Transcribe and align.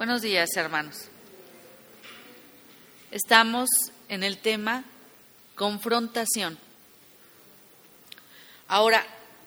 Buenos 0.00 0.22
días, 0.22 0.48
hermanos. 0.56 0.96
Estamos 3.10 3.68
en 4.08 4.22
el 4.22 4.38
tema 4.38 4.82
confrontación. 5.54 6.56
Ahora, 8.66 9.04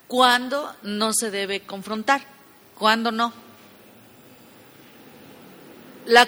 ¿cuándo 0.08 0.72
no 0.84 1.12
se 1.12 1.32
debe 1.32 1.62
confrontar? 1.62 2.22
¿Cuándo 2.78 3.12
no? 3.12 3.34
La, 6.06 6.28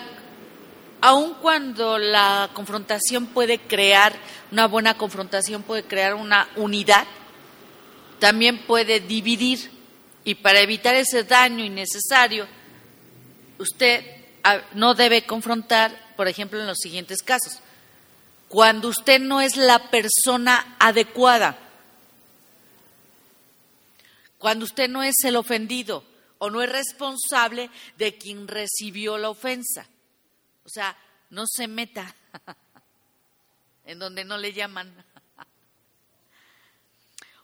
aun 1.02 1.36
cuando 1.36 2.00
la 2.00 2.50
confrontación 2.56 3.28
puede 3.28 3.60
crear, 3.60 4.16
una 4.52 4.66
buena 4.66 4.98
confrontación 4.98 5.62
puede 5.62 5.84
crear 5.84 6.16
una 6.16 6.50
unidad, 6.56 7.06
también 8.18 8.66
puede 8.66 9.02
dividir. 9.02 9.70
Y 10.24 10.34
para 10.34 10.62
evitar 10.62 10.96
ese 10.96 11.26
daño 11.26 11.64
innecesario, 11.64 12.48
usted 13.60 14.15
no 14.74 14.94
debe 14.94 15.26
confrontar, 15.26 16.14
por 16.16 16.28
ejemplo, 16.28 16.60
en 16.60 16.68
los 16.68 16.78
siguientes 16.78 17.22
casos. 17.24 17.60
Cuando 18.48 18.90
usted 18.90 19.20
no 19.20 19.42
es 19.42 19.58
la 19.58 19.90
persona 19.90 20.76
adecuada, 20.80 21.58
cuando 24.38 24.66
usted 24.66 24.90
no 24.90 25.04
es 25.04 25.16
el 25.24 25.36
ofendido 25.36 26.04
o 26.38 26.50
no 26.50 26.62
es 26.62 26.70
responsable 26.72 27.70
de 27.98 28.18
quien 28.18 28.48
recibió 28.48 29.18
la 29.18 29.30
ofensa. 29.30 29.88
O 30.64 30.70
sea, 30.70 30.96
no 31.30 31.46
se 31.48 31.68
meta 31.68 32.16
en 33.86 34.00
donde 34.00 34.26
no 34.26 34.38
le 34.38 34.54
llaman. 34.54 35.05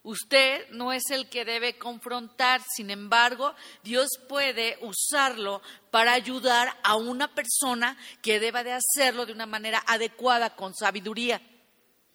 Usted 0.04 0.68
no 0.72 0.92
es 0.94 1.04
el 1.12 1.30
que 1.30 1.46
debe 1.46 1.78
confrontar, 1.78 2.62
sin 2.76 2.90
embargo, 2.90 3.54
Dios 3.84 4.10
puede 4.28 4.80
usarlo 4.82 5.62
para 5.92 6.14
ayudar 6.14 6.76
a 6.84 6.96
una 6.96 7.36
persona 7.36 7.96
que 8.24 8.40
deba 8.40 8.64
de 8.64 8.74
hacerlo 8.74 9.28
de 9.28 9.34
una 9.34 9.46
manera 9.46 9.84
adecuada, 9.86 10.56
con 10.56 10.74
sabiduría, 10.74 11.40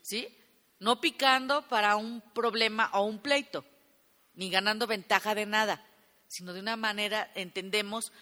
¿sí? 0.03 0.27
No 0.81 1.01
picando 1.01 1.62
para 1.69 1.95
un 1.95 2.20
problema 2.34 2.91
o 2.92 3.05
un 3.05 3.20
pleito, 3.20 3.64
ni 4.34 4.51
ganando 4.51 4.89
ventaja 4.89 5.37
de 5.37 5.47
nada, 5.47 5.87
sino 6.27 6.53
de 6.53 6.61
una 6.61 6.75
manera, 6.75 7.31
entendemos 7.37 8.12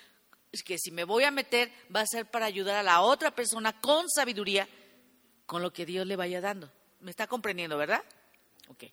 que 0.67 0.79
si 0.79 0.91
me 0.91 1.05
voy 1.05 1.25
a 1.25 1.31
meter 1.31 1.73
va 1.95 2.03
a 2.03 2.07
ser 2.07 2.31
para 2.31 2.45
ayudar 2.45 2.77
a 2.77 2.83
la 2.83 3.01
otra 3.01 3.35
persona 3.35 3.81
con 3.81 4.11
sabiduría, 4.11 4.69
con 5.47 5.62
lo 5.62 5.73
que 5.73 5.87
Dios 5.87 6.07
le 6.07 6.17
vaya 6.17 6.42
dando. 6.42 6.70
¿Me 7.01 7.11
está 7.11 7.27
comprendiendo, 7.27 7.79
verdad? 7.79 8.05
Ok. 8.69 8.85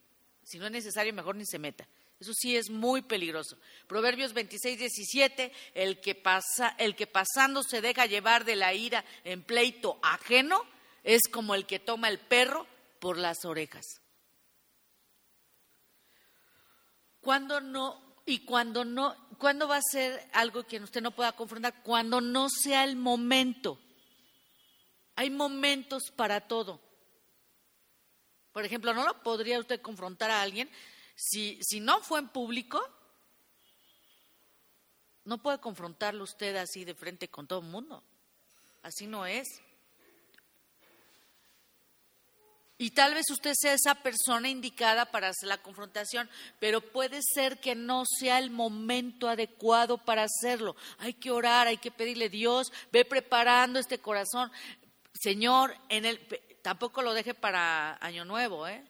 Si 0.52 0.60
no 0.60 0.66
es 0.66 0.72
necesario, 0.74 1.14
mejor 1.14 1.38
ni 1.38 1.46
se 1.46 1.60
meta. 1.60 1.88
Eso 2.20 2.34
sí 2.34 2.58
es 2.58 2.70
muy 2.70 3.02
peligroso. 3.02 3.58
Proverbios 3.88 4.34
26, 4.34 4.78
17, 4.80 5.50
el 5.74 6.02
que, 6.02 6.14
pasa, 6.14 6.76
el 6.78 6.94
que 6.94 7.08
pasando 7.08 7.64
se 7.64 7.80
deja 7.80 8.06
llevar 8.06 8.44
de 8.44 8.58
la 8.58 8.74
ira 8.74 9.06
en 9.24 9.44
pleito 9.44 9.98
ajeno 10.04 10.62
es 11.04 11.22
como 11.32 11.56
el 11.56 11.66
que 11.66 11.80
toma 11.80 12.10
el 12.10 12.20
perro 12.20 12.68
por 13.00 13.18
las 13.18 13.46
orejas. 13.46 14.02
Cuando 17.22 17.62
no, 17.62 18.18
y 18.26 18.40
cuando 18.40 18.84
no, 18.84 19.16
¿cuándo 19.38 19.70
va 19.70 19.78
a 19.78 19.82
ser 19.82 20.22
algo 20.34 20.64
que 20.64 20.82
usted 20.82 21.02
no 21.02 21.12
pueda 21.12 21.32
confrontar? 21.32 21.82
Cuando 21.82 22.20
no 22.20 22.50
sea 22.50 22.84
el 22.84 22.98
momento. 22.98 23.80
Hay 25.16 25.30
momentos 25.30 26.12
para 26.14 26.42
todo. 26.42 26.82
Por 28.52 28.66
ejemplo, 28.66 28.94
¿no 28.94 29.06
lo 29.06 29.22
podría 29.24 29.60
usted 29.60 29.82
confrontar 29.82 30.32
a 30.32 30.42
alguien 30.42 30.70
si, 31.16 31.60
si 31.62 31.80
no 31.80 32.02
fue 32.02 32.20
en 32.20 32.30
público? 32.30 32.82
No 35.24 35.42
puede 35.42 35.60
confrontarlo 35.60 36.24
usted 36.24 36.56
así 36.56 36.84
de 36.84 36.96
frente 36.96 37.30
con 37.30 37.48
todo 37.48 37.60
el 37.60 37.68
mundo. 37.68 38.04
Así 38.82 39.08
no 39.08 39.26
es. 39.26 39.48
Y 42.82 42.90
tal 42.90 43.14
vez 43.14 43.30
usted 43.30 43.54
sea 43.56 43.74
esa 43.74 43.94
persona 43.94 44.50
indicada 44.50 45.06
para 45.06 45.28
hacer 45.28 45.48
la 45.48 45.62
confrontación, 45.62 46.28
pero 46.60 46.82
puede 46.82 47.20
ser 47.22 47.60
que 47.60 47.76
no 47.76 48.06
sea 48.08 48.40
el 48.40 48.50
momento 48.50 49.30
adecuado 49.30 50.00
para 50.00 50.24
hacerlo. 50.24 50.76
Hay 50.98 51.14
que 51.14 51.30
orar, 51.30 51.68
hay 51.68 51.78
que 51.78 51.92
pedirle 51.92 52.28
Dios, 52.28 52.74
ve 52.92 53.06
preparando 53.06 53.78
este 53.78 54.00
corazón. 54.00 54.52
Señor, 55.14 55.78
en 55.90 56.06
el 56.06 56.20
tampoco 56.62 57.02
lo 57.02 57.14
deje 57.14 57.34
para 57.34 57.98
Año 58.02 58.26
Nuevo, 58.26 58.68
¿eh? 58.68 58.84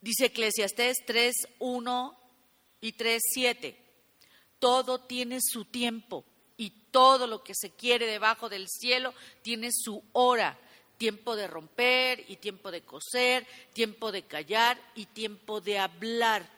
Dice 0.00 0.26
Eclesiastés 0.26 0.98
3, 1.06 1.34
1 1.58 2.18
y 2.80 2.92
3, 2.92 3.22
7. 3.32 3.84
Todo 4.58 5.00
tiene 5.00 5.38
su 5.40 5.64
tiempo 5.64 6.24
y 6.56 6.70
todo 6.90 7.26
lo 7.26 7.42
que 7.42 7.54
se 7.54 7.70
quiere 7.70 8.06
debajo 8.06 8.48
del 8.48 8.68
cielo 8.68 9.12
tiene 9.42 9.70
su 9.72 10.02
hora. 10.12 10.58
Tiempo 10.96 11.36
de 11.36 11.46
romper 11.46 12.24
y 12.28 12.36
tiempo 12.36 12.70
de 12.70 12.82
coser, 12.82 13.46
tiempo 13.72 14.10
de 14.10 14.22
callar 14.22 14.80
y 14.94 15.06
tiempo 15.06 15.60
de 15.60 15.78
hablar 15.78 16.57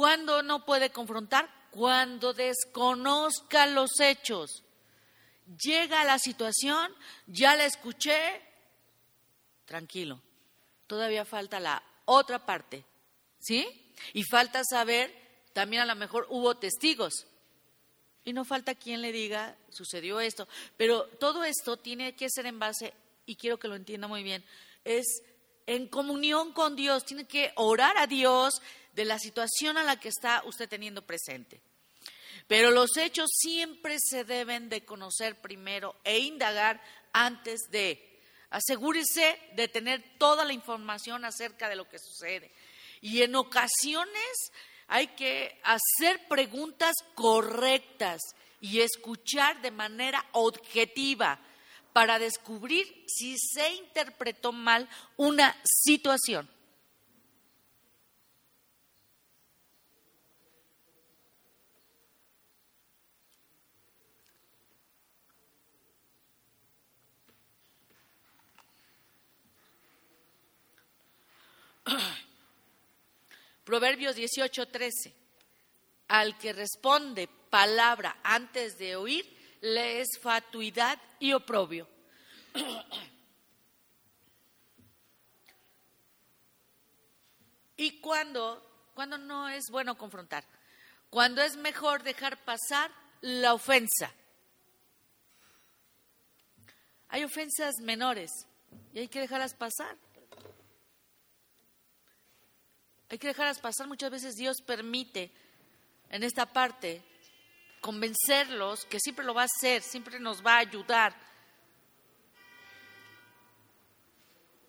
¿Cuándo 0.00 0.42
no 0.42 0.64
puede 0.64 0.88
confrontar? 0.88 1.46
Cuando 1.70 2.32
desconozca 2.32 3.66
los 3.66 4.00
hechos. 4.00 4.64
Llega 5.62 6.04
la 6.04 6.18
situación, 6.18 6.90
ya 7.26 7.54
la 7.54 7.66
escuché, 7.66 8.40
tranquilo. 9.66 10.22
Todavía 10.86 11.26
falta 11.26 11.60
la 11.60 11.82
otra 12.06 12.46
parte, 12.46 12.82
¿sí? 13.40 13.92
Y 14.14 14.22
falta 14.24 14.62
saber, 14.64 15.14
también 15.52 15.82
a 15.82 15.84
lo 15.84 15.94
mejor 15.96 16.26
hubo 16.30 16.56
testigos. 16.56 17.26
Y 18.24 18.32
no 18.32 18.46
falta 18.46 18.74
quien 18.74 19.02
le 19.02 19.12
diga, 19.12 19.54
sucedió 19.68 20.18
esto. 20.18 20.48
Pero 20.78 21.08
todo 21.18 21.44
esto 21.44 21.76
tiene 21.76 22.16
que 22.16 22.30
ser 22.30 22.46
en 22.46 22.58
base, 22.58 22.94
y 23.26 23.36
quiero 23.36 23.58
que 23.58 23.68
lo 23.68 23.76
entienda 23.76 24.08
muy 24.08 24.22
bien, 24.22 24.42
es 24.82 25.22
en 25.66 25.88
comunión 25.88 26.54
con 26.54 26.74
Dios, 26.74 27.04
tiene 27.04 27.26
que 27.26 27.52
orar 27.54 27.98
a 27.98 28.06
Dios, 28.06 28.62
de 28.92 29.04
la 29.04 29.18
situación 29.18 29.76
a 29.76 29.84
la 29.84 29.98
que 29.98 30.08
está 30.08 30.42
usted 30.44 30.68
teniendo 30.68 31.02
presente. 31.02 31.60
Pero 32.46 32.70
los 32.70 32.96
hechos 32.96 33.30
siempre 33.32 33.96
se 33.98 34.24
deben 34.24 34.68
de 34.68 34.84
conocer 34.84 35.40
primero 35.40 35.96
e 36.04 36.18
indagar 36.18 36.82
antes 37.12 37.60
de. 37.70 38.18
Asegúrese 38.50 39.38
de 39.54 39.68
tener 39.68 40.02
toda 40.18 40.44
la 40.44 40.52
información 40.52 41.24
acerca 41.24 41.68
de 41.68 41.76
lo 41.76 41.88
que 41.88 41.98
sucede. 41.98 42.52
Y 43.00 43.22
en 43.22 43.36
ocasiones 43.36 44.50
hay 44.88 45.08
que 45.08 45.60
hacer 45.62 46.26
preguntas 46.26 46.94
correctas 47.14 48.20
y 48.60 48.80
escuchar 48.80 49.62
de 49.62 49.70
manera 49.70 50.26
objetiva 50.32 51.38
para 51.92 52.18
descubrir 52.18 53.04
si 53.06 53.36
se 53.38 53.72
interpretó 53.74 54.52
mal 54.52 54.88
una 55.16 55.56
situación. 55.64 56.48
Proverbios 73.64 74.16
18, 74.16 74.68
13. 74.68 75.14
Al 76.08 76.36
que 76.38 76.52
responde 76.52 77.28
palabra 77.50 78.16
antes 78.22 78.76
de 78.78 78.96
oír, 78.96 79.24
le 79.60 80.00
es 80.00 80.18
fatuidad 80.20 80.98
y 81.18 81.32
oprobio. 81.32 81.88
¿Y 87.76 88.00
cuando, 88.00 88.90
cuando 88.94 89.16
no 89.16 89.48
es 89.48 89.70
bueno 89.70 89.96
confrontar? 89.96 90.44
Cuando 91.08 91.40
es 91.42 91.56
mejor 91.56 92.02
dejar 92.02 92.36
pasar 92.44 92.90
la 93.22 93.54
ofensa. 93.54 94.12
Hay 97.08 97.24
ofensas 97.24 97.76
menores 97.80 98.30
y 98.92 98.98
hay 99.00 99.08
que 99.08 99.20
dejarlas 99.20 99.54
pasar. 99.54 99.96
Hay 103.10 103.18
que 103.18 103.26
dejarlas 103.26 103.58
pasar. 103.58 103.88
Muchas 103.88 104.10
veces 104.10 104.36
Dios 104.36 104.62
permite 104.62 105.32
en 106.08 106.22
esta 106.22 106.46
parte 106.46 107.02
convencerlos 107.80 108.84
que 108.84 109.00
siempre 109.00 109.24
lo 109.24 109.34
va 109.34 109.42
a 109.42 109.46
hacer, 109.46 109.82
siempre 109.82 110.20
nos 110.20 110.44
va 110.46 110.54
a 110.54 110.58
ayudar. 110.58 111.14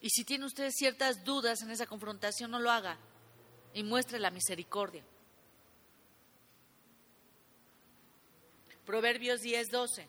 Y 0.01 0.09
si 0.09 0.23
tiene 0.23 0.45
usted 0.45 0.71
ciertas 0.71 1.23
dudas 1.23 1.61
en 1.61 1.69
esa 1.69 1.85
confrontación, 1.85 2.49
no 2.49 2.59
lo 2.59 2.71
haga 2.71 2.97
y 3.73 3.83
muestre 3.83 4.17
la 4.17 4.31
misericordia. 4.31 5.03
Proverbios 8.85 9.41
10, 9.41 9.69
12. 9.69 10.07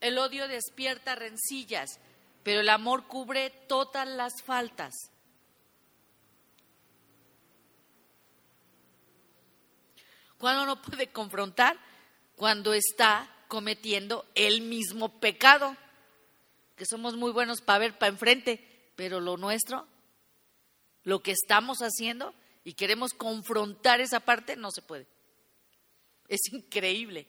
El 0.00 0.18
odio 0.18 0.48
despierta 0.48 1.14
rencillas, 1.14 2.00
pero 2.42 2.60
el 2.60 2.68
amor 2.68 3.06
cubre 3.06 3.50
todas 3.68 4.08
las 4.08 4.42
faltas. 4.42 4.92
¿Cuándo 10.44 10.66
no 10.66 10.82
puede 10.82 11.06
confrontar? 11.06 11.74
Cuando 12.36 12.74
está 12.74 13.34
cometiendo 13.48 14.26
el 14.34 14.60
mismo 14.60 15.18
pecado, 15.18 15.74
que 16.76 16.84
somos 16.84 17.16
muy 17.16 17.32
buenos 17.32 17.62
para 17.62 17.78
ver 17.78 17.96
para 17.96 18.12
enfrente, 18.12 18.90
pero 18.94 19.20
lo 19.20 19.38
nuestro, 19.38 19.88
lo 21.02 21.22
que 21.22 21.30
estamos 21.30 21.78
haciendo 21.78 22.34
y 22.62 22.74
queremos 22.74 23.14
confrontar 23.14 24.02
esa 24.02 24.20
parte, 24.20 24.54
no 24.54 24.70
se 24.70 24.82
puede. 24.82 25.06
Es 26.28 26.40
increíble. 26.52 27.26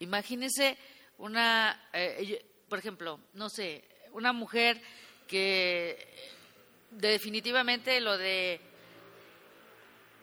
Imagínense 0.00 0.76
una, 1.18 1.88
eh, 1.92 2.44
por 2.68 2.80
ejemplo, 2.80 3.20
no 3.34 3.48
sé, 3.48 3.84
una 4.10 4.32
mujer 4.32 4.82
que 5.28 6.04
definitivamente 6.90 8.00
lo 8.00 8.18
de 8.18 8.60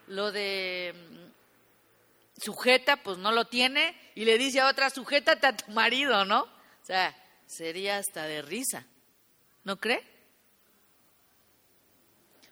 lo 0.07 0.31
de 0.31 0.93
mm, 0.93 2.41
sujeta, 2.41 2.97
pues 3.03 3.17
no 3.17 3.31
lo 3.31 3.45
tiene, 3.45 3.95
y 4.15 4.25
le 4.25 4.37
dice 4.37 4.59
a 4.59 4.67
otra, 4.67 4.89
sujétate 4.89 5.47
a 5.47 5.57
tu 5.57 5.71
marido, 5.71 6.25
¿no? 6.25 6.41
O 6.41 6.85
sea, 6.85 7.15
sería 7.47 7.97
hasta 7.97 8.25
de 8.25 8.41
risa, 8.41 8.85
¿no 9.63 9.77
cree? 9.77 10.03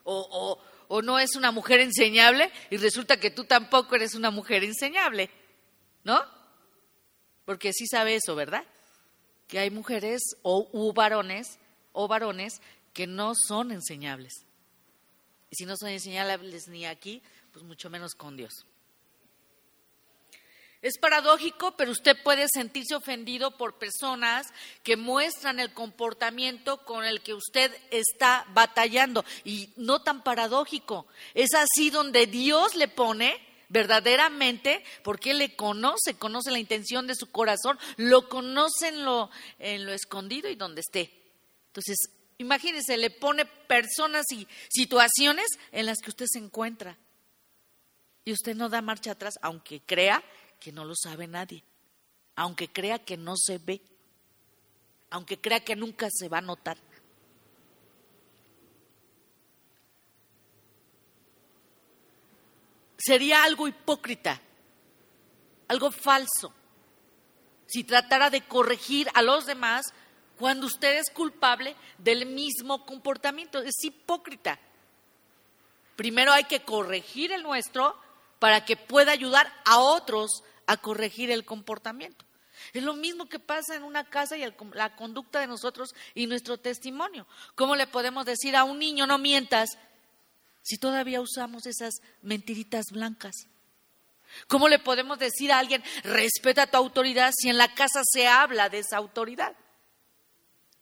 O, 0.03 0.27
o, 0.31 0.95
o 0.95 1.01
no 1.01 1.19
es 1.19 1.35
una 1.35 1.51
mujer 1.51 1.79
enseñable 1.79 2.51
y 2.69 2.77
resulta 2.77 3.19
que 3.19 3.31
tú 3.31 3.45
tampoco 3.45 3.95
eres 3.95 4.15
una 4.15 4.31
mujer 4.31 4.63
enseñable, 4.63 5.29
¿no? 6.03 6.21
Porque 7.45 7.73
sí 7.73 7.87
sabe 7.87 8.15
eso, 8.15 8.35
¿verdad? 8.35 8.63
Que 9.47 9.59
hay 9.59 9.69
mujeres 9.69 10.21
o 10.41 10.69
u 10.71 10.93
varones 10.93 11.59
o 11.91 12.07
varones 12.07 12.61
que 12.93 13.07
no 13.07 13.33
son 13.47 13.71
enseñables. 13.71 14.45
Y 15.49 15.55
si 15.55 15.65
no 15.65 15.75
son 15.77 15.89
enseñables 15.89 16.67
ni 16.67 16.85
aquí, 16.85 17.21
pues 17.53 17.63
mucho 17.63 17.89
menos 17.89 18.15
con 18.15 18.35
Dios. 18.35 18.65
Es 20.81 20.97
paradójico, 20.97 21.77
pero 21.77 21.91
usted 21.91 22.21
puede 22.23 22.45
sentirse 22.53 22.93
ofendido 22.93 23.55
por 23.55 23.77
personas 23.77 24.47
que 24.83 24.97
muestran 24.97 25.61
el 25.61 25.71
comportamiento 25.71 26.83
con 26.83 27.05
el 27.05 27.21
que 27.21 27.33
usted 27.33 27.71
está 27.89 28.45
batallando. 28.49 29.23
Y 29.45 29.69
no 29.77 30.01
tan 30.01 30.23
paradójico. 30.23 31.07
Es 31.33 31.53
así 31.53 31.89
donde 31.89 32.25
Dios 32.25 32.75
le 32.75 32.89
pone 32.89 33.39
verdaderamente, 33.69 34.83
porque 35.03 35.31
Él 35.31 35.37
le 35.37 35.55
conoce, 35.55 36.15
conoce 36.15 36.51
la 36.51 36.59
intención 36.59 37.07
de 37.07 37.15
su 37.15 37.31
corazón, 37.31 37.79
lo 37.95 38.27
conoce 38.27 38.89
en 38.89 39.05
lo, 39.05 39.29
en 39.59 39.85
lo 39.85 39.93
escondido 39.93 40.49
y 40.49 40.55
donde 40.55 40.81
esté. 40.81 41.13
Entonces, 41.67 41.97
imagínese, 42.39 42.97
le 42.97 43.09
pone 43.09 43.45
personas 43.45 44.25
y 44.31 44.45
situaciones 44.69 45.47
en 45.71 45.85
las 45.85 45.99
que 45.99 46.09
usted 46.09 46.25
se 46.27 46.39
encuentra. 46.39 46.97
Y 48.25 48.31
usted 48.31 48.55
no 48.55 48.69
da 48.69 48.81
marcha 48.81 49.11
atrás, 49.11 49.37
aunque 49.41 49.81
crea 49.81 50.23
que 50.59 50.71
no 50.71 50.85
lo 50.85 50.95
sabe 50.95 51.27
nadie, 51.27 51.63
aunque 52.35 52.71
crea 52.71 52.99
que 52.99 53.17
no 53.17 53.35
se 53.35 53.57
ve, 53.57 53.81
aunque 55.09 55.39
crea 55.39 55.63
que 55.63 55.75
nunca 55.75 56.07
se 56.11 56.29
va 56.29 56.37
a 56.37 56.41
notar. 56.41 56.77
Sería 62.97 63.43
algo 63.43 63.67
hipócrita, 63.67 64.39
algo 65.67 65.91
falso, 65.91 66.53
si 67.65 67.83
tratara 67.83 68.29
de 68.29 68.41
corregir 68.41 69.09
a 69.13 69.21
los 69.21 69.45
demás 69.45 69.87
cuando 70.37 70.67
usted 70.67 70.99
es 70.99 71.09
culpable 71.09 71.75
del 71.97 72.25
mismo 72.25 72.85
comportamiento. 72.85 73.59
Es 73.59 73.83
hipócrita. 73.83 74.59
Primero 75.95 76.31
hay 76.31 76.45
que 76.45 76.61
corregir 76.61 77.31
el 77.31 77.43
nuestro 77.43 78.02
para 78.43 78.65
que 78.65 78.75
pueda 78.75 79.13
ayudar 79.13 79.49
a 79.63 79.79
otros 79.79 80.43
a 80.67 80.75
corregir 80.75 81.31
el 81.31 81.45
comportamiento. 81.45 82.25
Es 82.73 82.83
lo 82.83 82.93
mismo 82.93 83.29
que 83.29 83.39
pasa 83.39 83.73
en 83.73 83.83
una 83.83 84.09
casa 84.09 84.35
y 84.35 84.43
la 84.73 84.97
conducta 84.97 85.39
de 85.39 85.47
nosotros 85.47 85.95
y 86.13 86.27
nuestro 86.27 86.57
testimonio. 86.57 87.25
¿Cómo 87.55 87.77
le 87.77 87.87
podemos 87.87 88.25
decir 88.25 88.57
a 88.57 88.65
un 88.65 88.79
niño 88.79 89.07
no 89.07 89.17
mientas 89.17 89.77
si 90.61 90.77
todavía 90.77 91.21
usamos 91.21 91.65
esas 91.67 92.01
mentiritas 92.21 92.87
blancas? 92.91 93.47
¿Cómo 94.49 94.67
le 94.67 94.79
podemos 94.79 95.19
decir 95.19 95.53
a 95.53 95.59
alguien 95.59 95.81
respeta 96.03 96.67
tu 96.67 96.75
autoridad 96.75 97.31
si 97.33 97.47
en 97.47 97.57
la 97.57 97.73
casa 97.73 98.01
se 98.03 98.27
habla 98.27 98.67
de 98.67 98.79
esa 98.79 98.97
autoridad? 98.97 99.55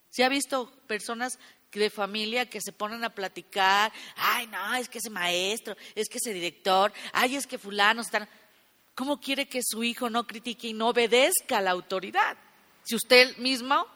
¿Se 0.10 0.24
ha 0.24 0.30
visto 0.30 0.72
personas 0.88 1.38
de 1.80 1.90
familia 1.90 2.50
que 2.50 2.62
se 2.62 2.72
ponen 2.72 3.04
a 3.04 3.10
platicar, 3.10 3.92
ay, 4.16 4.48
no, 4.48 4.76
es 4.76 4.90
que 4.90 4.98
ese 4.98 5.10
maestro, 5.10 5.76
es 5.96 6.08
que 6.10 6.18
ese 6.18 6.34
director, 6.34 6.92
ay, 7.14 7.36
es 7.36 7.48
que 7.48 7.58
fulano 7.58 8.02
están... 8.02 8.28
¿Cómo 8.94 9.20
quiere 9.20 9.48
que 9.48 9.62
su 9.64 9.84
hijo 9.84 10.10
no 10.10 10.28
critique 10.28 10.68
y 10.68 10.74
no 10.74 10.90
obedezca 10.90 11.58
a 11.58 11.62
la 11.62 11.72
autoridad? 11.72 12.38
Si 12.84 12.96
usted 12.96 13.38
mismo 13.38 13.88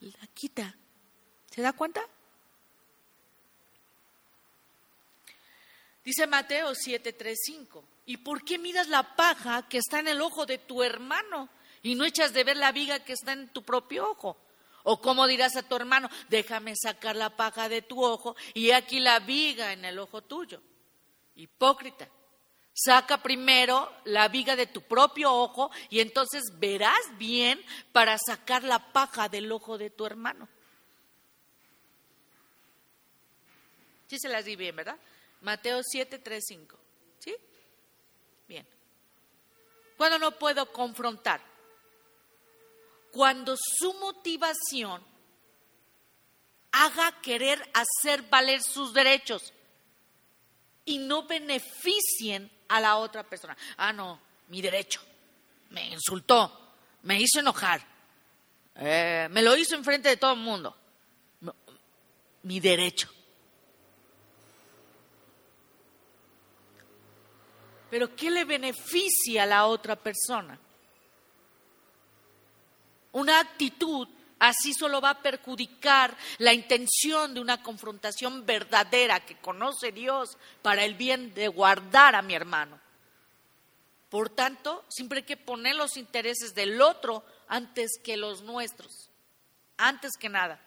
la 0.00 0.26
quita. 0.34 0.74
¿Se 1.50 1.62
da 1.62 1.72
cuenta? 1.72 2.00
Dice 6.04 6.26
Mateo 6.26 6.72
7:35, 6.72 7.84
¿y 8.06 8.16
por 8.18 8.42
qué 8.42 8.58
miras 8.58 8.88
la 8.88 9.16
paja 9.16 9.68
que 9.68 9.78
está 9.78 9.98
en 9.98 10.08
el 10.08 10.22
ojo 10.22 10.46
de 10.46 10.58
tu 10.58 10.82
hermano 10.82 11.50
y 11.82 11.94
no 11.94 12.04
echas 12.04 12.32
de 12.32 12.44
ver 12.44 12.56
la 12.56 12.72
viga 12.72 13.00
que 13.00 13.12
está 13.12 13.32
en 13.32 13.48
tu 13.48 13.62
propio 13.62 14.10
ojo? 14.10 14.36
O 14.90 15.02
cómo 15.02 15.26
dirás 15.26 15.54
a 15.56 15.62
tu 15.62 15.76
hermano, 15.76 16.08
déjame 16.30 16.74
sacar 16.74 17.14
la 17.14 17.36
paja 17.36 17.68
de 17.68 17.82
tu 17.82 18.02
ojo 18.02 18.36
y 18.54 18.70
aquí 18.70 19.00
la 19.00 19.18
viga 19.18 19.74
en 19.74 19.84
el 19.84 19.98
ojo 19.98 20.22
tuyo. 20.22 20.62
Hipócrita. 21.34 22.08
Saca 22.72 23.22
primero 23.22 23.92
la 24.04 24.28
viga 24.28 24.56
de 24.56 24.66
tu 24.66 24.80
propio 24.80 25.30
ojo 25.30 25.70
y 25.90 26.00
entonces 26.00 26.42
verás 26.58 26.98
bien 27.18 27.62
para 27.92 28.16
sacar 28.16 28.64
la 28.64 28.90
paja 28.90 29.28
del 29.28 29.52
ojo 29.52 29.76
de 29.76 29.90
tu 29.90 30.06
hermano. 30.06 30.48
Sí 34.06 34.18
se 34.18 34.30
las 34.30 34.46
di 34.46 34.56
bien, 34.56 34.74
¿verdad? 34.74 34.96
Mateo 35.42 35.82
7, 35.82 36.18
3, 36.18 36.42
5. 36.48 36.78
¿Sí? 37.18 37.36
Bien. 38.48 38.66
¿Cuándo 39.98 40.18
no 40.18 40.30
puedo 40.38 40.72
confrontar? 40.72 41.57
Cuando 43.10 43.56
su 43.56 43.94
motivación 43.94 45.02
haga 46.72 47.20
querer 47.20 47.60
hacer 47.74 48.22
valer 48.22 48.62
sus 48.62 48.92
derechos 48.92 49.52
y 50.84 50.98
no 50.98 51.26
beneficien 51.26 52.50
a 52.68 52.80
la 52.80 52.96
otra 52.96 53.22
persona. 53.24 53.56
Ah, 53.76 53.92
no, 53.92 54.20
mi 54.48 54.60
derecho. 54.62 55.00
Me 55.70 55.88
insultó, 55.88 56.74
me 57.02 57.20
hizo 57.20 57.40
enojar, 57.40 57.84
eh, 58.76 59.28
me 59.30 59.42
lo 59.42 59.56
hizo 59.56 59.74
enfrente 59.74 60.08
de 60.08 60.16
todo 60.16 60.32
el 60.32 60.40
mundo. 60.40 60.74
mi 62.42 62.60
derecho. 62.60 63.10
Pero 67.90 68.14
¿qué 68.14 68.30
le 68.30 68.44
beneficia 68.44 69.42
a 69.42 69.46
la 69.46 69.66
otra 69.66 69.96
persona? 69.96 70.58
Una 73.18 73.40
actitud 73.40 74.06
así 74.38 74.72
solo 74.72 75.00
va 75.00 75.10
a 75.10 75.22
perjudicar 75.22 76.16
la 76.38 76.54
intención 76.54 77.34
de 77.34 77.40
una 77.40 77.60
confrontación 77.64 78.46
verdadera 78.46 79.18
que 79.26 79.36
conoce 79.38 79.90
Dios 79.90 80.38
para 80.62 80.84
el 80.84 80.94
bien 80.94 81.34
de 81.34 81.48
guardar 81.48 82.14
a 82.14 82.22
mi 82.22 82.36
hermano. 82.36 82.78
Por 84.08 84.30
tanto, 84.30 84.84
siempre 84.88 85.18
hay 85.18 85.24
que 85.24 85.36
poner 85.36 85.74
los 85.74 85.96
intereses 85.96 86.54
del 86.54 86.80
otro 86.80 87.24
antes 87.48 87.98
que 88.04 88.16
los 88.16 88.42
nuestros, 88.42 89.10
antes 89.76 90.12
que 90.16 90.28
nada. 90.28 90.60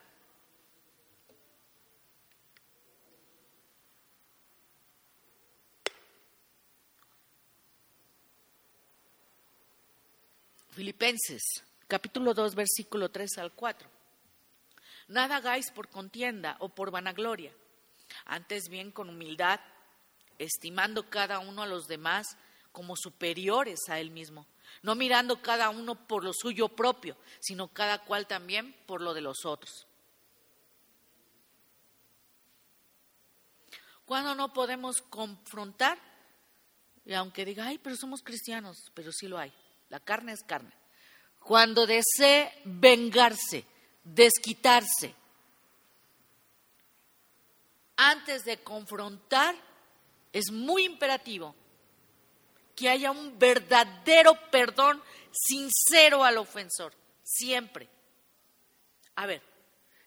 Filipenses 10.72 11.64
capítulo 11.92 12.34
2, 12.34 12.56
versículo 12.56 13.12
3 13.12 13.40
al 13.40 13.52
4. 13.52 13.90
Nada 15.10 15.36
hagáis 15.36 15.72
por 15.72 15.90
contienda 15.90 16.56
o 16.60 16.70
por 16.70 16.90
vanagloria, 16.90 17.54
antes 18.24 18.70
bien 18.70 18.94
con 18.94 19.10
humildad, 19.10 19.60
estimando 20.40 21.10
cada 21.10 21.40
uno 21.40 21.64
a 21.64 21.68
los 21.68 21.90
demás 21.90 22.38
como 22.72 22.96
superiores 22.96 23.90
a 23.90 24.00
él 24.00 24.10
mismo, 24.10 24.48
no 24.84 24.96
mirando 24.96 25.42
cada 25.42 25.70
uno 25.70 26.08
por 26.08 26.24
lo 26.24 26.32
suyo 26.32 26.70
propio, 26.70 27.18
sino 27.42 27.68
cada 27.68 28.06
cual 28.06 28.26
también 28.26 28.74
por 28.86 29.02
lo 29.02 29.14
de 29.14 29.20
los 29.20 29.44
otros. 29.44 29.86
Cuando 34.06 34.34
no 34.34 34.54
podemos 34.54 35.02
confrontar, 35.02 36.00
y 37.04 37.14
aunque 37.16 37.44
diga, 37.44 37.66
ay, 37.66 37.80
pero 37.80 37.98
somos 37.98 38.24
cristianos, 38.24 38.94
pero 38.94 39.12
sí 39.12 39.28
lo 39.28 39.38
hay, 39.38 39.52
la 39.90 40.00
carne 40.00 40.32
es 40.32 40.42
carne 40.44 40.81
cuando 41.44 41.86
desee 41.86 42.52
vengarse 42.64 43.66
desquitarse. 44.04 45.14
Antes 47.98 48.46
de 48.46 48.58
confrontar, 48.64 49.56
es 50.34 50.52
muy 50.52 50.86
imperativo 50.86 51.56
que 52.76 52.90
haya 52.90 53.12
un 53.12 53.38
verdadero 53.38 54.34
perdón 54.50 55.02
sincero 55.32 56.24
al 56.24 56.38
ofensor, 56.38 56.94
siempre. 57.24 57.88
A 59.16 59.26
ver, 59.26 59.42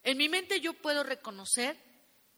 en 0.03 0.17
mi 0.17 0.27
mente 0.27 0.59
yo 0.59 0.73
puedo 0.73 1.03
reconocer 1.03 1.77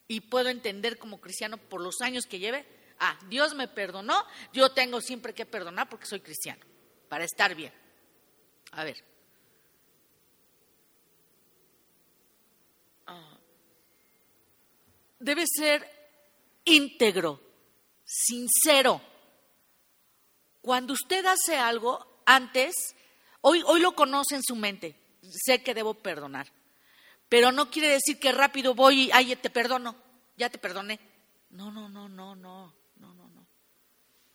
y 0.07 0.21
puedo 0.21 0.49
entender 0.49 0.97
como 0.97 1.19
cristiano 1.19 1.57
por 1.57 1.81
los 1.81 2.01
años 2.01 2.25
que 2.25 2.39
lleve, 2.39 2.65
ah, 2.99 3.17
Dios 3.29 3.55
me 3.55 3.67
perdonó, 3.67 4.25
yo 4.53 4.71
tengo 4.71 5.01
siempre 5.01 5.33
que 5.33 5.45
perdonar 5.45 5.89
porque 5.89 6.05
soy 6.05 6.19
cristiano, 6.19 6.63
para 7.09 7.23
estar 7.23 7.55
bien. 7.55 7.73
A 8.77 8.83
ver. 8.83 9.03
Ah, 13.07 13.39
debe 15.19 15.45
ser 15.47 15.81
íntegro, 16.63 17.41
sincero. 18.05 19.01
Cuando 20.61 20.93
usted 20.93 21.25
hace 21.25 21.57
algo 21.57 22.21
antes, 22.27 22.75
hoy, 23.41 23.63
hoy 23.65 23.79
lo 23.79 23.95
conoce 23.95 24.35
en 24.35 24.43
su 24.43 24.55
mente, 24.55 24.95
sé 25.23 25.63
que 25.63 25.73
debo 25.73 25.95
perdonar, 25.95 26.47
pero 27.27 27.51
no 27.51 27.71
quiere 27.71 27.89
decir 27.89 28.19
que 28.19 28.31
rápido 28.31 28.75
voy 28.75 29.05
y, 29.05 29.11
ay, 29.11 29.35
te 29.37 29.49
perdono, 29.49 29.95
ya 30.35 30.51
te 30.51 30.59
perdoné. 30.59 30.99
No, 31.49 31.71
no, 31.71 31.89
no, 31.89 32.07
no, 32.07 32.35
no, 32.35 32.75
no, 32.97 33.13
no, 33.13 33.27
no. 33.29 33.47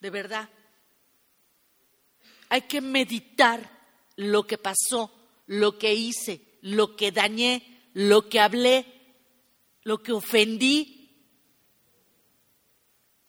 De 0.00 0.10
verdad. 0.10 0.48
Hay 2.48 2.62
que 2.62 2.80
meditar 2.80 3.81
lo 4.22 4.46
que 4.46 4.58
pasó, 4.58 5.12
lo 5.46 5.78
que 5.78 5.94
hice, 5.94 6.40
lo 6.62 6.96
que 6.96 7.12
dañé, 7.12 7.82
lo 7.94 8.28
que 8.28 8.40
hablé, 8.40 8.86
lo 9.82 10.02
que 10.02 10.12
ofendí, 10.12 11.10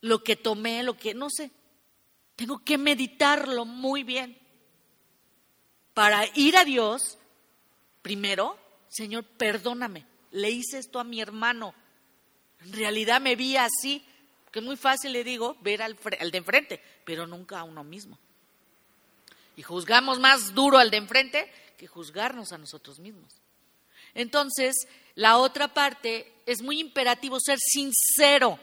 lo 0.02 0.24
que 0.24 0.36
tomé, 0.36 0.84
lo 0.84 0.98
que, 0.98 1.14
no 1.14 1.30
sé. 1.30 1.52
Tengo 2.36 2.64
que 2.64 2.78
meditarlo 2.78 3.66
muy 3.66 4.04
bien. 4.04 4.38
Para 5.94 6.26
ir 6.36 6.58
a 6.58 6.66
Dios, 6.66 7.18
primero, 8.02 8.58
Señor, 8.90 9.24
perdóname, 9.24 10.06
le 10.32 10.50
hice 10.50 10.80
esto 10.80 11.00
a 11.00 11.04
mi 11.04 11.22
hermano. 11.22 11.74
En 12.62 12.74
realidad 12.74 13.22
me 13.22 13.36
vi 13.36 13.58
así, 13.58 14.04
que 14.52 14.60
es 14.60 14.66
muy 14.66 14.78
fácil, 14.78 15.14
le 15.14 15.24
digo, 15.24 15.58
ver 15.62 15.82
al, 15.82 15.98
al 16.20 16.32
de 16.32 16.38
enfrente, 16.38 16.82
pero 17.06 17.28
nunca 17.28 17.60
a 17.60 17.64
uno 17.64 17.84
mismo. 17.84 18.20
Y 19.56 19.64
juzgamos 19.64 20.20
más 20.20 20.54
duro 20.54 20.78
al 20.78 20.92
de 20.92 20.98
enfrente 20.98 21.52
que 21.78 21.88
juzgarnos 21.88 22.52
a 22.52 22.58
nosotros 22.58 23.00
mismos. 23.00 23.34
Entonces, 24.14 24.76
la 25.16 25.38
otra 25.38 25.74
parte 25.74 26.32
es 26.46 26.62
muy 26.62 26.80
imperativo 26.80 27.40
ser 27.40 27.60
sincero 27.60 28.60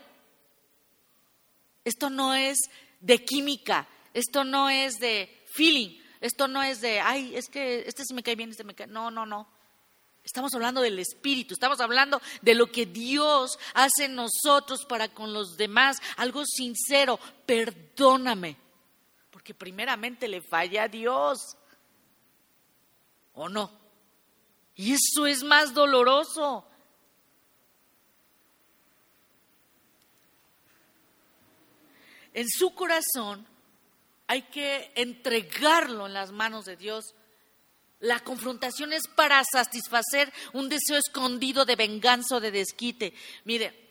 esto 1.84 2.10
no 2.10 2.34
es 2.34 2.58
de 3.00 3.24
química, 3.24 3.88
esto 4.12 4.44
no 4.44 4.68
es 4.68 4.98
de 4.98 5.44
feeling, 5.52 5.98
esto 6.20 6.46
no 6.46 6.62
es 6.62 6.80
de, 6.80 7.00
ay, 7.00 7.34
es 7.34 7.48
que 7.48 7.84
este 7.86 8.04
se 8.04 8.14
me 8.14 8.22
cae 8.22 8.36
bien, 8.36 8.50
este 8.50 8.64
me 8.64 8.74
cae. 8.74 8.86
No, 8.86 9.10
no, 9.10 9.24
no. 9.24 9.48
Estamos 10.22 10.52
hablando 10.54 10.82
del 10.82 10.98
Espíritu, 10.98 11.54
estamos 11.54 11.80
hablando 11.80 12.20
de 12.42 12.54
lo 12.54 12.70
que 12.70 12.84
Dios 12.84 13.58
hace 13.72 14.04
en 14.04 14.14
nosotros 14.14 14.84
para 14.84 15.08
con 15.08 15.32
los 15.32 15.56
demás, 15.56 15.96
algo 16.18 16.44
sincero. 16.44 17.18
Perdóname, 17.46 18.56
porque 19.40 19.54
primeramente 19.54 20.28
le 20.28 20.42
falla 20.42 20.82
a 20.82 20.88
Dios. 20.88 21.56
¿O 23.32 23.48
no? 23.48 23.72
Y 24.74 24.92
eso 24.92 25.26
es 25.26 25.42
más 25.42 25.72
doloroso. 25.72 26.66
en 32.32 32.48
su 32.48 32.74
corazón 32.74 33.44
hay 34.28 34.42
que 34.42 34.92
entregarlo 34.94 36.06
en 36.06 36.12
las 36.12 36.32
manos 36.32 36.66
de 36.66 36.76
Dios. 36.76 37.14
La 37.98 38.20
confrontación 38.20 38.92
es 38.92 39.08
para 39.08 39.42
satisfacer 39.50 40.32
un 40.52 40.68
deseo 40.68 40.98
escondido 40.98 41.64
de 41.64 41.76
venganza 41.76 42.36
o 42.36 42.40
de 42.40 42.50
desquite. 42.50 43.14
Mire, 43.44 43.88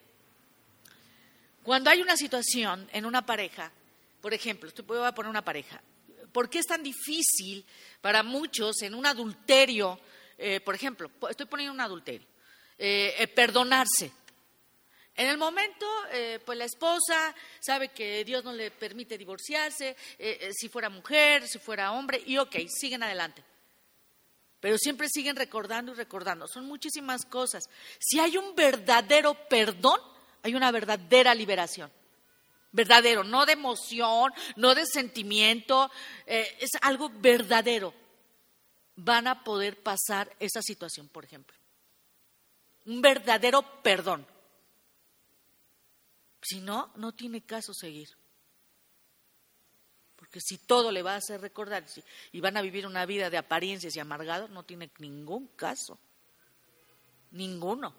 cuando 1.63 1.89
hay 1.89 2.01
una 2.01 2.15
situación 2.15 2.87
en 2.93 3.05
una 3.05 3.25
pareja, 3.25 3.73
por 4.21 4.33
ejemplo, 4.33 4.69
estoy 4.69 4.85
voy 4.85 5.05
a 5.05 5.13
poner 5.13 5.29
una 5.29 5.43
pareja, 5.43 5.81
¿por 6.31 6.49
qué 6.49 6.59
es 6.59 6.65
tan 6.65 6.83
difícil 6.83 7.65
para 8.01 8.23
muchos 8.23 8.81
en 8.81 8.93
un 8.93 9.05
adulterio, 9.05 9.99
eh, 10.37 10.59
por 10.61 10.75
ejemplo, 10.75 11.11
estoy 11.29 11.45
poniendo 11.45 11.73
un 11.73 11.81
adulterio, 11.81 12.27
eh, 12.77 13.15
eh, 13.17 13.27
perdonarse? 13.27 14.11
En 15.19 15.27
el 15.27 15.37
momento, 15.37 15.85
eh, 16.13 16.39
pues 16.45 16.57
la 16.57 16.63
esposa 16.63 17.35
sabe 17.59 17.89
que 17.89 18.23
Dios 18.23 18.41
no 18.45 18.53
le 18.53 18.71
permite 18.71 19.17
divorciarse, 19.17 19.97
eh, 20.17 20.49
si 20.53 20.69
fuera 20.69 20.89
mujer, 20.89 21.45
si 21.45 21.59
fuera 21.59 21.91
hombre, 21.91 22.23
y 22.25 22.37
ok, 22.37 22.55
siguen 22.69 23.03
adelante. 23.03 23.43
Pero 24.61 24.77
siempre 24.77 25.09
siguen 25.09 25.35
recordando 25.35 25.91
y 25.91 25.95
recordando. 25.95 26.47
Son 26.47 26.65
muchísimas 26.65 27.25
cosas. 27.25 27.69
Si 27.99 28.17
hay 28.17 28.37
un 28.37 28.55
verdadero 28.55 29.33
perdón, 29.49 29.99
hay 30.41 30.55
una 30.55 30.71
verdadera 30.71 31.35
liberación. 31.35 31.91
Verdadero, 32.71 33.23
no 33.23 33.45
de 33.45 33.53
emoción, 33.53 34.31
no 34.55 34.75
de 34.75 34.85
sentimiento, 34.85 35.89
es 36.25 36.71
algo 36.81 37.09
verdadero. 37.09 37.93
Van 38.95 39.27
a 39.27 39.43
poder 39.43 39.81
pasar 39.81 40.35
esa 40.39 40.61
situación, 40.61 41.07
por 41.07 41.25
ejemplo. 41.25 41.57
Un 42.85 43.01
verdadero 43.01 43.81
perdón. 43.81 44.27
Si 46.41 46.59
no, 46.59 46.91
no 46.95 47.11
tiene 47.13 47.41
caso 47.41 47.73
seguir. 47.73 48.09
Porque 50.15 50.39
si 50.41 50.57
todo 50.57 50.91
le 50.91 51.01
va 51.01 51.13
a 51.13 51.17
hacer 51.17 51.41
recordar 51.41 51.85
y 52.31 52.39
van 52.39 52.57
a 52.57 52.61
vivir 52.61 52.85
una 52.85 53.05
vida 53.05 53.29
de 53.29 53.37
apariencias 53.37 53.95
y 53.95 53.99
amargados, 53.99 54.49
no 54.49 54.63
tiene 54.63 54.91
ningún 54.99 55.47
caso. 55.55 55.97
Ninguno. 57.31 57.95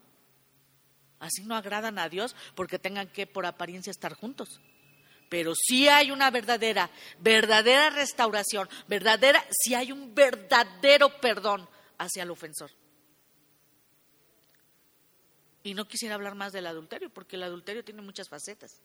Así 1.20 1.42
no 1.44 1.54
agradan 1.54 1.98
a 1.98 2.08
Dios 2.08 2.34
porque 2.54 2.78
tengan 2.78 3.06
que 3.08 3.26
por 3.26 3.46
apariencia 3.46 3.90
estar 3.90 4.14
juntos. 4.14 4.60
Pero 5.28 5.52
si 5.54 5.86
hay 5.86 6.10
una 6.10 6.30
verdadera, 6.30 6.90
verdadera 7.20 7.90
restauración, 7.90 8.68
verdadera, 8.88 9.44
si 9.50 9.74
hay 9.74 9.92
un 9.92 10.12
verdadero 10.14 11.20
perdón 11.20 11.68
hacia 11.98 12.24
el 12.24 12.30
ofensor. 12.30 12.70
Y 15.62 15.74
no 15.74 15.86
quisiera 15.86 16.14
hablar 16.14 16.34
más 16.34 16.52
del 16.52 16.66
adulterio, 16.66 17.10
porque 17.10 17.36
el 17.36 17.42
adulterio 17.42 17.84
tiene 17.84 18.00
muchas 18.00 18.28
facetas. 18.28 18.80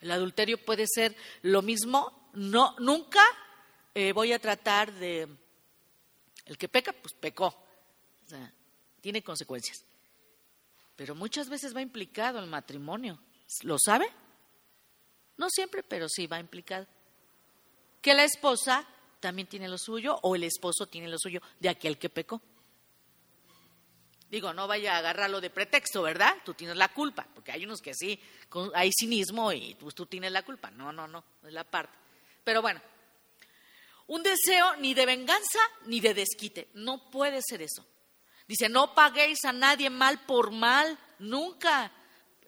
El 0.00 0.10
adulterio 0.10 0.62
puede 0.62 0.86
ser 0.86 1.16
lo 1.42 1.62
mismo, 1.62 2.28
no, 2.34 2.74
nunca 2.78 3.22
eh, 3.94 4.12
voy 4.12 4.32
a 4.32 4.38
tratar 4.40 4.92
de... 4.92 5.28
El 6.44 6.58
que 6.58 6.68
peca, 6.68 6.92
pues 6.92 7.14
pecó. 7.14 7.46
O 7.46 8.28
sea, 8.28 8.52
tiene 9.00 9.22
consecuencias. 9.22 9.84
Pero 11.00 11.14
muchas 11.14 11.48
veces 11.48 11.74
va 11.74 11.80
implicado 11.80 12.38
el 12.40 12.46
matrimonio. 12.46 13.18
¿Lo 13.62 13.78
sabe? 13.78 14.06
No 15.38 15.48
siempre, 15.48 15.82
pero 15.82 16.10
sí 16.10 16.26
va 16.26 16.38
implicado. 16.38 16.86
Que 18.02 18.12
la 18.12 18.24
esposa 18.24 18.86
también 19.18 19.48
tiene 19.48 19.66
lo 19.66 19.78
suyo 19.78 20.18
o 20.20 20.36
el 20.36 20.44
esposo 20.44 20.88
tiene 20.88 21.08
lo 21.08 21.16
suyo 21.18 21.40
de 21.58 21.70
aquel 21.70 21.96
que 21.96 22.10
pecó. 22.10 22.42
Digo, 24.30 24.52
no 24.52 24.68
vaya 24.68 24.94
a 24.94 24.98
agarrarlo 24.98 25.40
de 25.40 25.48
pretexto, 25.48 26.02
¿verdad? 26.02 26.36
Tú 26.44 26.52
tienes 26.52 26.76
la 26.76 26.92
culpa, 26.92 27.26
porque 27.34 27.50
hay 27.50 27.64
unos 27.64 27.80
que 27.80 27.94
sí, 27.94 28.20
hay 28.74 28.90
cinismo 28.92 29.54
y 29.54 29.74
pues, 29.76 29.94
tú 29.94 30.04
tienes 30.04 30.32
la 30.32 30.42
culpa. 30.42 30.70
No, 30.70 30.92
no, 30.92 31.08
no, 31.08 31.24
es 31.46 31.52
la 31.54 31.64
parte. 31.64 31.96
Pero 32.44 32.60
bueno, 32.60 32.82
un 34.08 34.22
deseo 34.22 34.76
ni 34.76 34.92
de 34.92 35.06
venganza 35.06 35.60
ni 35.86 35.98
de 35.98 36.12
desquite. 36.12 36.68
No 36.74 37.10
puede 37.10 37.40
ser 37.40 37.62
eso. 37.62 37.86
Dice, 38.50 38.68
no 38.68 38.96
paguéis 38.96 39.44
a 39.44 39.52
nadie 39.52 39.90
mal 39.90 40.18
por 40.26 40.50
mal, 40.50 40.98
nunca. 41.20 41.92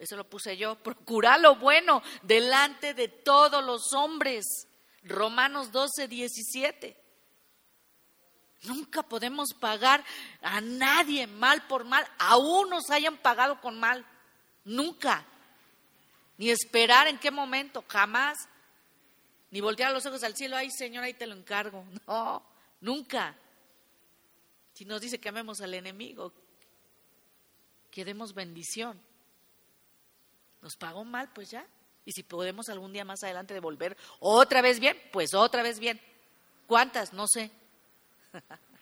Eso 0.01 0.17
lo 0.17 0.29
puse 0.29 0.57
yo. 0.57 0.75
Procurad 0.83 1.41
lo 1.41 1.55
bueno 1.55 2.03
delante 2.23 2.93
de 2.93 3.07
todos 3.07 3.65
los 3.65 3.93
hombres. 3.93 4.45
Romanos 5.05 5.71
12, 5.71 6.09
17. 6.09 6.97
Nunca 8.63 9.05
podemos 9.05 9.51
pagar 9.61 10.05
a 10.41 10.61
nadie 10.61 11.29
mal 11.29 11.69
por 11.69 11.85
mal, 11.85 12.05
aún 12.19 12.71
nos 12.71 12.91
hayan 12.91 13.17
pagado 13.19 13.61
con 13.61 13.79
mal. 13.79 14.05
Nunca. 14.65 15.25
Ni 16.37 16.51
esperar 16.51 17.07
en 17.07 17.19
qué 17.21 17.31
momento, 17.31 17.85
jamás. 17.87 18.49
Ni 19.53 19.61
voltear 19.61 19.93
los 19.93 20.05
ojos 20.05 20.25
al 20.25 20.35
cielo, 20.35 20.57
ay 20.57 20.73
Señor, 20.73 21.05
ahí 21.05 21.15
te 21.15 21.29
lo 21.29 21.37
encargo. 21.37 21.85
No, 22.09 22.43
nunca. 22.81 23.37
Si 24.75 24.85
nos 24.85 25.01
dice 25.01 25.19
que 25.21 25.29
amemos 25.29 25.61
al 25.61 25.75
enemigo, 25.75 26.33
que 27.91 28.05
demos 28.05 28.35
bendición. 28.35 29.01
Nos 30.61 30.77
pagó 30.77 31.05
mal, 31.05 31.31
pues 31.33 31.51
ya. 31.51 31.67
Y 32.05 32.13
si 32.13 32.23
podemos 32.23 32.69
algún 32.69 32.93
día 32.93 33.05
más 33.05 33.23
adelante 33.23 33.55
devolver 33.55 33.97
otra 34.19 34.61
vez 34.63 34.81
bien, 34.81 35.01
pues 35.13 35.35
otra 35.35 35.63
vez 35.63 35.79
bien. 35.79 36.01
¿Cuántas? 36.67 37.13
No 37.13 37.27
sé. 37.29 37.53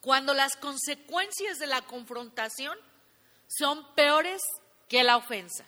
Cuando 0.00 0.32
las 0.32 0.56
consecuencias 0.56 1.58
de 1.58 1.66
la 1.66 1.82
confrontación 1.82 2.78
son 3.46 3.94
peores 3.94 4.40
que 4.88 5.04
la 5.04 5.18
ofensa. 5.18 5.66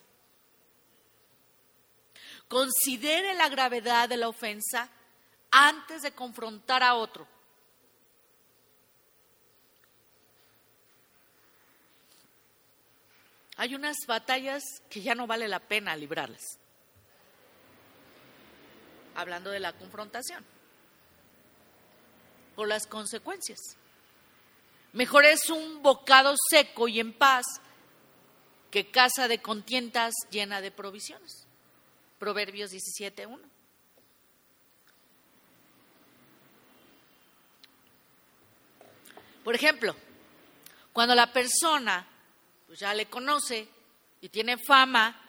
Considere 2.53 3.33
la 3.33 3.49
gravedad 3.49 4.07
de 4.07 4.15
la 4.15 4.27
ofensa 4.27 4.87
antes 5.49 6.03
de 6.03 6.11
confrontar 6.11 6.83
a 6.83 6.93
otro. 6.93 7.27
Hay 13.57 13.73
unas 13.73 13.97
batallas 14.05 14.61
que 14.87 15.01
ya 15.01 15.15
no 15.15 15.25
vale 15.25 15.47
la 15.47 15.61
pena 15.61 15.95
librarlas. 15.95 16.59
Hablando 19.15 19.49
de 19.49 19.59
la 19.59 19.73
confrontación. 19.73 20.45
Por 22.55 22.67
las 22.67 22.85
consecuencias. 22.85 23.57
Mejor 24.91 25.25
es 25.25 25.49
un 25.49 25.81
bocado 25.81 26.35
seco 26.51 26.87
y 26.87 26.99
en 26.99 27.13
paz 27.13 27.47
que 28.69 28.91
casa 28.91 29.27
de 29.27 29.41
contientas 29.41 30.13
llena 30.29 30.61
de 30.61 30.69
provisiones. 30.69 31.42
Proverbios 32.23 32.71
17.1. 32.71 33.37
Por 39.43 39.53
ejemplo, 39.53 39.93
cuando 40.93 41.15
la 41.15 41.33
persona 41.33 42.07
pues 42.65 42.79
ya 42.79 42.93
le 42.93 43.07
conoce 43.07 43.67
y 44.21 44.29
tiene 44.29 44.57
fama 44.57 45.19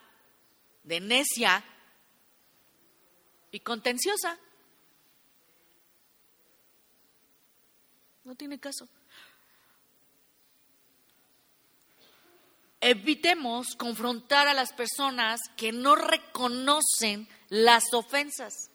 de 0.85 1.01
necia 1.01 1.65
y 3.51 3.59
contenciosa, 3.59 4.39
no 8.23 8.37
tiene 8.37 8.61
caso. 8.61 8.89
Evitemos 12.87 13.77
confrontar 13.77 14.47
a 14.47 14.53
las 14.53 14.75
personas 14.75 15.41
que 15.57 15.73
no 15.73 15.97
reconocen 15.97 17.27
las 17.49 17.95
ofensas. 17.95 18.71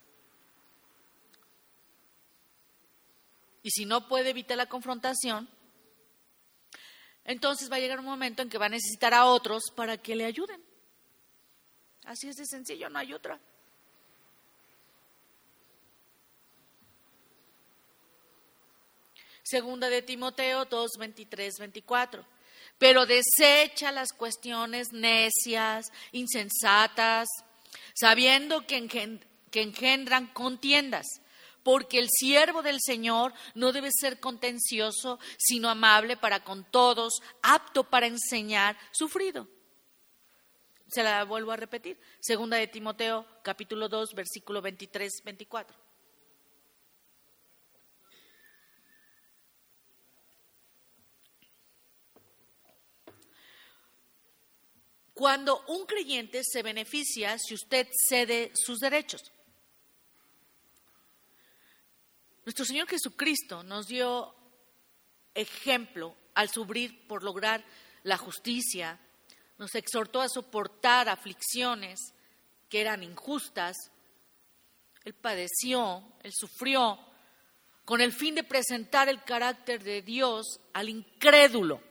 Y 3.62 3.70
si 3.70 3.86
no 3.86 4.08
puede 4.08 4.32
evitar 4.32 4.58
la 4.58 4.66
confrontación, 4.66 5.48
entonces 7.24 7.72
va 7.72 7.76
a 7.76 7.80
llegar 7.80 8.00
un 8.00 8.06
momento 8.06 8.42
en 8.42 8.50
que 8.50 8.58
va 8.58 8.66
a 8.66 8.70
necesitar 8.70 9.14
a 9.14 9.26
otros 9.26 9.66
para 9.76 10.00
que 10.00 10.16
le 10.16 10.26
ayuden. 10.26 10.60
Así 12.06 12.30
es 12.30 12.38
de 12.38 12.48
sencillo, 12.48 12.90
no 12.90 12.98
hay 12.98 13.14
otra. 13.14 13.40
Segunda 19.44 19.88
de 19.88 20.02
Timoteo 20.02 20.66
2, 20.66 20.90
23, 20.98 21.60
24 21.60 22.39
pero 22.80 23.06
desecha 23.06 23.92
las 23.92 24.14
cuestiones 24.14 24.88
necias, 24.94 25.92
insensatas, 26.14 27.28
sabiendo 27.94 28.66
que, 28.66 28.78
engendran 29.54 30.28
contiendas, 30.28 31.06
porque 31.62 32.00
el 32.00 32.08
siervo 32.10 32.64
del 32.64 32.80
Señor 32.80 33.34
no 33.54 33.74
debe 33.74 33.90
ser 33.92 34.20
contencioso, 34.20 35.20
sino 35.38 35.70
amable 35.70 36.16
para 36.16 36.44
con 36.44 36.64
todos, 36.72 37.22
apto 37.44 37.84
para 37.84 38.08
enseñar, 38.08 38.78
sufrido. 38.92 39.48
Se 40.88 41.04
la 41.04 41.24
vuelvo 41.26 41.52
a 41.52 41.58
repetir. 41.58 42.00
Segunda 42.20 42.58
de 42.58 42.68
Timoteo, 42.68 43.28
capítulo 43.44 43.90
2, 43.90 44.14
versículo 44.16 44.62
23, 44.62 45.22
24. 45.24 45.89
Cuando 55.20 55.66
un 55.68 55.86
creyente 55.86 56.44
se 56.46 56.64
beneficia 56.64 57.38
si 57.38 57.54
usted 57.54 57.90
cede 58.08 58.54
sus 58.56 58.80
derechos. 58.80 59.34
Nuestro 62.46 62.64
Señor 62.64 62.88
Jesucristo 62.88 63.62
nos 63.62 63.88
dio 63.88 64.34
ejemplo 65.36 66.16
al 66.36 66.48
sufrir 66.48 67.06
por 67.06 67.22
lograr 67.22 67.66
la 68.04 68.16
justicia, 68.16 68.98
nos 69.58 69.76
exhortó 69.76 70.22
a 70.22 70.30
soportar 70.30 71.10
aflicciones 71.10 72.00
que 72.70 72.80
eran 72.80 73.04
injustas, 73.04 73.76
Él 75.04 75.16
padeció, 75.16 76.02
Él 76.24 76.32
sufrió, 76.34 76.98
con 77.84 78.00
el 78.00 78.14
fin 78.14 78.36
de 78.36 78.46
presentar 78.46 79.10
el 79.10 79.22
carácter 79.26 79.84
de 79.84 80.02
Dios 80.02 80.62
al 80.72 80.88
incrédulo. 80.88 81.89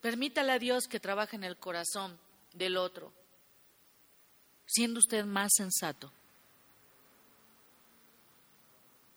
Permítale 0.00 0.52
a 0.52 0.58
Dios 0.58 0.86
que 0.88 1.00
trabaje 1.00 1.36
en 1.36 1.44
el 1.44 1.56
corazón 1.56 2.18
del 2.54 2.76
otro, 2.76 3.12
siendo 4.66 4.98
usted 4.98 5.24
más 5.24 5.52
sensato. 5.54 6.10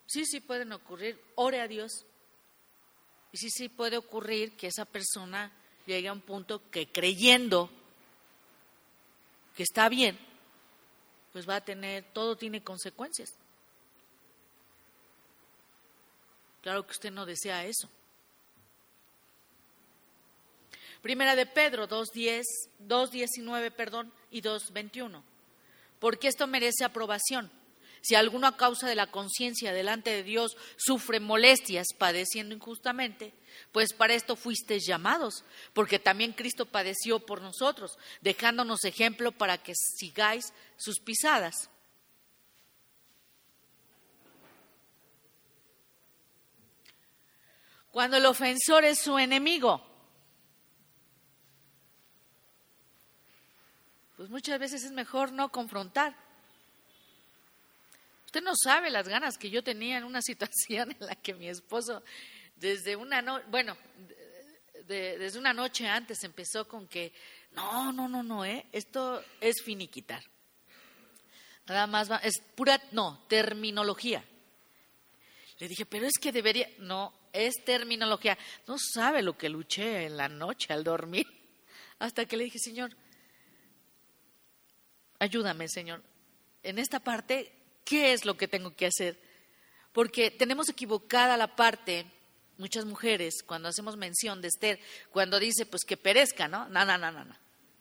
Sí, 0.06 0.26
sí 0.26 0.42
pueden 0.42 0.72
ocurrir, 0.74 1.20
ore 1.36 1.62
a 1.62 1.68
Dios. 1.68 2.06
Y 3.32 3.38
sí, 3.38 3.50
sí 3.50 3.70
puede 3.70 3.98
ocurrir 3.98 4.56
que 4.56 4.68
esa 4.68 4.86
persona 4.86 5.52
llegue 5.86 6.08
a 6.08 6.14
un 6.14 6.22
punto 6.22 6.70
que 6.70 6.92
creyendo 6.92 7.70
que 9.56 9.64
está 9.64 9.90
bien, 9.90 10.20
pues 11.32 11.48
va 11.48 11.58
a 11.58 11.66
tener, 11.66 12.04
todo 12.14 12.36
tiene 12.36 12.64
consecuencias. 12.64 13.34
Claro 16.62 16.86
que 16.86 16.92
usted 16.92 17.12
no 17.12 17.26
desea 17.26 17.66
eso. 17.66 17.90
Primera 21.04 21.36
de 21.36 21.46
Pedro 21.46 21.90
2.10, 21.90 22.44
2.19, 22.88 23.72
perdón, 23.74 24.14
y 24.32 24.42
2.21. 24.42 25.22
Porque 26.00 26.30
esto 26.30 26.48
merece 26.48 26.86
aprobación. 26.86 27.52
Si 28.02 28.16
alguno 28.16 28.48
a 28.48 28.56
causa 28.56 28.88
de 28.88 28.96
la 28.96 29.12
conciencia 29.12 29.74
delante 29.74 30.12
de 30.12 30.24
Dios 30.24 30.56
sufre 30.78 31.20
molestias 31.20 31.88
padeciendo 31.98 32.56
injustamente, 32.56 33.34
pues 33.74 33.92
para 33.92 34.14
esto 34.14 34.38
fuisteis 34.38 34.86
llamados, 34.88 35.44
porque 35.74 36.00
también 36.00 36.32
Cristo 36.32 36.66
padeció 36.66 37.20
por 37.20 37.42
nosotros, 37.42 37.98
dejándonos 38.22 38.86
ejemplo 38.86 39.34
para 39.34 39.58
que 39.58 39.74
sigáis 39.76 40.54
sus 40.78 41.02
pisadas. 41.02 41.70
Cuando 47.92 48.16
el 48.16 48.26
ofensor 48.26 48.86
es 48.86 49.00
su 49.00 49.20
enemigo, 49.20 49.93
pues 54.24 54.32
muchas 54.32 54.58
veces 54.58 54.86
es 54.86 54.94
mejor 54.94 55.34
no 55.34 55.52
confrontar. 55.52 56.16
Usted 58.26 58.42
no 58.42 58.54
sabe 58.56 58.90
las 58.90 59.06
ganas 59.06 59.38
que 59.38 59.50
yo 59.50 59.62
tenía 59.62 59.98
en 59.98 60.06
una 60.06 60.22
situación 60.22 60.96
en 60.98 61.08
la 61.08 61.16
que 61.16 61.34
mi 61.34 61.50
esposo, 61.50 62.02
desde 62.56 62.96
una 62.96 63.22
noche, 63.22 63.46
bueno, 63.50 63.76
desde 64.88 65.38
una 65.38 65.52
noche 65.52 65.90
antes 65.90 66.24
empezó 66.24 66.66
con 66.70 66.88
que, 66.88 67.12
no, 67.52 67.92
no, 67.92 68.08
no, 68.08 68.24
no, 68.24 68.46
¿eh? 68.46 68.66
esto 68.72 69.22
es 69.42 69.62
finiquitar. 69.62 70.24
Nada 71.68 71.86
más 71.86 72.10
va, 72.10 72.16
es 72.20 72.40
pura, 72.56 72.82
no, 72.94 73.26
terminología. 73.28 74.24
Le 75.60 75.68
dije, 75.68 75.86
pero 75.86 76.06
es 76.06 76.18
que 76.18 76.32
debería, 76.32 76.70
no, 76.80 77.14
es 77.34 77.56
terminología. 77.66 78.38
No 78.68 78.78
sabe 78.80 79.22
lo 79.22 79.38
que 79.38 79.50
luché 79.50 80.06
en 80.06 80.16
la 80.16 80.30
noche 80.30 80.72
al 80.72 80.86
dormir. 80.86 81.28
Hasta 82.00 82.26
que 82.26 82.38
le 82.38 82.46
dije, 82.46 82.60
Señor, 82.60 82.96
ayúdame, 85.24 85.68
Señor. 85.68 86.02
En 86.64 86.80
esta 86.80 87.00
parte, 87.00 87.52
¿qué 87.86 88.14
es 88.14 88.26
lo 88.26 88.38
que 88.38 88.48
tengo 88.48 88.76
que 88.76 88.86
hacer? 88.86 89.20
Porque 89.92 90.32
tenemos 90.32 90.70
equivocada 90.70 91.38
la 91.38 91.56
parte, 91.56 92.06
muchas 92.58 92.86
mujeres, 92.86 93.44
cuando 93.46 93.70
hacemos 93.70 93.98
mención 93.98 94.42
de 94.42 94.50
Esther, 94.50 94.80
cuando 95.12 95.40
dice, 95.40 95.66
pues 95.66 95.84
que 95.86 95.98
perezca, 95.98 96.48
¿no? 96.48 96.68
No, 96.70 96.86
no, 96.86 96.98
no, 96.98 97.12
no, 97.12 97.26
no. 97.26 97.36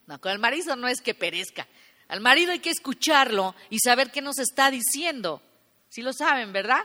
No, 0.07 0.21
con 0.21 0.33
el 0.33 0.39
marido 0.39 0.77
no 0.77 0.89
es 0.89 1.01
que 1.01 1.15
perezca. 1.15 1.67
Al 2.09 2.21
marido 2.21 2.53
hay 2.53 2.59
que 2.59 2.71
escucharlo 2.71 3.55
y 3.71 3.79
saber 3.79 4.11
qué 4.11 4.21
nos 4.21 4.39
está 4.39 4.71
diciendo. 4.71 5.43
Si 5.89 6.03
lo 6.03 6.13
saben, 6.13 6.53
¿verdad? 6.53 6.85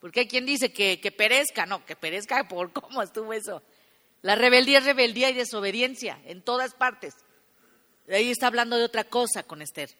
Porque 0.00 0.20
hay 0.20 0.28
quien 0.28 0.46
dice 0.46 0.72
que, 0.72 1.00
que 1.00 1.12
perezca, 1.12 1.66
no, 1.66 1.84
que 1.86 1.96
perezca 1.96 2.46
por 2.48 2.72
cómo 2.72 3.02
estuvo 3.02 3.32
eso. 3.32 3.62
La 4.22 4.34
rebeldía 4.34 4.78
es 4.78 4.84
rebeldía 4.84 5.30
y 5.30 5.34
desobediencia 5.34 6.20
en 6.24 6.42
todas 6.42 6.74
partes. 6.74 7.14
Ahí 8.10 8.30
está 8.30 8.46
hablando 8.46 8.76
de 8.76 8.84
otra 8.84 9.04
cosa 9.04 9.42
con 9.42 9.60
Esther, 9.60 9.90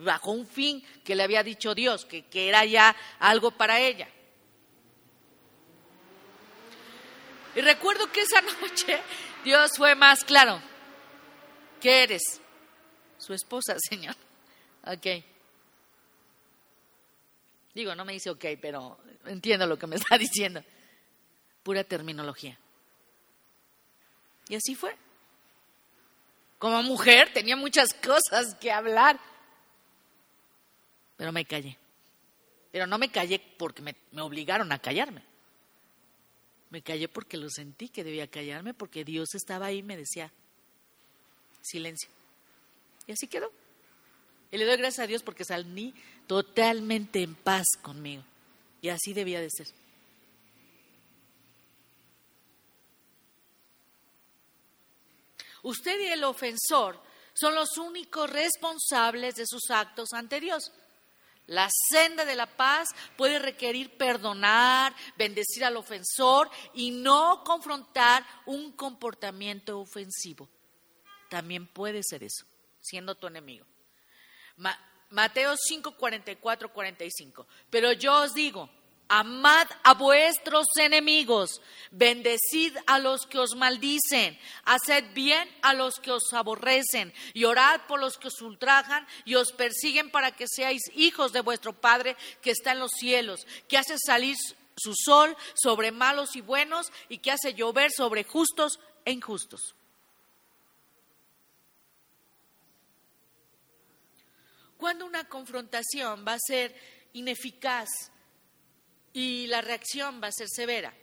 bajo 0.00 0.30
un 0.30 0.46
fin 0.46 0.82
que 1.04 1.14
le 1.14 1.22
había 1.22 1.42
dicho 1.42 1.74
Dios, 1.74 2.04
que, 2.04 2.26
que 2.26 2.48
era 2.48 2.64
ya 2.64 2.94
algo 3.18 3.50
para 3.50 3.80
ella. 3.80 4.08
Y 7.54 7.60
recuerdo 7.60 8.10
que 8.12 8.20
esa 8.20 8.40
noche 8.60 9.00
Dios 9.44 9.72
fue 9.76 9.94
más 9.94 10.24
claro. 10.24 10.60
¿Qué 11.80 12.02
eres? 12.04 12.40
Su 13.18 13.34
esposa, 13.34 13.76
Señor. 13.88 14.14
Ok. 14.84 15.24
Digo, 17.74 17.94
no 17.94 18.04
me 18.04 18.12
dice 18.12 18.30
ok, 18.30 18.44
pero 18.60 18.98
entiendo 19.26 19.66
lo 19.66 19.78
que 19.78 19.86
me 19.86 19.96
está 19.96 20.16
diciendo. 20.18 20.62
Pura 21.62 21.84
terminología. 21.84 22.58
Y 24.48 24.54
así 24.54 24.74
fue. 24.74 24.96
Como 26.58 26.82
mujer 26.82 27.32
tenía 27.32 27.56
muchas 27.56 27.92
cosas 27.94 28.54
que 28.60 28.72
hablar, 28.72 29.18
pero 31.16 31.32
me 31.32 31.44
callé. 31.44 31.76
Pero 32.70 32.86
no 32.86 32.98
me 32.98 33.10
callé 33.10 33.40
porque 33.56 33.82
me, 33.82 33.94
obligaron 34.20 34.70
a 34.72 34.78
callarme. 34.78 35.22
Me 36.70 36.82
callé 36.82 37.08
porque 37.08 37.36
lo 37.36 37.48
sentí 37.48 37.88
que 37.88 38.04
debía 38.04 38.28
callarme, 38.28 38.74
porque 38.74 39.04
Dios 39.04 39.34
estaba 39.34 39.66
ahí 39.66 39.78
y 39.78 39.82
me 39.82 39.96
decía, 39.96 40.30
silencio. 41.62 42.10
Y 43.06 43.12
así 43.12 43.26
quedó. 43.26 43.50
Y 44.50 44.58
le 44.58 44.64
doy 44.64 44.76
gracias 44.76 45.04
a 45.04 45.06
Dios 45.06 45.22
porque 45.22 45.44
salí 45.44 45.94
totalmente 46.26 47.22
en 47.22 47.34
paz 47.34 47.66
conmigo. 47.80 48.22
Y 48.82 48.90
así 48.90 49.12
debía 49.12 49.40
de 49.40 49.50
ser. 49.50 49.68
Usted 55.68 56.00
y 56.00 56.06
el 56.06 56.24
ofensor 56.24 56.98
son 57.34 57.54
los 57.54 57.76
únicos 57.76 58.30
responsables 58.30 59.34
de 59.34 59.46
sus 59.46 59.70
actos 59.70 60.14
ante 60.14 60.40
Dios. 60.40 60.72
La 61.44 61.68
senda 61.90 62.24
de 62.24 62.34
la 62.34 62.46
paz 62.46 62.88
puede 63.18 63.38
requerir 63.38 63.94
perdonar, 63.98 64.94
bendecir 65.18 65.66
al 65.66 65.76
ofensor 65.76 66.50
y 66.72 66.90
no 66.90 67.44
confrontar 67.44 68.24
un 68.46 68.72
comportamiento 68.72 69.78
ofensivo. 69.78 70.48
También 71.28 71.66
puede 71.66 72.00
ser 72.02 72.24
eso, 72.24 72.46
siendo 72.80 73.14
tu 73.14 73.26
enemigo. 73.26 73.66
Mateo 75.10 75.54
5, 75.54 75.98
44, 75.98 76.72
45. 76.72 77.46
Pero 77.68 77.92
yo 77.92 78.22
os 78.22 78.32
digo, 78.32 78.70
Amad 79.08 79.66
a 79.84 79.94
vuestros 79.94 80.66
enemigos, 80.78 81.62
bendecid 81.90 82.76
a 82.86 82.98
los 82.98 83.26
que 83.26 83.38
os 83.38 83.56
maldicen, 83.56 84.38
haced 84.64 85.14
bien 85.14 85.48
a 85.62 85.72
los 85.72 85.98
que 85.98 86.10
os 86.10 86.30
aborrecen, 86.34 87.14
y 87.32 87.44
orad 87.44 87.80
por 87.88 88.00
los 88.00 88.18
que 88.18 88.28
os 88.28 88.42
ultrajan 88.42 89.06
y 89.24 89.34
os 89.34 89.52
persiguen 89.52 90.10
para 90.10 90.32
que 90.32 90.46
seáis 90.46 90.82
hijos 90.94 91.32
de 91.32 91.40
vuestro 91.40 91.72
Padre 91.72 92.16
que 92.42 92.50
está 92.50 92.72
en 92.72 92.80
los 92.80 92.90
cielos, 92.98 93.46
que 93.66 93.78
hace 93.78 93.96
salir 93.98 94.36
su 94.76 94.94
sol 94.94 95.34
sobre 95.54 95.90
malos 95.90 96.36
y 96.36 96.42
buenos 96.42 96.92
y 97.08 97.18
que 97.18 97.30
hace 97.30 97.54
llover 97.54 97.90
sobre 97.90 98.24
justos 98.24 98.78
e 99.04 99.12
injustos. 99.12 99.74
Cuando 104.76 105.06
una 105.06 105.24
confrontación 105.24 106.24
va 106.26 106.34
a 106.34 106.38
ser 106.38 106.74
ineficaz, 107.14 107.88
y 109.18 109.48
la 109.48 109.60
reacción 109.60 110.20
va 110.22 110.28
a 110.28 110.32
ser 110.32 110.48
severa. 110.48 110.94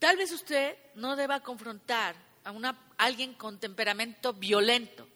Tal 0.00 0.16
vez 0.16 0.32
usted 0.32 0.76
no 0.96 1.14
deba 1.14 1.38
confrontar 1.38 2.16
a 2.42 2.50
una, 2.50 2.76
alguien 2.98 3.34
con 3.34 3.60
temperamento 3.60 4.32
violento. 4.32 5.06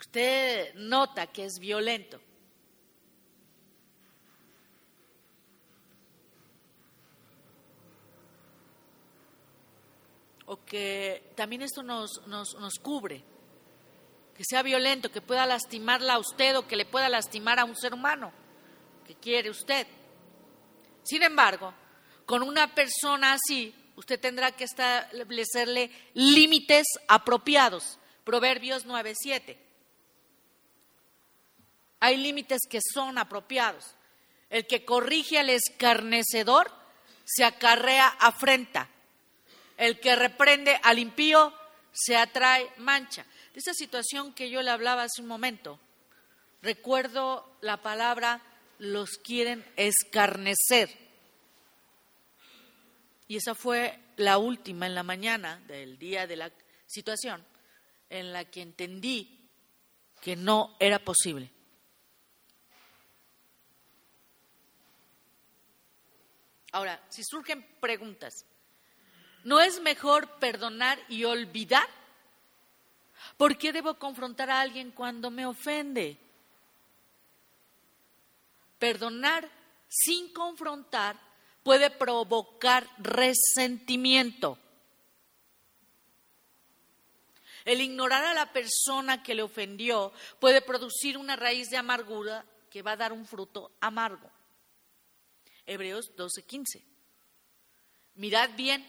Usted 0.00 0.74
nota 0.76 1.26
que 1.26 1.44
es 1.44 1.58
violento. 1.58 2.18
O 10.46 10.64
que 10.64 11.30
también 11.36 11.60
esto 11.60 11.82
nos, 11.82 12.26
nos, 12.26 12.54
nos 12.58 12.78
cubre 12.78 13.33
que 14.36 14.44
sea 14.44 14.62
violento, 14.62 15.12
que 15.12 15.20
pueda 15.20 15.46
lastimarla 15.46 16.14
a 16.14 16.18
usted 16.18 16.56
o 16.56 16.66
que 16.66 16.76
le 16.76 16.84
pueda 16.84 17.08
lastimar 17.08 17.58
a 17.58 17.64
un 17.64 17.76
ser 17.76 17.94
humano 17.94 18.32
que 19.06 19.14
quiere 19.14 19.50
usted. 19.50 19.86
Sin 21.04 21.22
embargo, 21.22 21.72
con 22.26 22.42
una 22.42 22.74
persona 22.74 23.34
así, 23.34 23.74
usted 23.96 24.18
tendrá 24.18 24.52
que 24.52 24.64
establecerle 24.64 25.90
límites 26.14 26.86
apropiados. 27.06 27.98
Proverbios 28.24 28.86
9:7. 28.86 29.58
Hay 32.00 32.16
límites 32.16 32.62
que 32.68 32.80
son 32.92 33.18
apropiados. 33.18 33.94
El 34.50 34.66
que 34.66 34.84
corrige 34.84 35.38
al 35.38 35.50
escarnecedor 35.50 36.72
se 37.24 37.44
acarrea 37.44 38.08
afrenta. 38.08 38.88
El 39.76 40.00
que 40.00 40.16
reprende 40.16 40.78
al 40.82 40.98
impío 40.98 41.52
se 41.92 42.16
atrae 42.16 42.70
mancha 42.78 43.24
de 43.54 43.60
esa 43.60 43.72
situación 43.72 44.34
que 44.34 44.50
yo 44.50 44.62
le 44.62 44.70
hablaba 44.70 45.04
hace 45.04 45.22
un 45.22 45.28
momento. 45.28 45.78
Recuerdo 46.60 47.56
la 47.60 47.80
palabra 47.80 48.42
los 48.78 49.16
quieren 49.18 49.64
escarnecer. 49.76 50.90
Y 53.28 53.36
esa 53.36 53.54
fue 53.54 53.98
la 54.16 54.38
última 54.38 54.86
en 54.86 54.96
la 54.96 55.04
mañana 55.04 55.60
del 55.68 55.98
día 55.98 56.26
de 56.26 56.36
la 56.36 56.52
situación 56.86 57.44
en 58.10 58.32
la 58.32 58.44
que 58.44 58.60
entendí 58.60 59.48
que 60.20 60.34
no 60.34 60.76
era 60.80 60.98
posible. 60.98 61.50
Ahora, 66.72 67.00
si 67.08 67.22
surgen 67.22 67.64
preguntas, 67.80 68.46
¿no 69.44 69.60
es 69.60 69.80
mejor 69.80 70.28
perdonar 70.40 70.98
y 71.08 71.22
olvidar? 71.22 71.88
¿Por 73.36 73.58
qué 73.58 73.72
debo 73.72 73.94
confrontar 73.98 74.50
a 74.50 74.60
alguien 74.60 74.90
cuando 74.90 75.30
me 75.30 75.46
ofende? 75.46 76.16
Perdonar 78.78 79.48
sin 79.88 80.32
confrontar 80.32 81.18
puede 81.62 81.90
provocar 81.90 82.86
resentimiento. 82.98 84.58
El 87.64 87.80
ignorar 87.80 88.24
a 88.24 88.34
la 88.34 88.52
persona 88.52 89.22
que 89.22 89.34
le 89.34 89.42
ofendió 89.42 90.12
puede 90.38 90.60
producir 90.60 91.16
una 91.16 91.34
raíz 91.34 91.70
de 91.70 91.78
amargura 91.78 92.44
que 92.70 92.82
va 92.82 92.92
a 92.92 92.96
dar 92.96 93.12
un 93.12 93.26
fruto 93.26 93.72
amargo. 93.80 94.30
Hebreos 95.64 96.12
12:15. 96.14 96.84
Mirad 98.16 98.50
bien 98.54 98.84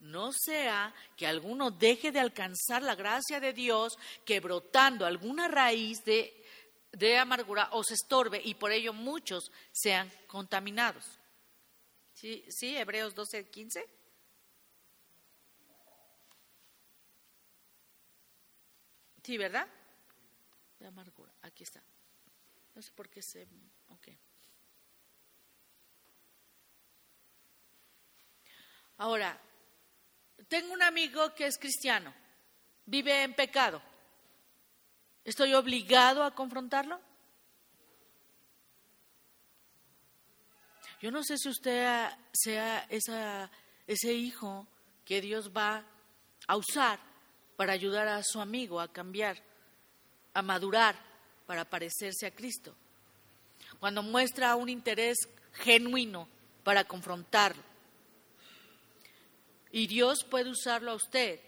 no 0.00 0.32
sea 0.32 0.94
que 1.16 1.26
alguno 1.26 1.70
deje 1.70 2.12
de 2.12 2.20
alcanzar 2.20 2.82
la 2.82 2.94
gracia 2.94 3.40
de 3.40 3.52
Dios, 3.52 3.98
que 4.24 4.40
brotando 4.40 5.04
alguna 5.04 5.48
raíz 5.48 6.04
de, 6.04 6.34
amargura 7.18 7.68
os 7.72 7.90
estorbe 7.90 8.40
y 8.44 8.54
por 8.54 8.72
ello 8.72 8.92
muchos 8.92 9.50
sean 9.72 10.10
contaminados. 10.26 11.04
¿Sí, 12.14 12.44
sí 12.48 12.76
Hebreos 12.76 13.14
12, 13.14 13.48
15? 13.48 13.88
Sí, 19.22 19.36
¿verdad? 19.36 19.68
De 20.78 20.86
amargura, 20.86 21.30
aquí 21.42 21.62
está. 21.62 21.82
No 22.74 22.80
sé 22.80 22.90
por 22.92 23.10
qué 23.10 23.20
se... 23.20 23.46
Ok. 23.88 24.08
Ahora, 28.96 29.38
tengo 30.48 30.72
un 30.72 30.82
amigo 30.82 31.34
que 31.34 31.46
es 31.46 31.58
cristiano, 31.58 32.12
vive 32.86 33.22
en 33.22 33.34
pecado. 33.34 33.80
¿Estoy 35.24 35.54
obligado 35.54 36.24
a 36.24 36.34
confrontarlo? 36.34 36.98
Yo 41.00 41.10
no 41.10 41.22
sé 41.22 41.38
si 41.38 41.48
usted 41.48 42.08
sea 42.32 43.50
ese 43.86 44.14
hijo 44.14 44.66
que 45.04 45.20
Dios 45.20 45.50
va 45.56 45.84
a 46.46 46.56
usar 46.56 46.98
para 47.56 47.72
ayudar 47.72 48.08
a 48.08 48.22
su 48.22 48.40
amigo 48.40 48.80
a 48.80 48.92
cambiar, 48.92 49.40
a 50.34 50.42
madurar, 50.42 50.96
para 51.46 51.64
parecerse 51.64 52.26
a 52.26 52.30
Cristo. 52.30 52.74
Cuando 53.80 54.02
muestra 54.02 54.56
un 54.56 54.68
interés 54.68 55.16
genuino 55.52 56.28
para 56.64 56.84
confrontarlo. 56.84 57.62
Y 59.70 59.86
Dios 59.86 60.24
puede 60.24 60.50
usarlo 60.50 60.92
a 60.92 60.96
usted 60.96 61.40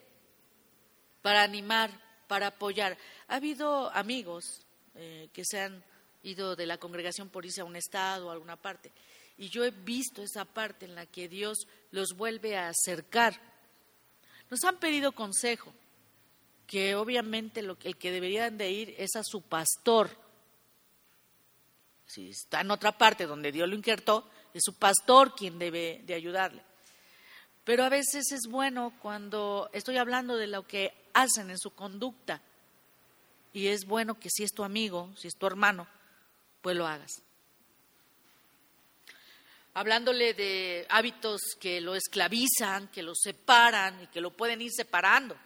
para 1.22 1.42
animar, 1.42 1.90
para 2.26 2.48
apoyar. 2.48 2.96
Ha 3.28 3.37
habido 3.37 3.90
amigos 3.90 4.66
eh, 4.94 5.28
que 5.33 5.44
se 5.44 5.61
han 5.61 5.85
ido 6.22 6.56
de 6.56 6.66
la 6.66 6.78
congregación 6.78 7.28
por 7.28 7.44
irse 7.44 7.61
a 7.61 7.64
un 7.64 7.76
estado 7.76 8.26
o 8.26 8.30
a 8.30 8.33
alguna 8.33 8.56
parte. 8.56 8.92
Y 9.38 9.48
yo 9.48 9.64
he 9.64 9.70
visto 9.70 10.22
esa 10.22 10.44
parte 10.44 10.85
en 10.85 10.94
la 10.94 11.06
que 11.06 11.28
Dios 11.28 11.66
los 11.90 12.14
vuelve 12.14 12.56
a 12.56 12.68
acercar. 12.68 13.40
Nos 14.50 14.64
han 14.64 14.78
pedido 14.78 15.12
consejo, 15.12 15.72
que 16.66 16.94
obviamente 16.94 17.62
lo, 17.62 17.78
el 17.83 17.96
que 17.96 18.11
deberían 18.11 18.59
de 18.59 18.70
ir 18.70 18.94
es 18.98 19.16
a 19.16 19.22
su 19.24 19.42
pastor. 19.42 20.11
Si 22.06 22.30
está 22.30 22.61
en 22.61 22.70
otra 22.70 22.96
parte 22.98 23.26
donde 23.26 23.52
Dios 23.52 23.68
lo 23.68 23.76
injertó, 23.76 24.28
es 24.52 24.62
su 24.64 24.74
pastor 24.74 25.35
quien 25.35 25.59
debe 25.59 26.02
de 26.04 26.14
ayudarle. 26.14 26.62
Pero 27.70 27.85
a 27.85 27.88
veces 27.88 28.33
es 28.33 28.48
bueno 28.48 28.92
cuando 29.00 29.70
estoy 29.72 29.96
hablando 29.96 30.37
de 30.37 30.48
lo 30.48 30.66
que 30.66 30.92
hacen 31.14 31.50
en 31.50 31.59
su 31.61 31.70
conducta. 31.70 32.42
y 33.52 33.68
es 33.68 33.85
bueno 33.85 34.18
que 34.18 34.28
si 34.28 34.42
es 34.42 34.52
tu 34.52 34.64
amigo, 34.64 35.09
si 35.16 35.28
es 35.28 35.37
tu 35.37 35.46
hermano, 35.46 35.87
pues 36.62 36.76
lo 36.76 36.85
hagas. 36.85 37.22
Hablándole 39.72 40.35
de 40.35 40.85
hábitos 40.88 41.40
que 41.61 41.80
lo 41.80 41.94
esclavizan, 41.94 42.88
que 42.88 43.04
lo 43.04 43.14
separan 43.14 44.02
y 44.02 44.09
que 44.09 44.20
lo 44.20 44.33
pueden 44.33 44.61
ir 44.62 44.72
separando. 44.72 45.37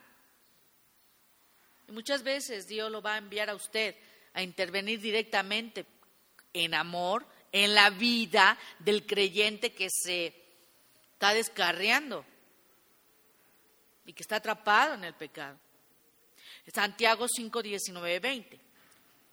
Y 1.87 1.93
muchas 1.93 2.23
veces 2.23 2.67
Dios 2.67 2.91
lo 2.91 3.03
va 3.03 3.17
a 3.17 3.19
enviar 3.19 3.51
a 3.51 3.55
usted 3.55 3.97
a 4.33 4.43
intervenir 4.43 4.99
directamente 4.99 5.85
en 6.55 6.73
amor 6.73 7.27
en 7.53 7.75
la 7.75 7.91
vida 7.91 8.59
del 8.79 9.05
creyente 9.05 9.75
que 9.75 9.89
se 9.91 10.44
está 11.15 11.33
descarriando 11.33 12.25
y 14.05 14.13
que 14.13 14.23
está 14.23 14.37
atrapado 14.37 14.95
en 14.95 15.05
el 15.05 15.15
pecado. 15.15 15.59
Santiago 16.73 17.27
5, 17.29 17.63
19, 17.63 18.21
20. 18.21 18.61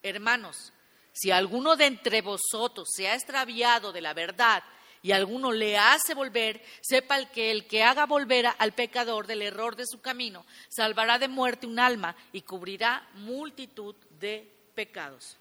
Hermanos, 0.04 0.72
si 1.12 1.32
alguno 1.32 1.76
de 1.76 1.88
entre 1.88 2.22
vosotros 2.22 2.88
se 2.96 3.08
ha 3.08 3.16
extraviado 3.16 3.92
de 3.92 4.02
la 4.02 4.14
verdad 4.14 4.64
y 5.02 5.12
alguno 5.12 5.52
le 5.52 5.78
hace 5.78 6.14
volver, 6.14 6.64
sepa 6.82 7.18
el 7.18 7.30
que 7.30 7.52
el 7.52 7.68
que 7.68 7.84
haga 7.84 8.06
volver 8.06 8.48
al 8.58 8.74
pecador 8.74 9.26
del 9.26 9.42
error 9.42 9.76
de 9.76 9.88
su 9.88 10.00
camino, 10.02 10.46
salvará 10.70 11.18
de 11.18 11.28
muerte 11.28 11.66
un 11.66 11.80
alma 11.80 12.16
y 12.32 12.42
cubrirá 12.42 13.10
multitud 13.16 13.96
de 14.20 14.48
pecados. 14.76 15.38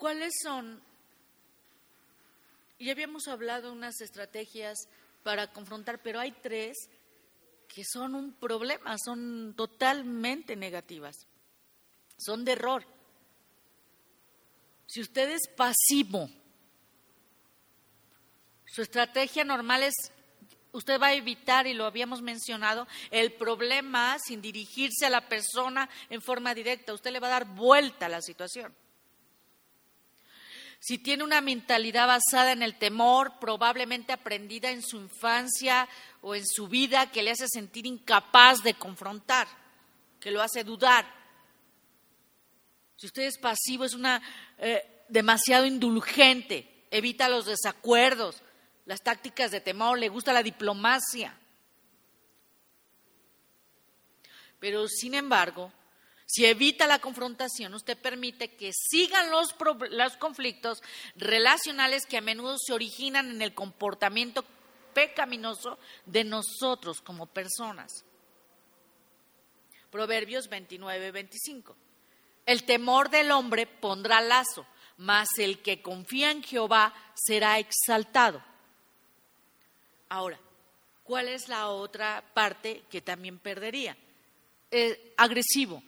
¿Cuáles 0.00 0.32
son? 0.42 0.82
Ya 2.78 2.92
habíamos 2.92 3.28
hablado 3.28 3.68
de 3.68 3.76
unas 3.76 4.00
estrategias 4.00 4.88
para 5.22 5.52
confrontar, 5.52 6.00
pero 6.02 6.18
hay 6.18 6.32
tres 6.32 6.88
que 7.68 7.84
son 7.84 8.14
un 8.14 8.32
problema, 8.32 8.96
son 8.96 9.52
totalmente 9.54 10.56
negativas, 10.56 11.26
son 12.16 12.46
de 12.46 12.52
error. 12.52 12.86
Si 14.86 15.02
usted 15.02 15.32
es 15.32 15.46
pasivo, 15.54 16.30
su 18.64 18.80
estrategia 18.80 19.44
normal 19.44 19.82
es, 19.82 19.94
usted 20.72 20.98
va 20.98 21.08
a 21.08 21.14
evitar, 21.14 21.66
y 21.66 21.74
lo 21.74 21.84
habíamos 21.84 22.22
mencionado, 22.22 22.88
el 23.10 23.34
problema 23.34 24.16
sin 24.18 24.40
dirigirse 24.40 25.04
a 25.04 25.10
la 25.10 25.28
persona 25.28 25.90
en 26.08 26.22
forma 26.22 26.54
directa, 26.54 26.94
usted 26.94 27.10
le 27.10 27.20
va 27.20 27.26
a 27.26 27.32
dar 27.32 27.44
vuelta 27.44 28.06
a 28.06 28.08
la 28.08 28.22
situación. 28.22 28.74
Si 30.80 30.96
tiene 30.96 31.24
una 31.24 31.42
mentalidad 31.42 32.06
basada 32.06 32.52
en 32.52 32.62
el 32.62 32.78
temor, 32.78 33.38
probablemente 33.38 34.14
aprendida 34.14 34.70
en 34.70 34.82
su 34.82 34.96
infancia 34.96 35.86
o 36.22 36.34
en 36.34 36.46
su 36.46 36.68
vida, 36.68 37.10
que 37.10 37.22
le 37.22 37.30
hace 37.30 37.46
sentir 37.48 37.86
incapaz 37.86 38.62
de 38.62 38.72
confrontar, 38.72 39.46
que 40.18 40.30
lo 40.30 40.40
hace 40.40 40.64
dudar. 40.64 41.04
Si 42.96 43.06
usted 43.06 43.24
es 43.24 43.36
pasivo, 43.36 43.84
es 43.84 43.92
una 43.92 44.22
eh, 44.56 45.04
demasiado 45.10 45.66
indulgente, 45.66 46.86
evita 46.90 47.28
los 47.28 47.44
desacuerdos, 47.44 48.42
las 48.86 49.02
tácticas 49.02 49.50
de 49.50 49.60
temor, 49.60 49.98
le 49.98 50.08
gusta 50.08 50.32
la 50.32 50.42
diplomacia. 50.42 51.38
Pero 54.58 54.88
sin 54.88 55.14
embargo, 55.14 55.72
si 56.32 56.46
evita 56.46 56.86
la 56.86 57.00
confrontación, 57.00 57.74
usted 57.74 57.98
permite 57.98 58.54
que 58.54 58.70
sigan 58.72 59.32
los, 59.32 59.52
conflictos 60.16 60.80
relacionales 61.16 62.06
que 62.06 62.18
a 62.18 62.20
menudo 62.20 62.56
se 62.56 62.72
originan 62.72 63.30
en 63.32 63.42
el 63.42 63.52
comportamiento 63.52 64.44
pecaminoso 64.94 65.76
de 66.06 66.22
nosotros 66.22 67.00
como 67.00 67.26
personas. 67.26 68.04
Proverbios 69.90 70.48
29, 70.48 71.10
25. 71.10 71.76
El 72.46 72.62
temor 72.62 73.10
del 73.10 73.32
hombre 73.32 73.66
pondrá 73.66 74.20
lazo, 74.20 74.64
mas 74.98 75.30
el 75.36 75.58
que 75.58 75.82
confía 75.82 76.30
en 76.30 76.44
Jehová 76.44 76.94
será 77.14 77.58
exaltado. 77.58 78.40
Ahora, 80.08 80.38
¿cuál 81.02 81.26
es 81.26 81.48
la 81.48 81.70
otra 81.70 82.22
parte 82.34 82.84
que 82.88 83.00
también 83.00 83.40
perdería? 83.40 83.96
Eh, 84.70 85.12
agresivo. 85.16 85.82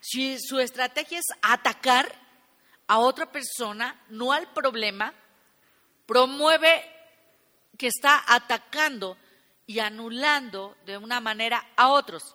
Si 0.00 0.38
su 0.38 0.58
estrategia 0.60 1.18
es 1.18 1.26
atacar 1.42 2.14
a 2.86 2.98
otra 2.98 3.30
persona, 3.30 4.00
no 4.08 4.32
al 4.32 4.52
problema, 4.52 5.12
promueve 6.06 6.84
que 7.76 7.88
está 7.88 8.24
atacando 8.26 9.16
y 9.66 9.78
anulando 9.80 10.76
de 10.86 10.96
una 10.96 11.20
manera 11.20 11.64
a 11.76 11.88
otros. 11.88 12.34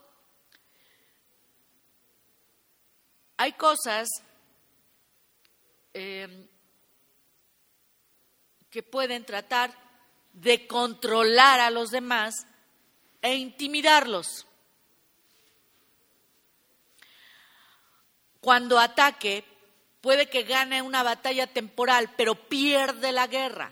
Hay 3.37 3.53
cosas 3.53 4.07
eh, 5.93 6.47
que 8.69 8.83
pueden 8.83 9.25
tratar 9.25 9.73
de 10.33 10.67
controlar 10.67 11.59
a 11.59 11.69
los 11.69 11.89
demás 11.89 12.45
e 13.21 13.35
intimidarlos. 13.35 14.47
Cuando 18.43 18.77
ataque, 18.77 19.45
puede 20.01 20.29
que 20.29 20.43
gane 20.43 20.81
una 20.81 21.01
batalla 21.01 21.47
temporal, 21.47 22.09
pero 22.17 22.35
pierde 22.35 23.13
la 23.13 23.25
guerra. 23.25 23.71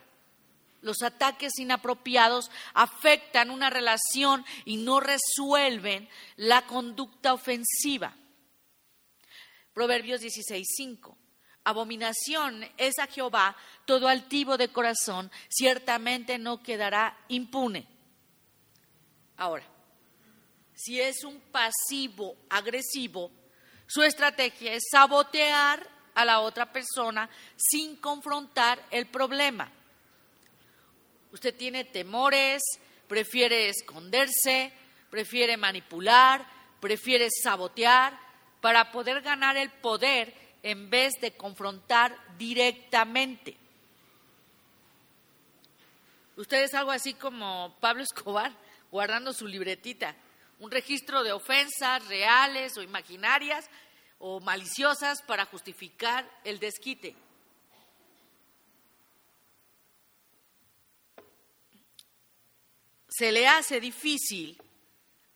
Los 0.80 1.02
ataques 1.02 1.60
inapropiados 1.60 2.50
afectan 2.74 3.50
una 3.50 3.70
relación 3.70 4.46
y 4.64 4.78
no 4.78 5.02
resuelven 5.02 6.08
la 6.38 6.62
conducta 6.68 7.34
ofensiva. 7.34 8.16
Proverbios 9.74 10.22
16:5. 10.22 11.18
Abominación 11.66 12.66
es 12.78 12.98
a 12.98 13.08
Jehová 13.08 13.58
todo 13.84 14.08
altivo 14.08 14.56
de 14.56 14.70
corazón, 14.70 15.30
ciertamente 15.50 16.38
no 16.38 16.64
quedará 16.64 17.18
impune. 17.28 17.90
Ahora, 19.36 19.66
si 20.74 21.02
es 21.02 21.26
un 21.26 21.42
pasivo 21.52 22.38
agresivo, 22.50 23.41
su 23.92 24.04
estrategia 24.04 24.72
es 24.72 24.84
sabotear 24.90 25.86
a 26.16 26.24
la 26.24 26.40
otra 26.40 26.72
persona 26.72 27.30
sin 27.58 27.98
confrontar 27.98 28.82
el 28.90 29.08
problema. 29.08 29.70
Usted 31.34 31.54
tiene 31.54 31.84
temores, 31.84 32.62
prefiere 33.10 33.68
esconderse, 33.68 34.72
prefiere 35.10 35.58
manipular, 35.58 36.46
prefiere 36.80 37.28
sabotear 37.44 38.18
para 38.62 38.94
poder 38.94 39.22
ganar 39.22 39.58
el 39.58 39.70
poder 39.70 40.34
en 40.64 40.90
vez 40.90 41.16
de 41.20 41.34
confrontar 41.34 42.16
directamente. 42.38 43.58
Usted 46.38 46.64
es 46.64 46.74
algo 46.76 46.92
así 46.92 47.14
como 47.14 47.76
Pablo 47.82 48.04
Escobar, 48.04 48.54
guardando 48.90 49.34
su 49.34 49.48
libretita 49.48 50.16
un 50.62 50.70
registro 50.70 51.24
de 51.24 51.32
ofensas 51.32 52.08
reales 52.08 52.78
o 52.78 52.84
imaginarias 52.84 53.68
o 54.20 54.40
maliciosas 54.40 55.24
para 55.24 55.46
justificar 55.46 56.30
el 56.44 56.60
desquite. 56.60 57.16
Se 63.10 63.32
le 63.32 63.48
hace 63.48 63.80
difícil 63.80 64.62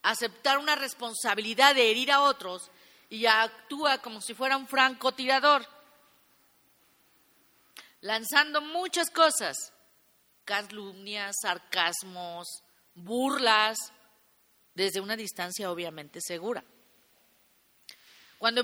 aceptar 0.02 0.58
una 0.58 0.76
responsabilidad 0.76 1.74
de 1.74 1.90
herir 1.90 2.12
a 2.12 2.22
otros 2.22 2.70
y 3.10 3.26
actúa 3.26 3.98
como 3.98 4.20
si 4.20 4.32
fuera 4.32 4.56
un 4.56 4.68
francotirador, 4.68 5.66
lanzando 8.00 8.60
muchas 8.60 9.10
cosas, 9.10 9.72
calumnias, 10.44 11.34
sarcasmos, 11.42 12.62
burlas, 12.94 13.76
desde 14.76 15.00
una 15.00 15.16
distancia 15.16 15.70
obviamente 15.70 16.20
segura. 16.20 16.62
Cuando 18.38 18.62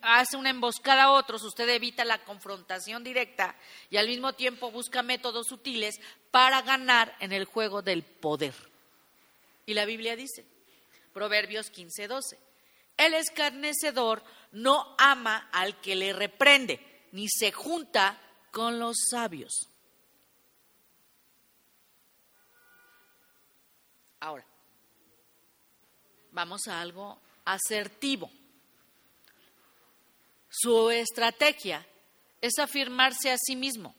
hace 0.00 0.36
una 0.38 0.48
emboscada 0.48 1.04
a 1.04 1.12
otros, 1.12 1.44
usted 1.44 1.68
evita 1.68 2.04
la 2.06 2.24
confrontación 2.24 3.04
directa 3.04 3.54
y 3.90 3.98
al 3.98 4.08
mismo 4.08 4.32
tiempo 4.32 4.70
busca 4.70 5.02
métodos 5.02 5.48
sutiles 5.48 6.00
para 6.30 6.62
ganar 6.62 7.14
en 7.20 7.32
el 7.32 7.44
juego 7.44 7.82
del 7.82 8.02
poder. 8.02 8.54
Y 9.66 9.74
la 9.74 9.84
Biblia 9.84 10.16
dice, 10.16 10.46
Proverbios 11.12 11.68
15, 11.70 12.08
12, 12.08 12.38
el 12.96 13.12
escarnecedor 13.12 14.24
no 14.52 14.96
ama 14.98 15.50
al 15.52 15.78
que 15.82 15.94
le 15.94 16.14
reprende, 16.14 16.80
ni 17.12 17.28
se 17.28 17.52
junta 17.52 18.18
con 18.50 18.78
los 18.78 18.96
sabios. 19.10 19.69
Vamos 26.32 26.68
a 26.68 26.80
algo 26.80 27.18
asertivo. 27.44 28.30
Su 30.48 30.90
estrategia 30.90 31.86
es 32.40 32.58
afirmarse 32.58 33.30
a 33.30 33.38
sí 33.38 33.54
mismo, 33.56 33.94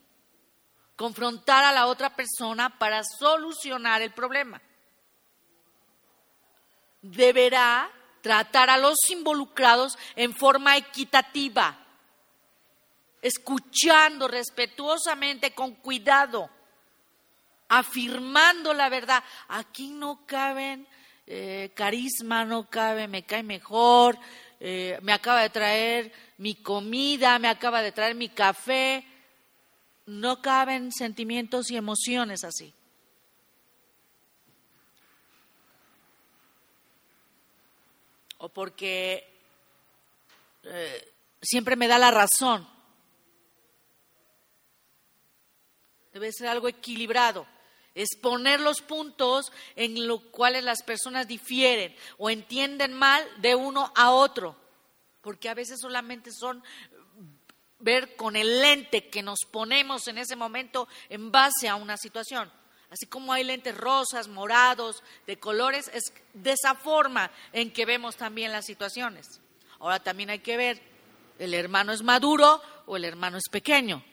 confrontar 0.96 1.64
a 1.64 1.72
la 1.72 1.86
otra 1.86 2.14
persona 2.14 2.78
para 2.78 3.02
solucionar 3.04 4.02
el 4.02 4.12
problema. 4.12 4.60
Deberá 7.00 7.90
tratar 8.20 8.70
a 8.70 8.76
los 8.76 8.96
involucrados 9.08 9.98
en 10.14 10.34
forma 10.34 10.76
equitativa, 10.76 11.78
escuchando 13.20 14.28
respetuosamente, 14.28 15.54
con 15.54 15.74
cuidado, 15.74 16.50
afirmando 17.68 18.74
la 18.74 18.88
verdad. 18.88 19.24
Aquí 19.48 19.90
no 19.90 20.24
caben 20.26 20.86
eh, 21.26 21.70
carisma, 21.74 22.44
no 22.44 22.68
cabe, 22.68 23.08
me 23.08 23.24
cae 23.24 23.42
mejor, 23.42 24.18
eh, 24.60 24.98
me 25.02 25.12
acaba 25.12 25.42
de 25.42 25.50
traer 25.50 26.12
mi 26.38 26.54
comida, 26.54 27.38
me 27.38 27.48
acaba 27.48 27.82
de 27.82 27.92
traer 27.92 28.14
mi 28.14 28.28
café. 28.28 29.04
No 30.06 30.42
caben 30.42 30.92
sentimientos 30.92 31.70
y 31.70 31.76
emociones 31.76 32.44
así. 32.44 32.74
O 38.38 38.48
porque 38.48 39.24
eh, 40.64 41.12
siempre 41.40 41.76
me 41.76 41.86
da 41.86 41.98
la 41.98 42.10
razón. 42.10 42.68
Debe 46.12 46.32
ser 46.32 46.48
algo 46.48 46.68
equilibrado. 46.68 47.46
Es 47.94 48.16
poner 48.20 48.60
los 48.60 48.80
puntos 48.80 49.52
en 49.76 50.06
los 50.06 50.22
cuales 50.24 50.64
las 50.64 50.82
personas 50.82 51.28
difieren 51.28 51.94
o 52.18 52.30
entienden 52.30 52.92
mal 52.92 53.26
de 53.38 53.54
uno 53.54 53.92
a 53.94 54.10
otro, 54.10 54.56
porque 55.20 55.48
a 55.48 55.54
veces 55.54 55.80
solamente 55.80 56.30
son 56.32 56.62
ver 57.78 58.16
con 58.16 58.36
el 58.36 58.60
lente 58.60 59.08
que 59.08 59.22
nos 59.22 59.40
ponemos 59.50 60.06
en 60.06 60.16
ese 60.16 60.36
momento 60.36 60.88
en 61.08 61.30
base 61.32 61.68
a 61.68 61.74
una 61.74 61.96
situación. 61.96 62.50
Así 62.90 63.06
como 63.06 63.32
hay 63.32 63.42
lentes 63.42 63.76
rosas, 63.76 64.28
morados, 64.28 65.02
de 65.26 65.38
colores, 65.38 65.90
es 65.94 66.12
de 66.34 66.52
esa 66.52 66.74
forma 66.74 67.30
en 67.52 67.72
que 67.72 67.86
vemos 67.86 68.16
también 68.16 68.52
las 68.52 68.66
situaciones. 68.66 69.40
Ahora 69.80 69.98
también 70.00 70.30
hay 70.30 70.40
que 70.40 70.56
ver, 70.56 70.80
¿el 71.38 71.54
hermano 71.54 71.92
es 71.92 72.02
maduro 72.02 72.62
o 72.86 72.96
el 72.96 73.04
hermano 73.04 73.38
es 73.38 73.48
pequeño? 73.50 74.04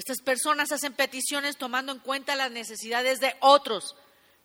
Estas 0.00 0.22
personas 0.22 0.72
hacen 0.72 0.94
peticiones 0.94 1.58
tomando 1.58 1.92
en 1.92 1.98
cuenta 1.98 2.34
las 2.34 2.50
necesidades 2.50 3.20
de 3.20 3.36
otros. 3.40 3.94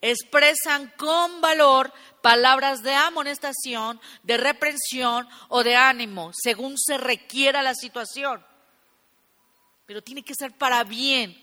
Expresan 0.02 0.92
con 0.98 1.40
valor 1.40 1.94
palabras 2.22 2.84
de 2.84 2.94
amonestación, 2.94 4.02
de 4.24 4.36
reprensión 4.36 5.26
o 5.48 5.64
de 5.64 5.78
ánimo, 5.78 6.32
según 6.34 6.78
se 6.78 6.98
requiera 6.98 7.64
la 7.64 7.74
situación. 7.74 8.46
Pero 9.86 10.02
tiene 10.02 10.24
que 10.24 10.36
ser 10.36 10.52
para 10.58 10.84
bien. 10.84 11.42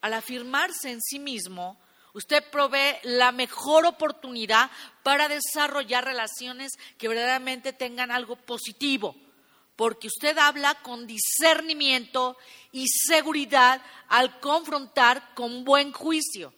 Al 0.00 0.14
afirmarse 0.14 0.90
en 0.90 1.00
sí 1.00 1.20
mismo, 1.20 1.78
usted 2.14 2.42
provee 2.50 2.96
la 3.04 3.30
mejor 3.30 3.86
oportunidad 3.86 4.72
para 5.04 5.28
desarrollar 5.28 6.04
relaciones 6.04 6.72
que 6.98 7.06
verdaderamente 7.06 7.72
tengan 7.72 8.10
algo 8.10 8.34
positivo 8.34 9.14
porque 9.76 10.08
usted 10.08 10.36
habla 10.38 10.74
con 10.82 11.06
discernimiento 11.06 12.36
y 12.72 12.86
seguridad 12.88 13.82
al 14.08 14.40
confrontar 14.40 15.34
con 15.34 15.64
buen 15.64 15.92
juicio. 15.92 16.52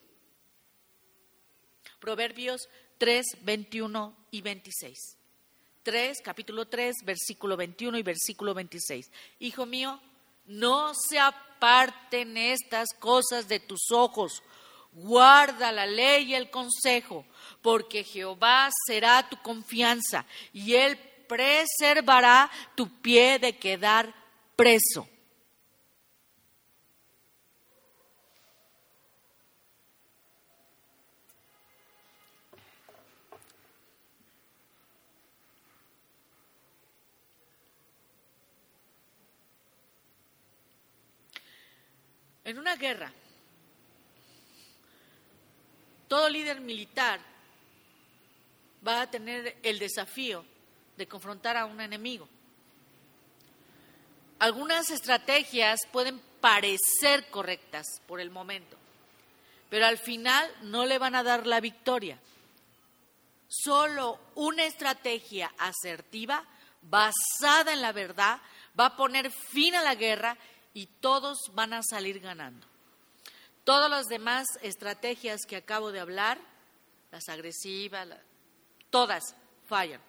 Proverbios 2.00 2.68
3, 2.98 3.24
21 3.42 4.16
y 4.30 4.40
26. 4.42 5.16
3, 5.82 6.20
capítulo 6.22 6.66
3, 6.66 6.96
versículo 7.04 7.56
21 7.56 7.98
y 7.98 8.02
versículo 8.02 8.54
26. 8.54 9.10
Hijo 9.38 9.66
mío, 9.66 10.00
no 10.46 10.92
se 10.94 11.18
aparten 11.18 12.36
estas 12.36 12.94
cosas 12.98 13.48
de 13.48 13.60
tus 13.60 13.90
ojos. 13.90 14.42
Guarda 14.92 15.72
la 15.72 15.86
ley 15.86 16.30
y 16.30 16.34
el 16.34 16.50
consejo, 16.50 17.26
porque 17.62 18.04
Jehová 18.04 18.70
será 18.86 19.28
tu 19.28 19.40
confianza 19.42 20.24
y 20.52 20.74
él 20.74 20.98
preservará 21.26 22.50
tu 22.74 23.00
pie 23.00 23.38
de 23.38 23.56
quedar 23.56 24.12
preso. 24.56 25.08
En 42.44 42.58
una 42.58 42.76
guerra, 42.76 43.10
todo 46.08 46.28
líder 46.28 46.60
militar 46.60 47.18
va 48.86 49.00
a 49.00 49.10
tener 49.10 49.56
el 49.62 49.78
desafío 49.78 50.44
de 50.96 51.06
confrontar 51.06 51.56
a 51.56 51.66
un 51.66 51.80
enemigo. 51.80 52.28
Algunas 54.38 54.90
estrategias 54.90 55.80
pueden 55.92 56.20
parecer 56.40 57.30
correctas 57.30 57.86
por 58.06 58.20
el 58.20 58.30
momento, 58.30 58.76
pero 59.70 59.86
al 59.86 59.98
final 59.98 60.50
no 60.62 60.84
le 60.84 60.98
van 60.98 61.14
a 61.14 61.22
dar 61.22 61.46
la 61.46 61.60
victoria. 61.60 62.18
Solo 63.48 64.18
una 64.34 64.64
estrategia 64.64 65.52
asertiva, 65.58 66.44
basada 66.82 67.72
en 67.72 67.80
la 67.80 67.92
verdad, 67.92 68.40
va 68.78 68.86
a 68.86 68.96
poner 68.96 69.30
fin 69.30 69.74
a 69.74 69.82
la 69.82 69.94
guerra 69.94 70.36
y 70.74 70.86
todos 70.86 71.38
van 71.52 71.72
a 71.72 71.82
salir 71.82 72.20
ganando. 72.20 72.66
Todas 73.62 73.88
las 73.88 74.06
demás 74.06 74.46
estrategias 74.60 75.40
que 75.48 75.56
acabo 75.56 75.92
de 75.92 76.00
hablar, 76.00 76.38
las 77.10 77.28
agresivas, 77.28 78.08
todas 78.90 79.34
fallan. 79.66 80.00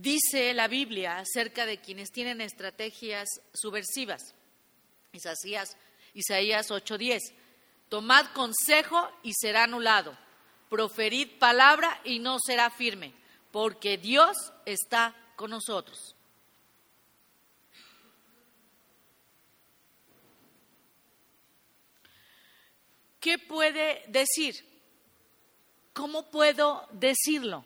Dice 0.00 0.52
la 0.52 0.68
Biblia 0.68 1.18
acerca 1.18 1.66
de 1.66 1.78
quienes 1.78 2.10
tienen 2.10 2.40
estrategias 2.40 3.28
subversivas. 3.54 4.34
Isaías, 5.12 5.76
Isaías 6.14 6.70
8:10. 6.70 7.20
Tomad 7.88 8.26
consejo 8.32 9.08
y 9.22 9.32
será 9.34 9.64
anulado. 9.64 10.16
Proferid 10.68 11.38
palabra 11.38 12.00
y 12.04 12.18
no 12.18 12.38
será 12.44 12.70
firme, 12.70 13.14
porque 13.52 13.96
Dios 13.96 14.36
está 14.64 15.14
con 15.36 15.50
nosotros. 15.50 16.14
¿Qué 23.20 23.38
puede 23.38 24.04
decir? 24.08 24.54
¿Cómo 25.92 26.30
puedo 26.30 26.86
decirlo? 26.92 27.64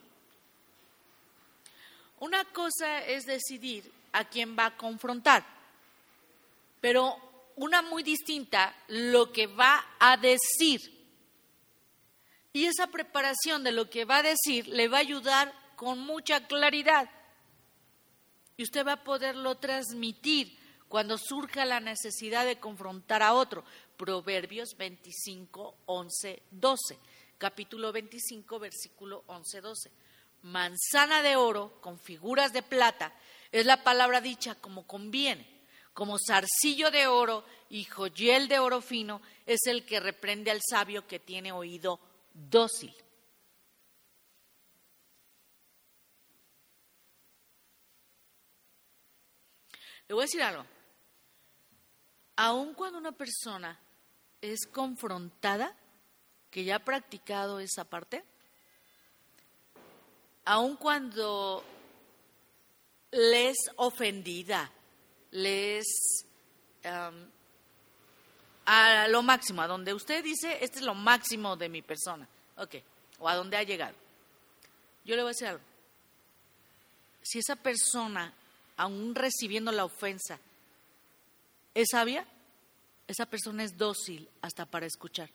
Una 2.20 2.44
cosa 2.44 3.02
es 3.06 3.24
decidir 3.24 3.90
a 4.12 4.28
quién 4.28 4.54
va 4.56 4.66
a 4.66 4.76
confrontar, 4.76 5.42
pero 6.78 7.16
una 7.56 7.80
muy 7.80 8.02
distinta 8.02 8.76
lo 8.88 9.32
que 9.32 9.46
va 9.46 9.82
a 9.98 10.18
decir. 10.18 10.80
Y 12.52 12.66
esa 12.66 12.88
preparación 12.88 13.64
de 13.64 13.72
lo 13.72 13.88
que 13.88 14.04
va 14.04 14.18
a 14.18 14.22
decir 14.22 14.68
le 14.68 14.88
va 14.88 14.98
a 14.98 15.00
ayudar 15.00 15.50
con 15.76 15.98
mucha 15.98 16.46
claridad. 16.46 17.08
Y 18.58 18.64
usted 18.64 18.86
va 18.86 18.92
a 18.92 19.04
poderlo 19.04 19.56
transmitir 19.56 20.58
cuando 20.88 21.16
surja 21.16 21.64
la 21.64 21.80
necesidad 21.80 22.44
de 22.44 22.60
confrontar 22.60 23.22
a 23.22 23.32
otro. 23.32 23.64
Proverbios 23.96 24.76
25, 24.76 25.74
11, 25.86 26.42
12. 26.50 26.98
Capítulo 27.38 27.92
25, 27.92 28.58
versículo 28.58 29.24
11, 29.26 29.60
12 29.62 29.90
manzana 30.42 31.22
de 31.22 31.36
oro 31.36 31.80
con 31.80 31.98
figuras 31.98 32.52
de 32.52 32.62
plata, 32.62 33.12
es 33.52 33.66
la 33.66 33.82
palabra 33.82 34.20
dicha 34.20 34.54
como 34.54 34.86
conviene, 34.86 35.46
como 35.92 36.18
zarcillo 36.18 36.90
de 36.90 37.06
oro 37.06 37.44
y 37.68 37.84
joyel 37.84 38.48
de 38.48 38.58
oro 38.58 38.80
fino, 38.80 39.20
es 39.46 39.66
el 39.66 39.84
que 39.84 40.00
reprende 40.00 40.50
al 40.50 40.60
sabio 40.68 41.06
que 41.06 41.18
tiene 41.18 41.52
oído 41.52 42.00
dócil. 42.32 42.94
Le 50.08 50.14
voy 50.14 50.22
a 50.22 50.26
decir 50.26 50.42
algo. 50.42 50.66
Aun 52.34 52.74
cuando 52.74 52.98
una 52.98 53.12
persona 53.12 53.78
es 54.40 54.66
confrontada, 54.66 55.76
que 56.50 56.64
ya 56.64 56.76
ha 56.76 56.84
practicado 56.84 57.60
esa 57.60 57.84
parte, 57.84 58.24
aun 60.50 60.74
cuando 60.74 61.62
le 63.12 63.50
es 63.50 63.70
ofendida 63.76 64.68
les 65.30 65.86
a 68.66 69.06
lo 69.08 69.22
máximo, 69.22 69.62
a 69.62 69.68
donde 69.68 69.94
usted 69.94 70.24
dice, 70.24 70.58
este 70.60 70.78
es 70.80 70.84
lo 70.84 70.94
máximo 70.94 71.56
de 71.56 71.68
mi 71.68 71.82
persona, 71.82 72.26
ok, 72.56 72.74
o 73.20 73.28
a 73.28 73.36
donde 73.36 73.58
ha 73.58 73.62
llegado. 73.62 73.94
Yo 75.04 75.14
le 75.14 75.22
voy 75.22 75.30
a 75.30 75.34
decir 75.34 75.46
algo. 75.46 75.62
Si 77.22 77.38
esa 77.38 77.54
persona, 77.54 78.34
aún 78.76 79.14
recibiendo 79.14 79.70
la 79.70 79.84
ofensa, 79.84 80.40
es 81.74 81.90
sabia, 81.92 82.26
esa 83.06 83.26
persona 83.26 83.62
es 83.62 83.78
dócil 83.78 84.28
hasta 84.42 84.66
para 84.66 84.86
escuchar. 84.86 85.30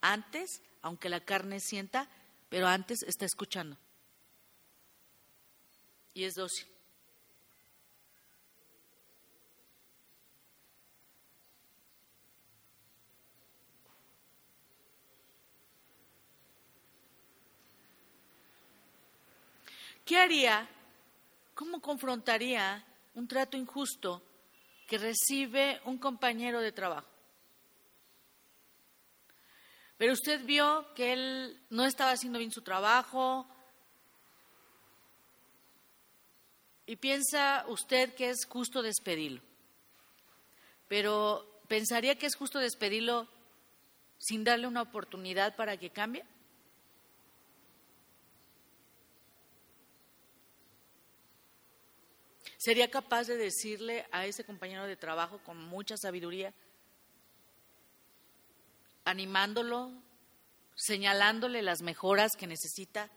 Antes, 0.00 0.60
aunque 0.80 1.08
la 1.08 1.20
carne 1.20 1.60
sienta, 1.60 2.08
pero 2.48 2.66
antes 2.66 3.04
está 3.04 3.26
escuchando. 3.26 3.76
Y 6.14 6.24
es 6.24 6.34
dócil. 6.34 6.66
¿Qué 20.04 20.18
haría? 20.18 20.68
¿Cómo 21.54 21.80
confrontaría 21.80 22.84
un 23.14 23.28
trato 23.28 23.56
injusto 23.56 24.22
que 24.86 24.98
recibe 24.98 25.80
un 25.84 25.96
compañero 25.96 26.60
de 26.60 26.72
trabajo? 26.72 27.08
Pero 29.96 30.12
usted 30.12 30.44
vio 30.44 30.92
que 30.94 31.12
él 31.12 31.62
no 31.70 31.84
estaba 31.84 32.10
haciendo 32.10 32.40
bien 32.40 32.50
su 32.50 32.62
trabajo 32.62 33.46
y 36.86 36.96
piensa 36.96 37.64
usted 37.68 38.14
que 38.14 38.30
es 38.30 38.44
justo 38.46 38.82
despedirlo. 38.82 39.40
Pero 40.88 41.62
¿pensaría 41.68 42.18
que 42.18 42.26
es 42.26 42.34
justo 42.34 42.58
despedirlo 42.58 43.28
sin 44.18 44.44
darle 44.44 44.66
una 44.66 44.82
oportunidad 44.82 45.56
para 45.56 45.76
que 45.76 45.90
cambie? 45.90 46.24
¿Sería 52.58 52.90
capaz 52.90 53.26
de 53.26 53.36
decirle 53.36 54.06
a 54.12 54.24
ese 54.26 54.44
compañero 54.44 54.86
de 54.86 54.96
trabajo 54.96 55.40
con 55.42 55.56
mucha 55.56 55.96
sabiduría, 55.96 56.54
animándolo, 59.04 59.90
señalándole 60.76 61.62
las 61.62 61.82
mejoras 61.82 62.36
que 62.38 62.46
necesita 62.46 63.10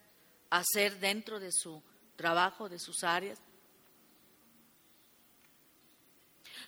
hacer 0.50 1.00
dentro 1.00 1.40
de 1.40 1.52
su 1.52 1.84
trabajo, 2.16 2.70
de 2.70 2.80
sus 2.80 3.04
áreas? 3.04 3.40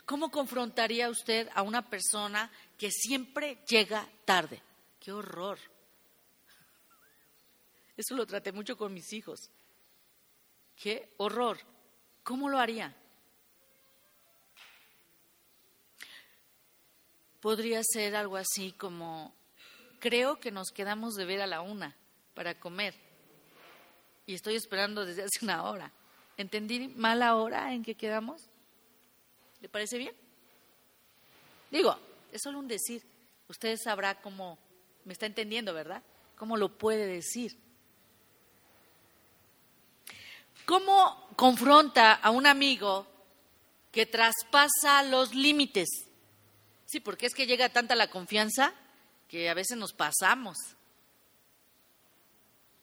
¿Cómo 0.07 0.31
confrontaría 0.31 1.09
usted 1.09 1.49
a 1.53 1.63
una 1.63 1.81
persona 1.89 2.49
que 2.77 2.89
siempre 2.91 3.57
llega 3.67 4.07
tarde? 4.23 4.61
¡Qué 5.01 5.11
horror! 5.11 5.59
Eso 7.97 8.15
lo 8.15 8.25
traté 8.25 8.53
mucho 8.53 8.77
con 8.77 8.93
mis 8.93 9.11
hijos. 9.11 9.51
¡Qué 10.77 11.09
horror! 11.17 11.59
¿Cómo 12.23 12.47
lo 12.47 12.57
haría? 12.57 12.95
Podría 17.41 17.81
ser 17.83 18.15
algo 18.15 18.37
así 18.37 18.71
como, 18.71 19.35
creo 19.99 20.39
que 20.39 20.51
nos 20.51 20.69
quedamos 20.69 21.15
de 21.15 21.25
ver 21.25 21.41
a 21.41 21.47
la 21.47 21.59
una 21.59 21.97
para 22.33 22.57
comer 22.57 22.95
y 24.25 24.35
estoy 24.35 24.55
esperando 24.55 25.05
desde 25.05 25.23
hace 25.23 25.43
una 25.43 25.63
hora. 25.63 25.91
¿Entendí 26.37 26.87
mal 26.87 27.19
la 27.19 27.35
hora 27.35 27.73
en 27.73 27.83
que 27.83 27.95
quedamos? 27.95 28.49
¿Le 29.61 29.69
parece 29.69 29.97
bien? 29.97 30.15
Digo, 31.71 31.97
es 32.31 32.41
solo 32.41 32.59
un 32.59 32.67
decir. 32.67 33.03
Usted 33.49 33.77
sabrá 33.77 34.21
cómo, 34.21 34.57
me 35.05 35.13
está 35.13 35.25
entendiendo, 35.25 35.73
¿verdad? 35.73 36.03
¿Cómo 36.37 36.57
lo 36.57 36.77
puede 36.77 37.07
decir? 37.07 37.57
¿Cómo 40.65 41.29
confronta 41.35 42.13
a 42.13 42.29
un 42.29 42.45
amigo 42.45 43.07
que 43.91 44.05
traspasa 44.05 45.01
los 45.03 45.33
límites? 45.33 45.87
Sí, 46.85 46.99
porque 46.99 47.25
es 47.25 47.33
que 47.33 47.47
llega 47.47 47.69
tanta 47.69 47.95
la 47.95 48.09
confianza 48.09 48.73
que 49.27 49.49
a 49.49 49.53
veces 49.53 49.77
nos 49.77 49.93
pasamos. 49.93 50.57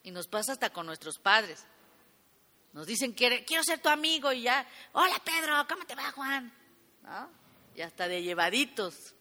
Y 0.03 0.11
nos 0.11 0.27
pasa 0.27 0.51
hasta 0.51 0.71
con 0.71 0.85
nuestros 0.85 1.17
padres. 1.17 1.65
Nos 2.73 2.85
dicen, 2.85 3.13
quiero 3.13 3.63
ser 3.63 3.79
tu 3.79 3.89
amigo 3.89 4.33
y 4.33 4.43
ya, 4.43 4.67
hola 4.93 5.19
Pedro, 5.23 5.65
¿cómo 5.67 5.85
te 5.85 5.95
va 5.95 6.11
Juan? 6.11 6.64
¿No? 7.05 7.29
Y 7.75 7.81
hasta 7.81 8.07
de 8.07 8.21
llevaditos. 8.23 9.13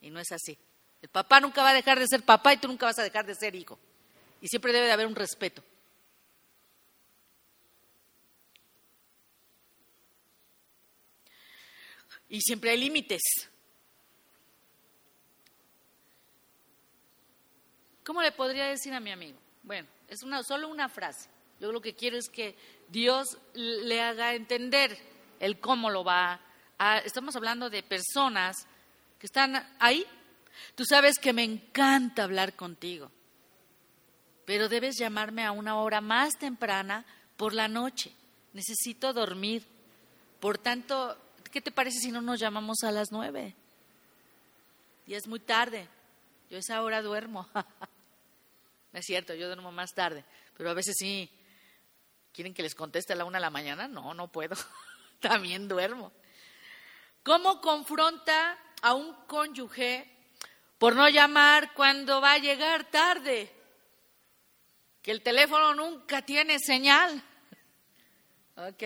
Y 0.00 0.10
no 0.10 0.20
es 0.20 0.30
así. 0.32 0.58
El 1.02 1.08
papá 1.08 1.40
nunca 1.40 1.62
va 1.62 1.70
a 1.70 1.74
dejar 1.74 1.98
de 1.98 2.06
ser 2.06 2.22
papá 2.22 2.54
y 2.54 2.58
tú 2.58 2.68
nunca 2.68 2.86
vas 2.86 2.98
a 2.98 3.02
dejar 3.02 3.26
de 3.26 3.34
ser 3.34 3.54
hijo. 3.54 3.78
Y 4.40 4.48
siempre 4.48 4.72
debe 4.72 4.86
de 4.86 4.92
haber 4.92 5.06
un 5.06 5.14
respeto. 5.14 5.62
y 12.34 12.40
siempre 12.40 12.70
hay 12.70 12.78
límites. 12.78 13.22
¿Cómo 18.04 18.22
le 18.22 18.32
podría 18.32 18.66
decir 18.66 18.92
a 18.92 18.98
mi 18.98 19.12
amigo? 19.12 19.38
Bueno, 19.62 19.86
es 20.08 20.24
una, 20.24 20.42
solo 20.42 20.68
una 20.68 20.88
frase. 20.88 21.28
Yo 21.60 21.70
lo 21.70 21.80
que 21.80 21.94
quiero 21.94 22.16
es 22.16 22.28
que 22.28 22.56
Dios 22.88 23.38
le 23.54 24.02
haga 24.02 24.34
entender 24.34 24.98
el 25.38 25.60
cómo 25.60 25.90
lo 25.90 26.02
va 26.02 26.32
a... 26.32 26.40
Estamos 27.04 27.36
hablando 27.36 27.70
de 27.70 27.82
personas 27.82 28.56
que 29.18 29.26
están 29.26 29.54
ahí. 29.78 30.04
Tú 30.74 30.84
sabes 30.84 31.18
que 31.18 31.32
me 31.32 31.44
encanta 31.44 32.24
hablar 32.24 32.54
contigo, 32.54 33.10
pero 34.44 34.68
debes 34.68 34.96
llamarme 34.98 35.44
a 35.44 35.52
una 35.52 35.76
hora 35.76 36.00
más 36.00 36.34
temprana 36.38 37.04
por 37.36 37.54
la 37.54 37.68
noche. 37.68 38.12
Necesito 38.52 39.12
dormir. 39.12 39.66
Por 40.40 40.58
tanto, 40.58 41.16
¿qué 41.50 41.60
te 41.60 41.72
parece 41.72 41.98
si 41.98 42.12
no 42.12 42.20
nos 42.20 42.38
llamamos 42.38 42.82
a 42.84 42.92
las 42.92 43.10
nueve? 43.10 43.54
Y 45.06 45.14
es 45.14 45.26
muy 45.26 45.40
tarde. 45.40 45.88
Yo 46.50 46.56
a 46.56 46.60
esa 46.60 46.82
hora 46.82 47.02
duermo. 47.02 47.48
no 48.92 48.98
es 48.98 49.04
cierto, 49.04 49.34
yo 49.34 49.46
duermo 49.46 49.72
más 49.72 49.90
tarde. 49.94 50.24
Pero 50.56 50.70
a 50.70 50.74
veces 50.74 50.94
sí. 50.98 51.30
¿Quieren 52.32 52.52
que 52.52 52.62
les 52.62 52.74
conteste 52.74 53.12
a 53.12 53.16
la 53.16 53.24
una 53.24 53.38
de 53.38 53.42
la 53.42 53.50
mañana? 53.50 53.86
No, 53.86 54.12
no 54.12 54.28
puedo. 54.28 54.56
También 55.20 55.68
duermo. 55.68 56.12
¿Cómo 57.24 57.58
confronta 57.62 58.58
a 58.82 58.92
un 58.92 59.14
cónyuge 59.26 60.06
por 60.76 60.94
no 60.94 61.08
llamar 61.08 61.72
cuando 61.72 62.20
va 62.20 62.32
a 62.32 62.38
llegar 62.38 62.90
tarde? 62.90 63.50
Que 65.00 65.10
el 65.10 65.22
teléfono 65.22 65.74
nunca 65.74 66.20
tiene 66.20 66.58
señal. 66.58 67.22
Ok. 68.56 68.82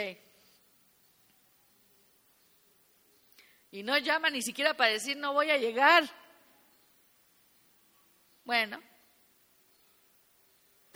Y 3.73 3.83
no 3.83 3.99
llama 3.99 4.31
ni 4.31 4.41
siquiera 4.41 4.75
para 4.75 4.93
decir 4.93 5.17
no 5.17 5.33
voy 5.33 5.51
a 5.51 5.59
llegar. 5.59 6.09
Bueno, 8.45 8.81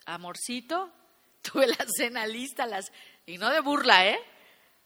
amorcito, 0.07 0.93
tuve 1.43 1.67
la 1.67 1.85
cena 1.97 2.25
lista, 2.25 2.67
las, 2.67 2.93
y 3.27 3.37
no 3.37 3.51
de 3.51 3.61
burla, 3.61 4.07
¿eh? 4.07 4.32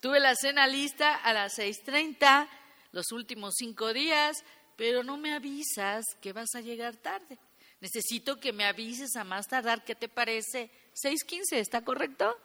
Tuve 0.07 0.21
la 0.21 0.37
cena 0.37 0.69
lista 0.69 1.17
a 1.17 1.33
las 1.33 1.59
6.30, 1.59 2.47
los 2.93 3.11
últimos 3.11 3.55
cinco 3.59 3.93
días, 3.93 4.45
pero 4.77 5.03
no 5.03 5.17
me 5.17 5.35
avisas 5.35 6.05
que 6.21 6.33
vas 6.33 6.55
a 6.55 6.61
llegar 6.61 6.95
tarde. 6.95 7.37
Necesito 7.81 8.39
que 8.39 8.53
me 8.53 8.67
avises 8.67 9.17
a 9.17 9.25
más 9.25 9.49
tardar, 9.49 9.85
¿qué 9.85 9.97
te 9.97 10.09
parece? 10.09 10.71
6.15, 10.95 11.57
¿está 11.57 11.83
correcto? 11.83 12.39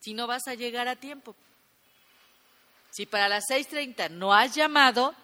Si 0.00 0.14
no 0.14 0.26
vas 0.26 0.48
a 0.48 0.54
llegar 0.54 0.88
a 0.88 0.96
tiempo. 0.96 1.36
Si 2.90 3.04
para 3.04 3.28
las 3.28 3.44
6.30 3.50 4.12
no 4.12 4.32
has 4.32 4.54
llamado, 4.54 5.14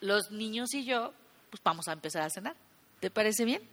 los 0.00 0.30
niños 0.30 0.72
y 0.74 0.84
yo, 0.84 1.12
pues 1.50 1.60
vamos 1.64 1.88
a 1.88 1.92
empezar 1.92 2.22
a 2.22 2.30
cenar. 2.30 2.54
¿Te 3.00 3.10
parece 3.10 3.44
bien? 3.44 3.68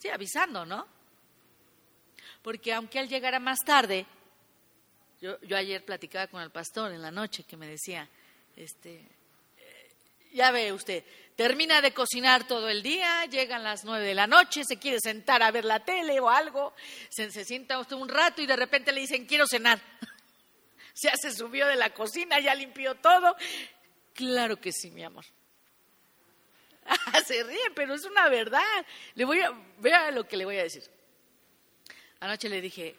Sí, 0.00 0.08
avisando, 0.08 0.66
¿no? 0.66 1.03
Porque 2.44 2.74
aunque 2.74 3.00
él 3.00 3.08
llegara 3.08 3.40
más 3.40 3.60
tarde, 3.64 4.04
yo, 5.18 5.38
ayer 5.56 5.82
platicaba 5.82 6.26
con 6.26 6.42
el 6.42 6.50
pastor 6.50 6.92
en 6.92 7.00
la 7.00 7.10
noche 7.10 7.44
que 7.44 7.56
me 7.56 7.66
decía, 7.66 8.06
este, 8.54 8.96
eh, 9.56 9.92
ya 10.34 10.50
ve 10.50 10.70
usted, 10.70 11.02
termina 11.36 11.80
de 11.80 11.94
cocinar 11.94 12.46
todo 12.46 12.68
el 12.68 12.82
día, 12.82 13.24
llegan 13.30 13.62
las 13.62 13.86
nueve 13.86 14.06
de 14.06 14.14
la 14.14 14.26
noche, 14.26 14.62
se 14.62 14.76
quiere 14.76 15.00
sentar 15.00 15.42
a 15.42 15.50
ver 15.50 15.64
la 15.64 15.82
tele 15.86 16.20
o 16.20 16.28
algo, 16.28 16.74
se, 17.08 17.30
se 17.30 17.46
sienta 17.46 17.78
usted 17.78 17.96
un 17.96 18.10
rato 18.10 18.42
y 18.42 18.46
de 18.46 18.56
repente 18.56 18.92
le 18.92 19.00
dicen, 19.00 19.24
quiero 19.24 19.46
cenar. 19.46 19.80
ya 20.96 21.16
se 21.16 21.32
subió 21.32 21.66
de 21.66 21.76
la 21.76 21.94
cocina, 21.94 22.40
ya 22.40 22.54
limpió 22.54 22.94
todo. 22.96 23.34
Claro 24.12 24.60
que 24.60 24.70
sí, 24.70 24.90
mi 24.90 25.02
amor. 25.02 25.24
se 27.26 27.42
ríe, 27.42 27.70
pero 27.74 27.94
es 27.94 28.04
una 28.04 28.28
verdad. 28.28 28.84
Le 29.14 29.24
voy 29.24 29.40
a, 29.40 29.50
vea 29.78 30.10
lo 30.10 30.28
que 30.28 30.36
le 30.36 30.44
voy 30.44 30.58
a 30.58 30.64
decir. 30.64 30.93
Anoche 32.24 32.48
le 32.48 32.62
dije, 32.62 32.96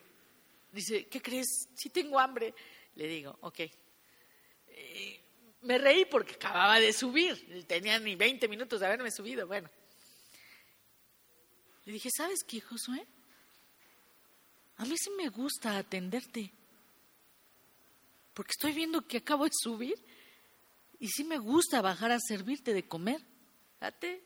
dice, 0.72 1.08
¿qué 1.08 1.20
crees? 1.20 1.68
Sí 1.74 1.90
tengo 1.90 2.20
hambre. 2.20 2.54
Le 2.94 3.08
digo, 3.08 3.36
ok. 3.42 3.60
Eh, 4.68 5.20
me 5.62 5.80
reí 5.80 6.06
porque 6.06 6.36
acababa 6.36 6.80
de 6.80 6.94
subir, 6.94 7.66
tenía 7.66 7.98
ni 7.98 8.16
20 8.16 8.48
minutos 8.48 8.80
de 8.80 8.86
haberme 8.86 9.10
subido, 9.10 9.48
bueno. 9.48 9.68
Le 11.86 11.94
dije, 11.94 12.10
¿sabes 12.16 12.44
qué, 12.44 12.62
Josué? 12.62 13.04
A 14.78 14.86
mí 14.86 14.96
sí 14.96 15.10
me 15.10 15.30
gusta 15.30 15.76
atenderte, 15.76 16.52
porque 18.36 18.52
estoy 18.52 18.74
viendo 18.74 19.08
que 19.08 19.18
acabo 19.18 19.46
de 19.46 19.52
subir 19.60 19.96
y 21.00 21.08
sí 21.08 21.24
me 21.24 21.40
gusta 21.40 21.82
bajar 21.82 22.12
a 22.12 22.20
servirte 22.20 22.76
de 22.76 22.88
comer. 22.88 23.22
Date. 23.80 24.24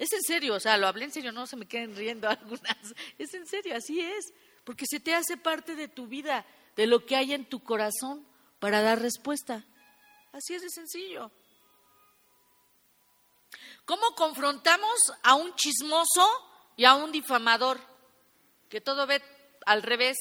Es 0.00 0.14
en 0.14 0.22
serio, 0.22 0.54
o 0.54 0.60
sea, 0.60 0.78
lo 0.78 0.86
hablé 0.86 1.04
en 1.04 1.12
serio, 1.12 1.30
no 1.30 1.46
se 1.46 1.56
me 1.56 1.68
queden 1.68 1.94
riendo 1.94 2.26
algunas. 2.30 2.94
Es 3.18 3.34
en 3.34 3.46
serio, 3.46 3.76
así 3.76 4.00
es, 4.00 4.32
porque 4.64 4.86
se 4.88 4.98
te 4.98 5.14
hace 5.14 5.36
parte 5.36 5.74
de 5.74 5.88
tu 5.88 6.06
vida, 6.06 6.46
de 6.74 6.86
lo 6.86 7.04
que 7.04 7.16
hay 7.16 7.34
en 7.34 7.44
tu 7.44 7.62
corazón 7.62 8.26
para 8.60 8.80
dar 8.80 8.98
respuesta. 8.98 9.62
Así 10.32 10.54
es 10.54 10.62
de 10.62 10.70
sencillo. 10.70 11.30
¿Cómo 13.84 14.14
confrontamos 14.16 14.98
a 15.22 15.34
un 15.34 15.54
chismoso 15.54 16.26
y 16.76 16.86
a 16.86 16.94
un 16.94 17.12
difamador 17.12 17.78
que 18.70 18.80
todo 18.80 19.06
ve 19.06 19.22
al 19.66 19.82
revés? 19.82 20.16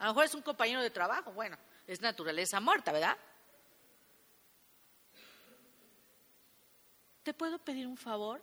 A 0.00 0.04
lo 0.04 0.10
mejor 0.10 0.26
es 0.26 0.34
un 0.34 0.42
compañero 0.42 0.82
de 0.82 0.90
trabajo, 0.90 1.32
bueno, 1.32 1.56
es 1.86 2.02
naturaleza 2.02 2.60
muerta, 2.60 2.92
¿verdad? 2.92 3.16
¿Te 7.22 7.34
puedo 7.34 7.58
pedir 7.58 7.86
un 7.86 7.96
favor? 7.96 8.42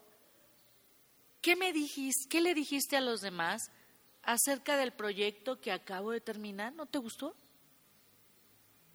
¿Qué 1.42 1.56
me 1.56 1.74
dijiste, 1.74 2.30
qué 2.30 2.42
le 2.42 2.54
dijiste 2.54 2.98
a 2.98 3.02
los 3.02 3.22
demás 3.22 3.72
acerca 4.24 4.78
del 4.78 4.92
proyecto 4.92 5.60
que 5.60 5.72
acabo 5.72 6.12
de 6.12 6.22
terminar? 6.22 6.74
¿No 6.74 6.86
te 6.86 6.98
gustó? 6.98 7.36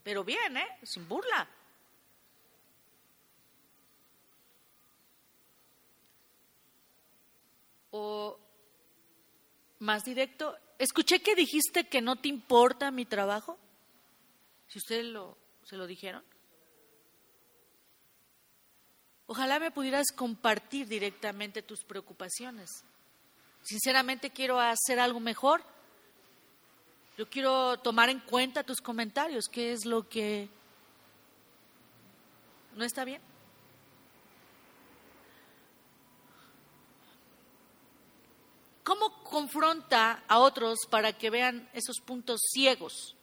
Pero 0.03 0.25
bien, 0.25 0.57
¿eh? 0.57 0.79
Sin 0.83 1.09
burla. 1.09 1.49
O 7.91 8.39
más 9.81 10.05
directo, 10.05 10.57
escuché 10.79 11.21
que 11.21 11.35
dijiste 11.35 11.89
que 11.89 12.01
no 12.01 12.17
te 12.17 12.29
importa 12.29 12.91
mi 12.91 13.05
trabajo. 13.05 13.59
Si 14.69 14.79
ustedes 14.79 15.05
lo, 15.07 15.37
se 15.65 15.77
lo 15.77 15.87
dijeron. 15.87 16.25
Ojalá 19.33 19.59
me 19.59 19.71
pudieras 19.71 20.13
compartir 20.13 20.87
directamente 20.87 21.63
tus 21.63 21.83
preocupaciones. 21.85 22.85
Sinceramente 23.63 24.31
quiero 24.31 24.61
hacer 24.61 25.01
algo 25.01 25.21
mejor 25.21 25.65
yo 27.17 27.29
quiero 27.29 27.79
tomar 27.79 28.09
en 28.09 28.21
cuenta 28.21 28.65
tus 28.65 28.81
comentarios, 28.81 29.49
qué 29.49 29.73
es 29.73 29.85
lo 29.85 30.09
que 30.09 30.49
no 32.75 32.85
está 32.85 33.05
bien. 33.05 33.21
¿Cómo 38.83 39.23
confronta 39.25 40.25
a 40.27 40.39
otros 40.39 40.81
para 40.89 41.13
que 41.13 41.29
vean 41.29 41.69
esos 41.75 42.01
puntos 42.01 42.41
ciegos? 42.51 43.15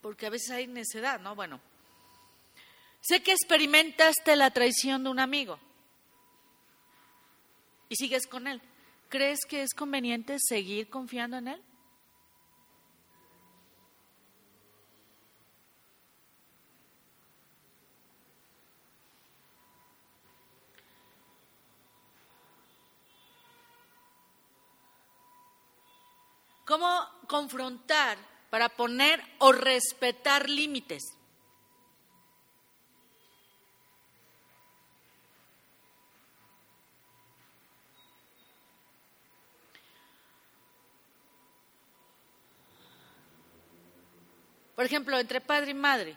Porque 0.00 0.26
a 0.26 0.30
veces 0.30 0.50
hay 0.50 0.66
necedad, 0.66 1.20
¿no? 1.20 1.34
Bueno, 1.34 1.60
Sé 3.00 3.22
que 3.22 3.32
experimentaste 3.32 4.36
la 4.36 4.50
traición 4.50 5.04
de 5.04 5.10
un 5.10 5.20
amigo 5.20 5.58
y 7.88 7.96
sigues 7.96 8.26
con 8.26 8.46
él. 8.46 8.60
¿Crees 9.08 9.40
que 9.48 9.62
es 9.62 9.72
conveniente 9.74 10.36
seguir 10.38 10.88
confiando 10.88 11.38
en 11.38 11.48
él? 11.48 11.62
¿Cómo 26.66 27.04
confrontar 27.26 28.16
para 28.50 28.68
poner 28.68 29.22
o 29.38 29.52
respetar 29.52 30.48
límites? 30.50 31.16
Por 44.80 44.86
ejemplo, 44.86 45.18
entre 45.18 45.42
padre 45.42 45.72
y 45.72 45.74
madre. 45.74 46.16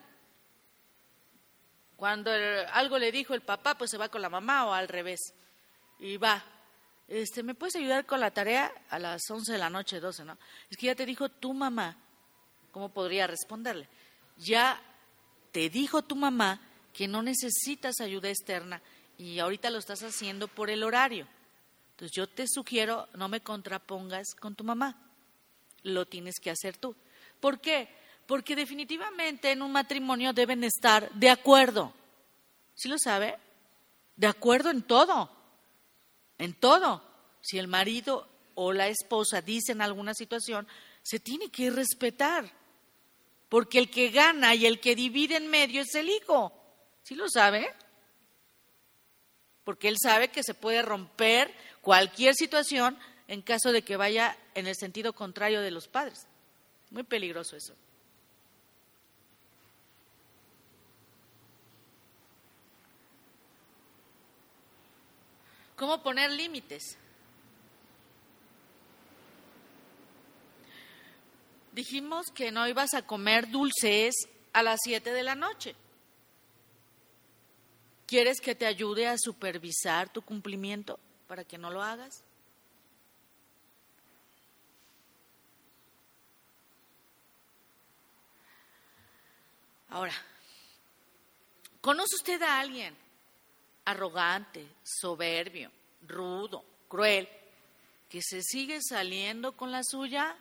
Cuando 1.97 2.31
algo 2.71 2.97
le 2.97 3.11
dijo 3.11 3.33
el 3.33 3.41
papá, 3.41 3.77
pues 3.77 3.91
se 3.91 3.97
va 3.97 4.07
con 4.07 4.21
la 4.21 4.29
mamá 4.29 4.65
o 4.65 4.71
al 4.71 4.87
revés. 4.87 5.33
Y 5.99 6.15
va. 6.15 6.41
Este, 7.09 7.43
¿Me 7.43 7.55
puedes 7.55 7.75
ayudar 7.75 8.05
con 8.05 8.21
la 8.21 8.31
tarea 8.31 8.71
a 8.89 8.99
las 8.99 9.29
11 9.29 9.51
de 9.51 9.57
la 9.57 9.69
noche, 9.69 9.99
12, 9.99 10.23
no? 10.23 10.37
Es 10.69 10.77
que 10.77 10.85
ya 10.85 10.95
te 10.95 11.05
dijo 11.05 11.27
tu 11.27 11.53
mamá. 11.53 12.02
¿Cómo 12.73 12.89
podría 12.89 13.25
responderle? 13.25 13.87
Ya 14.35 14.81
te 15.53 15.69
dijo 15.69 16.01
tu 16.01 16.17
mamá 16.17 16.59
que 16.91 17.07
no 17.07 17.23
necesitas 17.23 18.01
ayuda 18.01 18.27
externa 18.27 18.81
y 19.17 19.39
ahorita 19.39 19.69
lo 19.69 19.77
estás 19.77 20.03
haciendo 20.03 20.49
por 20.49 20.69
el 20.69 20.83
horario. 20.83 21.25
Entonces 21.91 22.13
yo 22.13 22.27
te 22.27 22.49
sugiero 22.49 23.07
no 23.13 23.29
me 23.29 23.39
contrapongas 23.39 24.35
con 24.35 24.55
tu 24.55 24.65
mamá. 24.65 24.97
Lo 25.83 26.05
tienes 26.05 26.35
que 26.41 26.49
hacer 26.49 26.75
tú. 26.75 26.93
¿Por 27.39 27.61
qué? 27.61 27.87
porque 28.25 28.55
definitivamente 28.55 29.51
en 29.51 29.61
un 29.61 29.71
matrimonio 29.71 30.33
deben 30.33 30.63
estar 30.63 31.11
de 31.13 31.29
acuerdo. 31.29 31.93
¿Sí 32.73 32.87
lo 32.87 32.97
sabe? 32.97 33.37
De 34.15 34.27
acuerdo 34.27 34.69
en 34.69 34.81
todo, 34.81 35.29
en 36.37 36.53
todo. 36.53 37.01
Si 37.41 37.57
el 37.57 37.67
marido 37.67 38.27
o 38.55 38.71
la 38.71 38.87
esposa 38.87 39.41
dicen 39.41 39.81
alguna 39.81 40.13
situación, 40.13 40.67
se 41.01 41.19
tiene 41.19 41.49
que 41.49 41.69
respetar, 41.69 42.49
porque 43.53 43.77
el 43.77 43.91
que 43.91 44.09
gana 44.09 44.55
y 44.55 44.65
el 44.65 44.79
que 44.79 44.95
divide 44.95 45.35
en 45.35 45.47
medio 45.47 45.83
es 45.83 45.93
el 45.93 46.09
hijo. 46.09 46.51
¿Sí 47.03 47.13
lo 47.13 47.29
sabe? 47.29 47.71
Porque 49.63 49.89
él 49.89 49.97
sabe 50.01 50.29
que 50.29 50.41
se 50.41 50.55
puede 50.55 50.81
romper 50.81 51.53
cualquier 51.81 52.33
situación 52.33 52.97
en 53.27 53.43
caso 53.43 53.71
de 53.71 53.83
que 53.83 53.95
vaya 53.95 54.35
en 54.55 54.65
el 54.65 54.75
sentido 54.75 55.13
contrario 55.13 55.61
de 55.61 55.69
los 55.69 55.87
padres. 55.87 56.25
Muy 56.89 57.03
peligroso 57.03 57.55
eso. 57.55 57.75
¿Cómo 65.75 66.01
poner 66.01 66.31
límites? 66.31 66.97
Dijimos 71.73 72.27
que 72.27 72.51
no 72.51 72.67
ibas 72.67 72.93
a 72.93 73.01
comer 73.01 73.49
dulces 73.49 74.13
a 74.53 74.61
las 74.61 74.79
7 74.83 75.11
de 75.11 75.23
la 75.23 75.33
noche. 75.33 75.75
¿Quieres 78.05 78.39
que 78.39 78.53
te 78.53 78.67
ayude 78.67 79.07
a 79.07 79.17
supervisar 79.17 80.07
tu 80.13 80.21
cumplimiento 80.21 80.99
para 81.27 81.43
que 81.43 81.57
no 81.57 81.71
lo 81.71 81.81
hagas? 81.81 82.23
Ahora, 89.89 90.13
¿conoce 91.81 92.15
usted 92.17 92.41
a 92.43 92.59
alguien 92.59 92.95
arrogante, 93.85 94.67
soberbio, 94.83 95.71
rudo, 96.07 96.63
cruel, 96.87 97.27
que 98.09 98.21
se 98.21 98.43
sigue 98.43 98.79
saliendo 98.79 99.57
con 99.57 99.71
la 99.71 99.81
suya? 99.83 100.37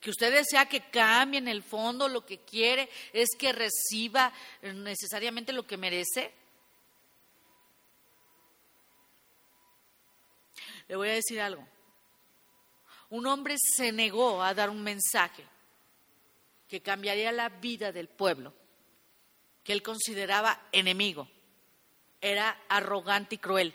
Que 0.00 0.10
usted 0.10 0.32
desea 0.32 0.68
que 0.68 0.90
cambie 0.90 1.38
en 1.38 1.48
el 1.48 1.62
fondo, 1.62 2.08
lo 2.08 2.24
que 2.24 2.38
quiere 2.38 2.88
es 3.12 3.28
que 3.38 3.52
reciba 3.52 4.32
necesariamente 4.62 5.52
lo 5.52 5.66
que 5.66 5.76
merece. 5.76 6.32
Le 10.86 10.96
voy 10.96 11.08
a 11.08 11.14
decir 11.14 11.40
algo. 11.40 11.66
Un 13.10 13.26
hombre 13.26 13.56
se 13.58 13.90
negó 13.90 14.42
a 14.42 14.54
dar 14.54 14.70
un 14.70 14.82
mensaje 14.82 15.44
que 16.68 16.80
cambiaría 16.80 17.32
la 17.32 17.48
vida 17.48 17.90
del 17.90 18.08
pueblo 18.08 18.52
que 19.68 19.74
él 19.74 19.82
consideraba 19.82 20.58
enemigo. 20.72 21.28
Era 22.22 22.58
arrogante 22.70 23.34
y 23.34 23.38
cruel. 23.38 23.74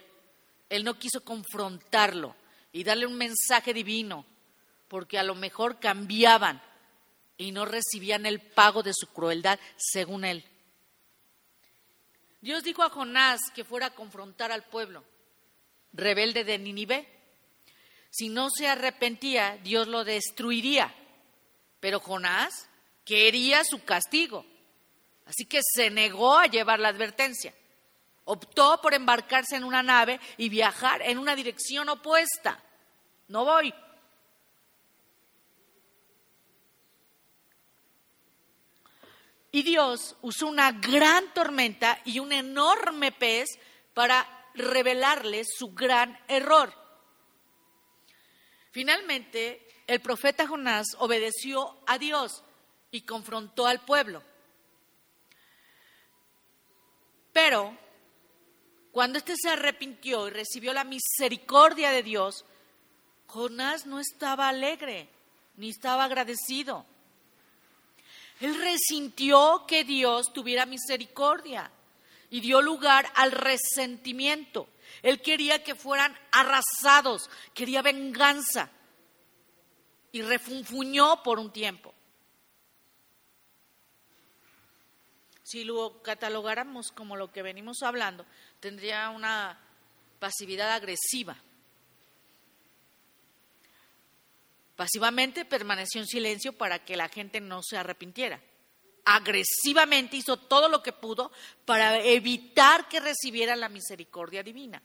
Él 0.68 0.82
no 0.82 0.98
quiso 0.98 1.22
confrontarlo 1.22 2.34
y 2.72 2.82
darle 2.82 3.06
un 3.06 3.14
mensaje 3.14 3.72
divino, 3.72 4.26
porque 4.94 5.18
a 5.18 5.24
lo 5.24 5.34
mejor 5.34 5.80
cambiaban 5.80 6.62
y 7.36 7.50
no 7.50 7.64
recibían 7.64 8.26
el 8.26 8.40
pago 8.40 8.84
de 8.84 8.92
su 8.94 9.08
crueldad 9.08 9.58
según 9.76 10.24
él. 10.24 10.44
Dios 12.40 12.62
dijo 12.62 12.84
a 12.84 12.90
Jonás 12.90 13.40
que 13.56 13.64
fuera 13.64 13.86
a 13.86 13.94
confrontar 13.96 14.52
al 14.52 14.62
pueblo 14.62 15.02
rebelde 15.92 16.44
de 16.44 16.58
Nínive. 16.58 17.08
Si 18.08 18.28
no 18.28 18.50
se 18.50 18.68
arrepentía, 18.68 19.58
Dios 19.64 19.88
lo 19.88 20.04
destruiría. 20.04 20.94
Pero 21.80 21.98
Jonás 21.98 22.68
quería 23.04 23.64
su 23.64 23.82
castigo. 23.82 24.46
Así 25.26 25.44
que 25.44 25.58
se 25.74 25.90
negó 25.90 26.38
a 26.38 26.46
llevar 26.46 26.78
la 26.78 26.90
advertencia. 26.90 27.52
Optó 28.26 28.80
por 28.80 28.94
embarcarse 28.94 29.56
en 29.56 29.64
una 29.64 29.82
nave 29.82 30.20
y 30.36 30.48
viajar 30.50 31.02
en 31.02 31.18
una 31.18 31.34
dirección 31.34 31.88
opuesta. 31.88 32.62
No 33.26 33.44
voy. 33.44 33.74
Y 39.54 39.62
Dios 39.62 40.16
usó 40.20 40.48
una 40.48 40.72
gran 40.72 41.32
tormenta 41.32 42.00
y 42.04 42.18
un 42.18 42.32
enorme 42.32 43.12
pez 43.12 43.48
para 43.94 44.26
revelarles 44.52 45.46
su 45.56 45.68
gran 45.68 46.18
error. 46.26 46.74
Finalmente, 48.72 49.64
el 49.86 50.00
profeta 50.00 50.48
Jonás 50.48 50.96
obedeció 50.98 51.78
a 51.86 51.98
Dios 51.98 52.42
y 52.90 53.02
confrontó 53.02 53.68
al 53.68 53.84
pueblo. 53.84 54.24
Pero 57.32 57.78
cuando 58.90 59.18
éste 59.18 59.36
se 59.36 59.50
arrepintió 59.50 60.26
y 60.26 60.30
recibió 60.32 60.72
la 60.72 60.82
misericordia 60.82 61.92
de 61.92 62.02
Dios, 62.02 62.44
Jonás 63.28 63.86
no 63.86 64.00
estaba 64.00 64.48
alegre 64.48 65.08
ni 65.54 65.70
estaba 65.70 66.02
agradecido. 66.02 66.86
Él 68.40 68.60
resintió 68.60 69.64
que 69.66 69.84
Dios 69.84 70.32
tuviera 70.32 70.66
misericordia 70.66 71.70
y 72.30 72.40
dio 72.40 72.60
lugar 72.60 73.10
al 73.14 73.32
resentimiento. 73.32 74.68
Él 75.02 75.20
quería 75.20 75.62
que 75.62 75.74
fueran 75.74 76.16
arrasados, 76.32 77.30
quería 77.52 77.82
venganza 77.82 78.70
y 80.12 80.22
refunfuñó 80.22 81.22
por 81.22 81.38
un 81.38 81.52
tiempo. 81.52 81.94
Si 85.42 85.62
lo 85.62 86.02
catalogáramos 86.02 86.90
como 86.90 87.16
lo 87.16 87.30
que 87.30 87.42
venimos 87.42 87.82
hablando, 87.82 88.24
tendría 88.60 89.10
una 89.10 89.58
pasividad 90.18 90.72
agresiva. 90.72 91.36
Pasivamente 94.76 95.44
permaneció 95.44 96.00
en 96.00 96.06
silencio 96.06 96.52
para 96.52 96.84
que 96.84 96.96
la 96.96 97.08
gente 97.08 97.40
no 97.40 97.62
se 97.62 97.76
arrepintiera. 97.76 98.40
Agresivamente 99.04 100.16
hizo 100.16 100.36
todo 100.36 100.68
lo 100.68 100.82
que 100.82 100.92
pudo 100.92 101.30
para 101.64 102.00
evitar 102.00 102.88
que 102.88 103.00
recibiera 103.00 103.54
la 103.54 103.68
misericordia 103.68 104.42
divina. 104.42 104.82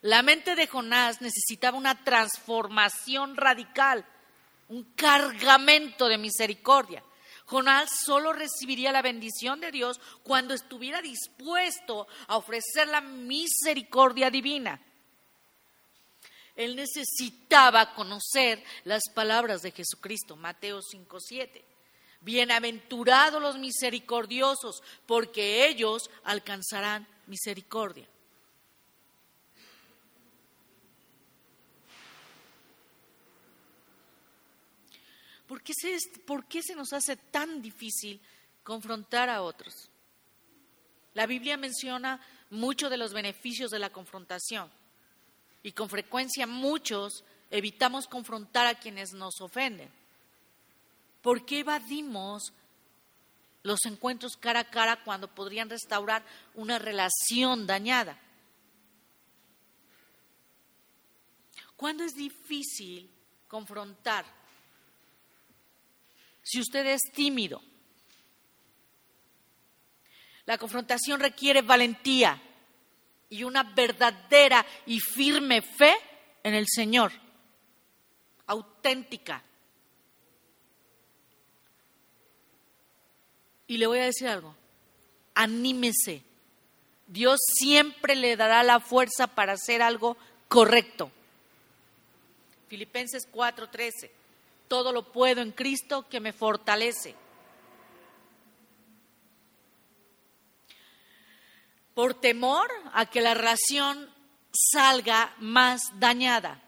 La 0.00 0.22
mente 0.22 0.56
de 0.56 0.66
Jonás 0.66 1.20
necesitaba 1.20 1.78
una 1.78 2.02
transformación 2.02 3.36
radical, 3.36 4.04
un 4.68 4.94
cargamento 4.94 6.08
de 6.08 6.18
misericordia. 6.18 7.04
Jonás 7.44 7.90
solo 8.04 8.32
recibiría 8.32 8.90
la 8.90 9.02
bendición 9.02 9.60
de 9.60 9.70
Dios 9.70 10.00
cuando 10.24 10.54
estuviera 10.54 11.00
dispuesto 11.00 12.08
a 12.26 12.36
ofrecer 12.36 12.88
la 12.88 13.00
misericordia 13.00 14.30
divina. 14.30 14.80
Él 16.54 16.76
necesitaba 16.76 17.94
conocer 17.94 18.62
las 18.84 19.02
palabras 19.14 19.62
de 19.62 19.70
Jesucristo, 19.70 20.36
Mateo 20.36 20.80
5:7. 20.82 21.64
Bienaventurados 22.20 23.40
los 23.40 23.58
misericordiosos, 23.58 24.82
porque 25.06 25.66
ellos 25.66 26.10
alcanzarán 26.24 27.06
misericordia. 27.26 28.06
¿Por 35.46 35.62
qué, 35.62 35.74
se, 35.74 35.98
¿Por 36.20 36.46
qué 36.46 36.62
se 36.62 36.74
nos 36.74 36.92
hace 36.92 37.16
tan 37.16 37.60
difícil 37.60 38.20
confrontar 38.62 39.28
a 39.28 39.42
otros? 39.42 39.90
La 41.14 41.26
Biblia 41.26 41.56
menciona 41.56 42.20
mucho 42.50 42.88
de 42.88 42.96
los 42.96 43.12
beneficios 43.12 43.70
de 43.70 43.78
la 43.78 43.90
confrontación 43.90 44.70
y 45.62 45.72
con 45.72 45.88
frecuencia 45.88 46.46
muchos 46.46 47.24
evitamos 47.50 48.06
confrontar 48.06 48.66
a 48.66 48.74
quienes 48.74 49.12
nos 49.12 49.40
ofenden. 49.40 49.90
¿Por 51.20 51.44
qué 51.44 51.60
evadimos 51.60 52.52
los 53.62 53.84
encuentros 53.86 54.36
cara 54.36 54.60
a 54.60 54.70
cara 54.70 55.04
cuando 55.04 55.28
podrían 55.28 55.70
restaurar 55.70 56.24
una 56.54 56.78
relación 56.78 57.66
dañada? 57.66 58.18
¿Cuándo 61.76 62.04
es 62.04 62.14
difícil 62.14 63.10
confrontar? 63.48 64.24
Si 66.42 66.60
usted 66.60 66.86
es 66.86 67.00
tímido. 67.12 67.62
La 70.44 70.58
confrontación 70.58 71.20
requiere 71.20 71.62
valentía 71.62 72.40
y 73.32 73.44
una 73.44 73.62
verdadera 73.62 74.64
y 74.84 75.00
firme 75.00 75.62
fe 75.62 75.94
en 76.42 76.52
el 76.52 76.66
Señor, 76.68 77.12
auténtica. 78.46 79.42
Y 83.66 83.78
le 83.78 83.86
voy 83.86 84.00
a 84.00 84.04
decir 84.04 84.28
algo, 84.28 84.54
anímese. 85.34 86.22
Dios 87.06 87.40
siempre 87.58 88.16
le 88.16 88.36
dará 88.36 88.62
la 88.62 88.80
fuerza 88.80 89.26
para 89.26 89.54
hacer 89.54 89.80
algo 89.80 90.18
correcto. 90.46 91.10
Filipenses 92.68 93.26
4:13, 93.32 94.10
todo 94.68 94.92
lo 94.92 95.10
puedo 95.10 95.40
en 95.40 95.52
Cristo 95.52 96.06
que 96.06 96.20
me 96.20 96.34
fortalece. 96.34 97.14
Por 101.94 102.14
temor 102.14 102.68
a 102.92 103.06
que 103.06 103.20
la 103.20 103.34
relación 103.34 104.08
salga 104.52 105.34
más 105.38 105.82
dañada. 105.98 106.62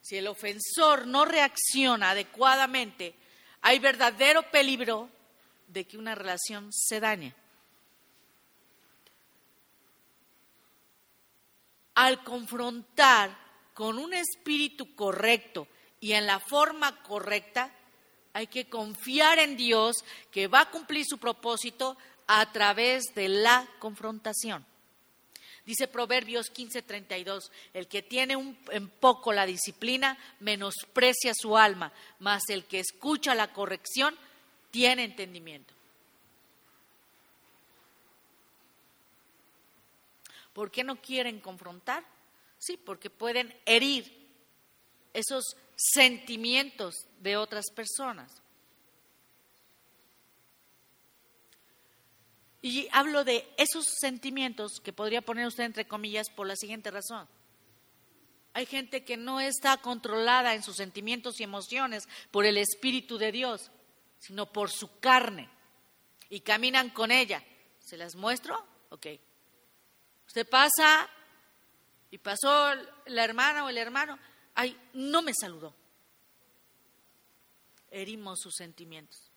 Si 0.00 0.16
el 0.16 0.26
ofensor 0.26 1.06
no 1.06 1.24
reacciona 1.24 2.10
adecuadamente, 2.10 3.14
hay 3.60 3.78
verdadero 3.78 4.42
peligro 4.50 5.08
de 5.68 5.86
que 5.86 5.98
una 5.98 6.14
relación 6.14 6.72
se 6.72 6.98
dañe. 6.98 7.34
Al 11.94 12.24
confrontar 12.24 13.36
con 13.74 13.98
un 13.98 14.14
espíritu 14.14 14.94
correcto 14.94 15.68
y 16.00 16.12
en 16.12 16.26
la 16.26 16.40
forma 16.40 17.02
correcta, 17.02 17.72
hay 18.32 18.46
que 18.46 18.68
confiar 18.68 19.38
en 19.38 19.56
Dios 19.56 20.04
que 20.30 20.46
va 20.46 20.62
a 20.62 20.70
cumplir 20.70 21.04
su 21.04 21.18
propósito 21.18 21.96
a 22.32 22.52
través 22.52 23.12
de 23.16 23.28
la 23.28 23.66
confrontación. 23.80 24.64
Dice 25.66 25.88
Proverbios 25.88 26.52
15:32, 26.52 27.50
el 27.74 27.88
que 27.88 28.02
tiene 28.02 28.36
un, 28.36 28.56
en 28.70 28.88
poco 28.88 29.32
la 29.32 29.46
disciplina 29.46 30.16
menosprecia 30.38 31.32
su 31.34 31.58
alma, 31.58 31.92
mas 32.20 32.48
el 32.48 32.66
que 32.66 32.78
escucha 32.78 33.34
la 33.34 33.52
corrección 33.52 34.16
tiene 34.70 35.02
entendimiento. 35.02 35.74
¿Por 40.52 40.70
qué 40.70 40.84
no 40.84 41.02
quieren 41.02 41.40
confrontar? 41.40 42.04
Sí, 42.60 42.76
porque 42.76 43.10
pueden 43.10 43.52
herir 43.66 44.04
esos 45.12 45.56
sentimientos 45.74 46.94
de 47.18 47.36
otras 47.36 47.64
personas. 47.74 48.39
Y 52.62 52.88
hablo 52.92 53.24
de 53.24 53.48
esos 53.56 53.86
sentimientos 54.00 54.80
que 54.80 54.92
podría 54.92 55.22
poner 55.22 55.46
usted 55.46 55.64
entre 55.64 55.88
comillas 55.88 56.28
por 56.30 56.46
la 56.46 56.56
siguiente 56.56 56.90
razón. 56.90 57.26
Hay 58.52 58.66
gente 58.66 59.04
que 59.04 59.16
no 59.16 59.40
está 59.40 59.76
controlada 59.78 60.54
en 60.54 60.62
sus 60.62 60.76
sentimientos 60.76 61.40
y 61.40 61.44
emociones 61.44 62.08
por 62.30 62.44
el 62.44 62.56
Espíritu 62.56 63.16
de 63.16 63.32
Dios, 63.32 63.70
sino 64.18 64.46
por 64.46 64.70
su 64.70 64.98
carne. 64.98 65.48
Y 66.28 66.40
caminan 66.40 66.90
con 66.90 67.10
ella. 67.10 67.42
¿Se 67.78 67.96
las 67.96 68.14
muestro? 68.14 68.62
Ok. 68.90 69.06
Usted 70.26 70.48
pasa 70.48 71.08
y 72.10 72.18
pasó 72.18 72.74
la 73.06 73.24
hermana 73.24 73.64
o 73.64 73.68
el 73.68 73.78
hermano. 73.78 74.18
Ay, 74.54 74.76
no 74.92 75.22
me 75.22 75.32
saludó. 75.32 75.74
Herimos 77.90 78.40
sus 78.40 78.54
sentimientos. 78.54 79.30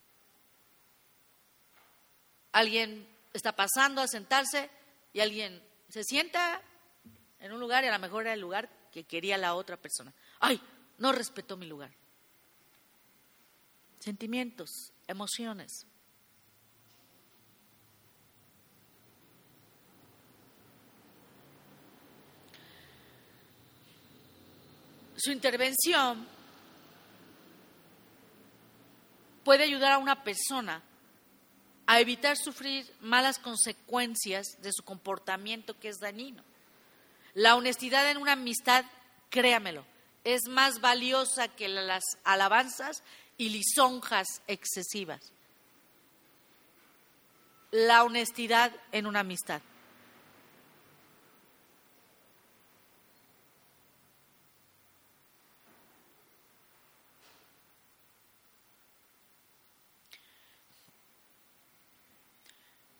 Alguien 2.51 3.07
está 3.33 3.55
pasando 3.55 4.01
a 4.01 4.07
sentarse 4.07 4.69
y 5.11 5.19
alguien 5.19 5.61
se 5.89 6.03
sienta 6.03 6.61
en 7.39 7.51
un 7.51 7.59
lugar 7.59 7.83
y 7.83 7.87
a 7.87 7.91
lo 7.91 7.99
mejor 7.99 8.23
era 8.23 8.33
el 8.33 8.39
lugar 8.39 8.69
que 8.91 9.03
quería 9.03 9.37
la 9.37 9.55
otra 9.55 9.75
persona. 9.75 10.13
¡Ay! 10.39 10.61
No 10.99 11.11
respetó 11.11 11.57
mi 11.57 11.65
lugar. 11.65 11.91
Sentimientos, 13.99 14.93
emociones. 15.07 15.87
Su 25.15 25.31
intervención 25.31 26.27
puede 29.43 29.63
ayudar 29.63 29.93
a 29.93 29.97
una 29.97 30.23
persona 30.23 30.81
a 31.85 31.99
evitar 31.99 32.37
sufrir 32.37 32.91
malas 33.01 33.39
consecuencias 33.39 34.61
de 34.61 34.71
su 34.71 34.83
comportamiento 34.83 35.77
que 35.79 35.89
es 35.89 35.99
dañino. 35.99 36.43
La 37.33 37.55
honestidad 37.55 38.09
en 38.09 38.17
una 38.17 38.33
amistad, 38.33 38.85
créamelo, 39.29 39.85
es 40.23 40.47
más 40.47 40.79
valiosa 40.79 41.47
que 41.47 41.67
las 41.67 42.03
alabanzas 42.23 43.03
y 43.37 43.49
lisonjas 43.49 44.41
excesivas. 44.47 45.33
La 47.71 48.03
honestidad 48.03 48.71
en 48.91 49.07
una 49.07 49.21
amistad. 49.21 49.61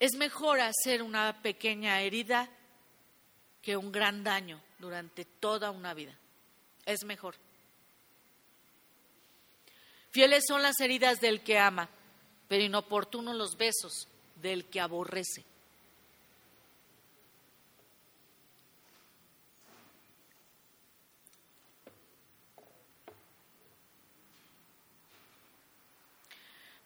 Es 0.04 0.18
mejor 0.18 0.60
hacer 0.60 1.01
una 1.01 1.41
pequeña 1.41 2.01
herida 2.01 2.49
que 3.62 3.78
un 3.78 3.89
gran 3.89 4.22
daño 4.22 4.62
durante 4.78 5.24
toda 5.24 5.72
una 5.72 5.93
vida. 5.93 6.14
Es 6.86 7.06
mejor. 7.06 7.36
Fieles 10.12 10.43
son 10.45 10.62
las 10.62 10.78
heridas 10.82 11.22
del 11.22 11.41
que 11.41 11.58
ama, 11.58 11.88
pero 12.49 12.66
inoportunos 12.66 13.34
los 13.34 13.56
besos 13.56 14.10
del 14.36 14.66
que 14.66 14.82
aborrece. 14.82 15.45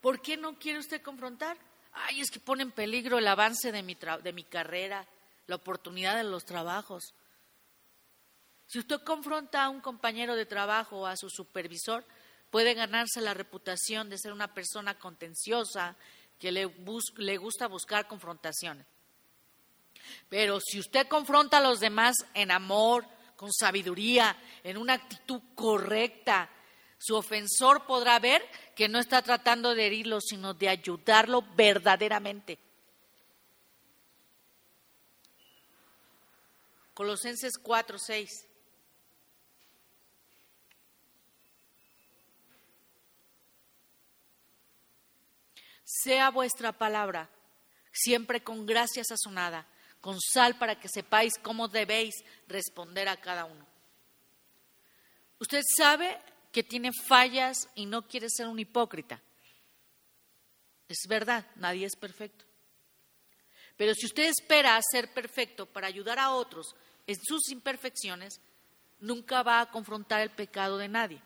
¿Por 0.01 0.21
qué 0.21 0.37
no 0.37 0.59
quiere 0.59 0.77
usted 0.77 1.01
confrontar? 1.01 1.57
Ay, 2.05 2.21
es 2.21 2.31
que 2.31 2.39
pone 2.39 2.63
en 2.63 2.71
peligro 2.71 3.17
el 3.17 3.27
avance 3.27 3.71
de 3.71 3.83
mi, 3.83 3.95
de 3.95 4.33
mi 4.33 4.43
carrera, 4.43 5.05
la 5.47 5.55
oportunidad 5.55 6.15
de 6.17 6.23
los 6.23 6.45
trabajos. 6.45 7.13
Si 8.67 8.79
usted 8.79 9.01
confronta 9.01 9.63
a 9.63 9.69
un 9.69 9.81
compañero 9.81 10.35
de 10.35 10.45
trabajo 10.45 11.01
o 11.01 11.05
a 11.05 11.15
su 11.15 11.29
supervisor, 11.29 12.05
puede 12.49 12.73
ganarse 12.73 13.21
la 13.21 13.33
reputación 13.33 14.09
de 14.09 14.17
ser 14.17 14.33
una 14.33 14.53
persona 14.53 14.97
contenciosa, 14.97 15.95
que 16.37 16.51
le, 16.51 16.71
le 17.15 17.37
gusta 17.37 17.67
buscar 17.67 18.07
confrontaciones. 18.07 18.85
Pero 20.29 20.59
si 20.59 20.79
usted 20.79 21.07
confronta 21.07 21.57
a 21.57 21.61
los 21.61 21.79
demás 21.79 22.15
en 22.33 22.51
amor, 22.51 23.05
con 23.35 23.51
sabiduría, 23.51 24.35
en 24.63 24.77
una 24.77 24.93
actitud 24.93 25.41
correcta, 25.55 26.49
su 26.97 27.15
ofensor 27.15 27.85
podrá 27.85 28.19
ver 28.19 28.41
que 28.75 28.89
no 28.89 28.99
está 28.99 29.21
tratando 29.21 29.75
de 29.75 29.87
herirlo, 29.87 30.19
sino 30.21 30.53
de 30.53 30.69
ayudarlo 30.69 31.43
verdaderamente. 31.55 32.57
Colosenses 36.93 37.57
4, 37.61 37.99
6. 37.99 38.47
Sea 45.83 46.31
vuestra 46.31 46.71
palabra 46.71 47.29
siempre 47.91 48.43
con 48.43 48.65
gracia 48.65 49.03
sazonada, 49.03 49.67
con 50.01 50.19
sal 50.19 50.57
para 50.57 50.79
que 50.79 50.89
sepáis 50.89 51.33
cómo 51.41 51.67
debéis 51.67 52.15
responder 52.47 53.07
a 53.07 53.17
cada 53.17 53.45
uno. 53.45 53.65
Usted 55.39 55.61
sabe 55.75 56.19
que 56.57 56.63
tiene 56.63 56.89
fallas 56.91 57.69
y 57.75 57.85
no 57.85 58.07
quiere 58.07 58.31
ser 58.31 58.47
un 58.47 58.57
hipócrita. 58.57 59.21
Es 60.89 61.07
verdad, 61.07 61.45
nadie 61.57 61.85
es 61.85 61.95
perfecto. 61.95 62.45
Pero 63.75 63.93
si 63.93 64.07
usted 64.07 64.23
espera 64.23 64.81
ser 64.81 65.13
perfecto 65.13 65.67
para 65.67 65.85
ayudar 65.85 66.17
a 66.17 66.31
otros 66.31 66.75
en 67.05 67.15
sus 67.21 67.51
imperfecciones, 67.51 68.41
nunca 68.99 69.43
va 69.43 69.61
a 69.61 69.69
confrontar 69.69 70.21
el 70.21 70.31
pecado 70.31 70.79
de 70.79 70.87
nadie. 70.87 71.21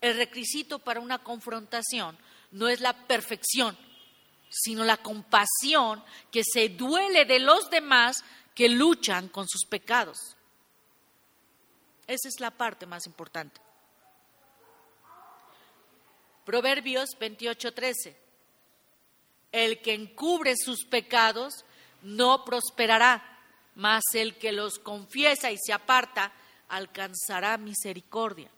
El 0.00 0.16
requisito 0.16 0.80
para 0.80 0.98
una 0.98 1.22
confrontación 1.22 2.18
no 2.50 2.66
es 2.68 2.80
la 2.80 3.06
perfección, 3.06 3.78
sino 4.50 4.82
la 4.82 4.96
compasión 4.96 6.02
que 6.32 6.42
se 6.42 6.70
duele 6.70 7.24
de 7.24 7.38
los 7.38 7.70
demás 7.70 8.24
que 8.52 8.68
luchan 8.68 9.28
con 9.28 9.46
sus 9.46 9.64
pecados. 9.64 10.18
Esa 12.08 12.28
es 12.28 12.40
la 12.40 12.50
parte 12.50 12.84
más 12.84 13.06
importante. 13.06 13.63
Proverbios 16.44 17.10
28:13. 17.18 18.16
El 19.50 19.80
que 19.80 19.94
encubre 19.94 20.54
sus 20.56 20.84
pecados 20.84 21.64
no 22.02 22.44
prosperará, 22.44 23.40
mas 23.74 24.02
el 24.14 24.36
que 24.36 24.52
los 24.52 24.78
confiesa 24.78 25.50
y 25.50 25.56
se 25.58 25.72
aparta 25.72 26.32
alcanzará 26.68 27.56
misericordia. 27.56 28.50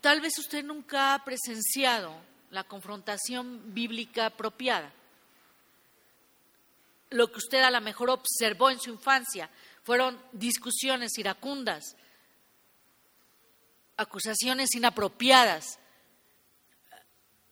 Tal 0.00 0.20
vez 0.20 0.38
usted 0.38 0.62
nunca 0.62 1.14
ha 1.14 1.24
presenciado 1.24 2.14
la 2.50 2.62
confrontación 2.62 3.74
bíblica 3.74 4.26
apropiada 4.26 4.92
lo 7.10 7.30
que 7.30 7.38
usted 7.38 7.62
a 7.62 7.70
lo 7.70 7.80
mejor 7.80 8.10
observó 8.10 8.70
en 8.70 8.80
su 8.80 8.90
infancia 8.90 9.50
fueron 9.82 10.20
discusiones 10.32 11.16
iracundas, 11.18 11.96
acusaciones 13.96 14.74
inapropiadas, 14.74 15.78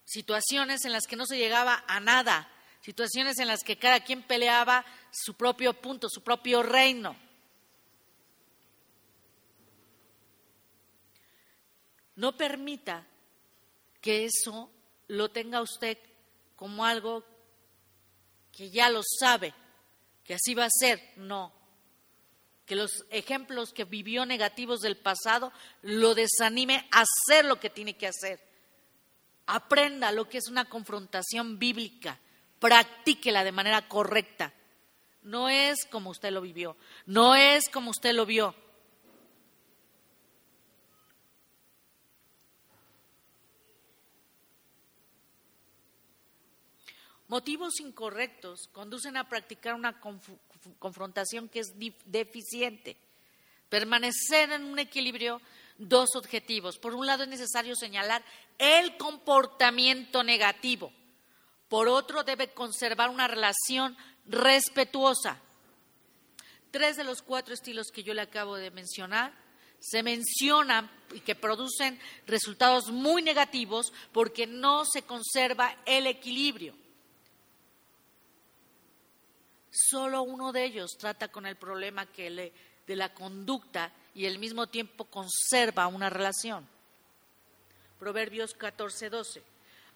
situaciones 0.05 0.85
en 0.85 0.93
las 0.93 1.07
que 1.07 1.17
no 1.17 1.27
se 1.27 1.39
llegaba 1.39 1.85
a 1.87 2.01
nada, 2.01 2.51
situaciones 2.81 3.39
en 3.39 3.49
las 3.49 3.63
que 3.63 3.79
cada 3.79 4.01
quien 4.01 4.23
peleaba 4.23 4.85
su 5.11 5.35
propio 5.35 5.75
punto, 5.75 6.09
su 6.09 6.23
propio 6.23 6.63
reino. 6.63 7.17
No 12.17 12.37
permita 12.37 13.07
que 14.01 14.25
eso 14.25 14.71
lo 15.09 15.31
tenga 15.31 15.63
usted 15.63 15.99
como 16.57 16.85
algo 16.85 17.25
que 18.57 18.71
ya 18.71 18.89
lo 18.89 19.03
sabe, 19.03 19.53
que 20.25 20.35
así 20.35 20.55
va 20.55 20.67
a 20.67 20.71
ser, 20.71 21.03
no. 21.17 21.53
Que 22.67 22.77
los 22.77 23.05
ejemplos 23.11 23.73
que 23.73 23.85
vivió 23.85 24.25
negativos 24.25 24.81
del 24.81 24.97
pasado 24.97 25.53
lo 25.83 26.15
desanime 26.15 26.89
a 26.93 27.03
hacer 27.03 27.45
lo 27.45 27.61
que 27.61 27.69
tiene 27.69 27.97
que 27.97 28.07
hacer. 28.07 28.41
Aprenda 29.47 30.13
lo 30.13 30.29
que 30.29 30.39
es 30.39 30.49
una 30.49 30.65
confrontación 30.65 31.59
bíblica, 31.59 32.19
practíquela 32.59 33.45
de 33.45 33.53
manera 33.53 33.87
correcta. 33.89 34.55
No 35.23 35.49
es 35.49 35.85
como 35.91 36.11
usted 36.11 36.31
lo 36.31 36.41
vivió, 36.41 36.77
no 37.07 37.35
es 37.35 37.69
como 37.69 37.91
usted 37.91 38.15
lo 38.15 38.25
vio. 38.25 38.55
Motivos 47.35 47.80
incorrectos 47.80 48.68
conducen 48.70 49.16
a 49.16 49.28
practicar 49.28 49.74
una 49.74 50.01
confrontación 50.78 51.49
que 51.49 51.59
es 51.59 51.72
deficiente. 52.05 52.97
Permanecer 53.68 54.53
en 54.53 54.62
un 54.62 54.78
equilibrio, 54.78 55.41
dos 55.76 56.11
objetivos. 56.14 56.78
Por 56.78 56.95
un 56.95 57.07
lado 57.09 57.24
es 57.24 57.28
necesario 57.28 57.74
señalar 57.74 58.24
el 58.57 58.97
comportamiento 58.99 60.22
negativo. 60.22 60.93
Por 61.68 61.89
otro, 61.89 62.22
debe 62.22 62.55
conservar 62.55 63.11
una 63.11 63.26
relación 63.26 63.97
respetuosa. 64.26 65.41
Tres 66.70 66.97
de 66.97 67.03
los 67.03 67.20
cuatro 67.20 67.53
estilos 67.53 67.89
que 67.93 68.05
yo 68.05 68.14
le 68.14 68.22
acabo 68.22 68.55
de 68.55 68.70
mencionar 68.70 69.32
se 69.80 70.05
mencionan 70.05 70.89
y 71.12 71.18
que 71.18 71.35
producen 71.35 71.99
resultados 72.28 72.93
muy 72.93 73.22
negativos 73.22 73.93
porque 74.12 74.47
no 74.47 74.85
se 74.85 75.03
conserva 75.03 75.76
el 75.85 76.07
equilibrio. 76.07 76.84
Solo 79.75 80.22
uno 80.22 80.53
de 80.53 80.64
ellos 80.64 80.93
trata 80.97 81.29
con 81.29 81.47
el 81.47 81.57
problema 81.57 82.07
que 82.07 82.31
le, 82.31 82.53
de 82.87 82.95
la 82.95 83.12
conducta 83.12 83.93
y 84.14 84.25
al 84.25 84.39
mismo 84.39 84.68
tiempo 84.68 85.05
conserva 85.07 85.89
una 85.89 86.09
relación. 86.09 86.64
Proverbios 87.99 88.55
14, 88.55 89.11
12. 89.11 89.43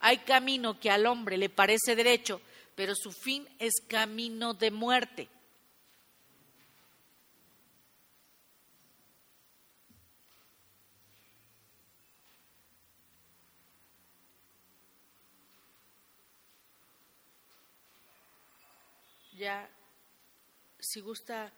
Hay 0.01 0.19
camino 0.19 0.81
que 0.81 0.91
al 0.91 1.07
hombre 1.07 1.37
le 1.37 1.49
parece 1.49 1.95
derecho, 1.95 2.41
pero 2.75 2.95
su 2.97 3.13
fin 3.13 3.49
es 3.61 3.75
camino 3.87 4.53
de 4.53 4.73
muerte. 4.73 5.29
Ya, 19.39 19.71
si 20.79 21.01
gusta 21.01 21.53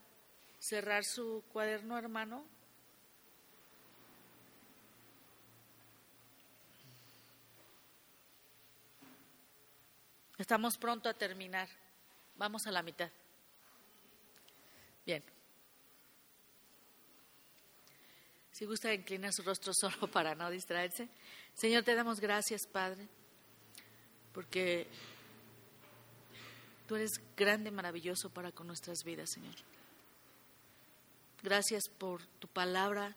cerrar 0.58 1.04
su 1.04 1.42
cuaderno, 1.52 1.96
hermano. 1.96 2.44
Estamos 10.36 10.78
pronto 10.78 11.08
a 11.08 11.14
terminar. 11.14 11.68
Vamos 12.36 12.66
a 12.66 12.70
la 12.70 12.82
mitad. 12.82 13.10
Bien. 15.04 15.22
Si 18.50 18.66
gusta 18.66 18.92
inclinar 18.92 19.32
su 19.32 19.42
rostro 19.42 19.72
solo 19.72 20.06
para 20.12 20.34
no 20.34 20.50
distraerse. 20.50 21.08
Señor, 21.54 21.82
te 21.82 21.94
damos 21.94 22.20
gracias, 22.20 22.66
Padre, 22.66 23.06
porque 24.32 24.86
tú 26.91 26.97
eres 26.97 27.20
grande, 27.36 27.70
maravilloso 27.70 28.30
para 28.30 28.51
con 28.51 28.66
nuestras 28.66 29.05
vidas, 29.05 29.30
Señor. 29.30 29.55
Gracias 31.41 31.84
por 31.88 32.26
tu 32.41 32.49
palabra 32.49 33.16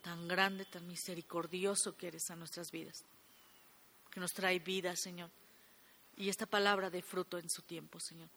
tan 0.00 0.26
grande, 0.26 0.64
tan 0.64 0.86
misericordioso 0.86 1.94
que 1.98 2.06
eres 2.06 2.30
a 2.30 2.36
nuestras 2.36 2.70
vidas, 2.70 3.04
que 4.10 4.20
nos 4.20 4.32
trae 4.32 4.58
vida, 4.58 4.96
Señor, 4.96 5.30
y 6.16 6.30
esta 6.30 6.46
palabra 6.46 6.88
de 6.88 7.02
fruto 7.02 7.36
en 7.36 7.50
su 7.50 7.60
tiempo, 7.60 8.00
Señor. 8.00 8.30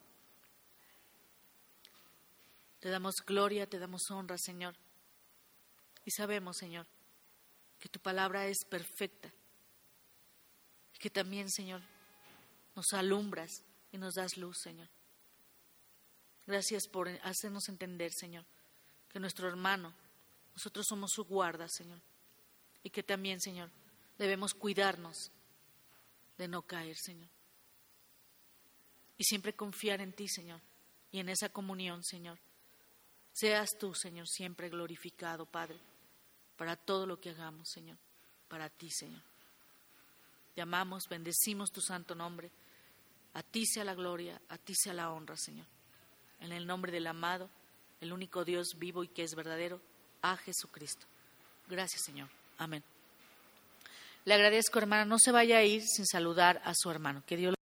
Te 2.82 2.90
damos 2.90 3.16
gloria, 3.26 3.68
te 3.68 3.80
damos 3.80 4.12
honra, 4.12 4.38
Señor 4.38 4.76
y 6.04 6.12
sabemos, 6.12 6.58
Señor, 6.58 6.86
que 7.80 7.88
tu 7.88 8.02
palabra 8.02 8.48
es 8.48 8.66
perfecta. 8.66 9.32
Y 10.94 10.98
que 11.00 11.10
también, 11.10 11.50
Señor, 11.50 11.82
nos 12.76 12.92
alumbras 12.92 13.64
y 13.92 13.98
nos 13.98 14.16
das 14.16 14.38
luz, 14.38 14.60
Señor. 14.60 14.90
Gracias 16.46 16.88
por 16.88 17.10
hacernos 17.24 17.68
entender, 17.70 18.12
Señor, 18.14 18.46
que 19.10 19.20
nuestro 19.20 19.48
hermano, 19.48 19.94
nosotros 20.54 20.86
somos 20.88 21.12
su 21.12 21.26
guarda, 21.26 21.68
Señor. 21.68 22.02
Y 22.84 22.90
que 22.90 23.04
también, 23.04 23.42
Señor, 23.42 23.70
debemos 24.18 24.54
cuidarnos 24.54 25.32
de 26.38 26.48
no 26.48 26.62
caer, 26.62 26.96
Señor. 26.96 27.30
Y 29.18 29.24
siempre 29.24 29.54
confiar 29.54 30.00
en 30.02 30.14
ti, 30.14 30.28
Señor, 30.28 30.62
y 31.12 31.20
en 31.20 31.30
esa 31.30 31.50
comunión, 31.50 32.04
Señor. 32.04 32.40
Seas 33.34 33.78
tú, 33.78 33.94
Señor, 33.94 34.28
siempre 34.28 34.70
glorificado, 34.70 35.46
Padre 35.46 35.80
para 36.58 36.76
todo 36.76 37.06
lo 37.06 37.22
que 37.22 37.30
hagamos, 37.30 37.70
Señor, 37.70 37.98
para 38.50 38.70
ti, 38.70 38.90
Señor. 38.90 39.22
Te 40.56 40.62
amamos, 40.62 41.08
bendecimos 41.08 41.72
tu 41.72 41.82
santo 41.82 42.16
nombre. 42.16 42.52
A 43.34 43.44
ti 43.44 43.66
sea 43.66 43.84
la 43.84 43.94
gloria, 43.94 44.42
a 44.50 44.58
ti 44.58 44.74
sea 44.76 44.94
la 44.94 45.12
honra, 45.12 45.36
Señor. 45.38 45.66
En 46.40 46.52
el 46.52 46.66
nombre 46.66 46.92
del 46.92 47.08
amado, 47.08 47.50
el 48.02 48.14
único 48.14 48.46
Dios 48.46 48.76
vivo 48.78 49.04
y 49.04 49.08
que 49.08 49.24
es 49.24 49.36
verdadero, 49.36 49.82
a 50.22 50.38
Jesucristo. 50.38 51.06
Gracias, 51.68 52.04
Señor. 52.04 52.30
Amén. 52.58 52.84
Le 54.26 54.34
agradezco, 54.34 54.80
hermana, 54.80 55.06
no 55.06 55.20
se 55.20 55.32
vaya 55.32 55.58
a 55.58 55.64
ir 55.64 55.84
sin 55.84 56.06
saludar 56.06 56.62
a 56.66 56.74
su 56.76 56.90
hermano. 56.92 57.24
Que 57.26 57.38
Dios 57.38 57.57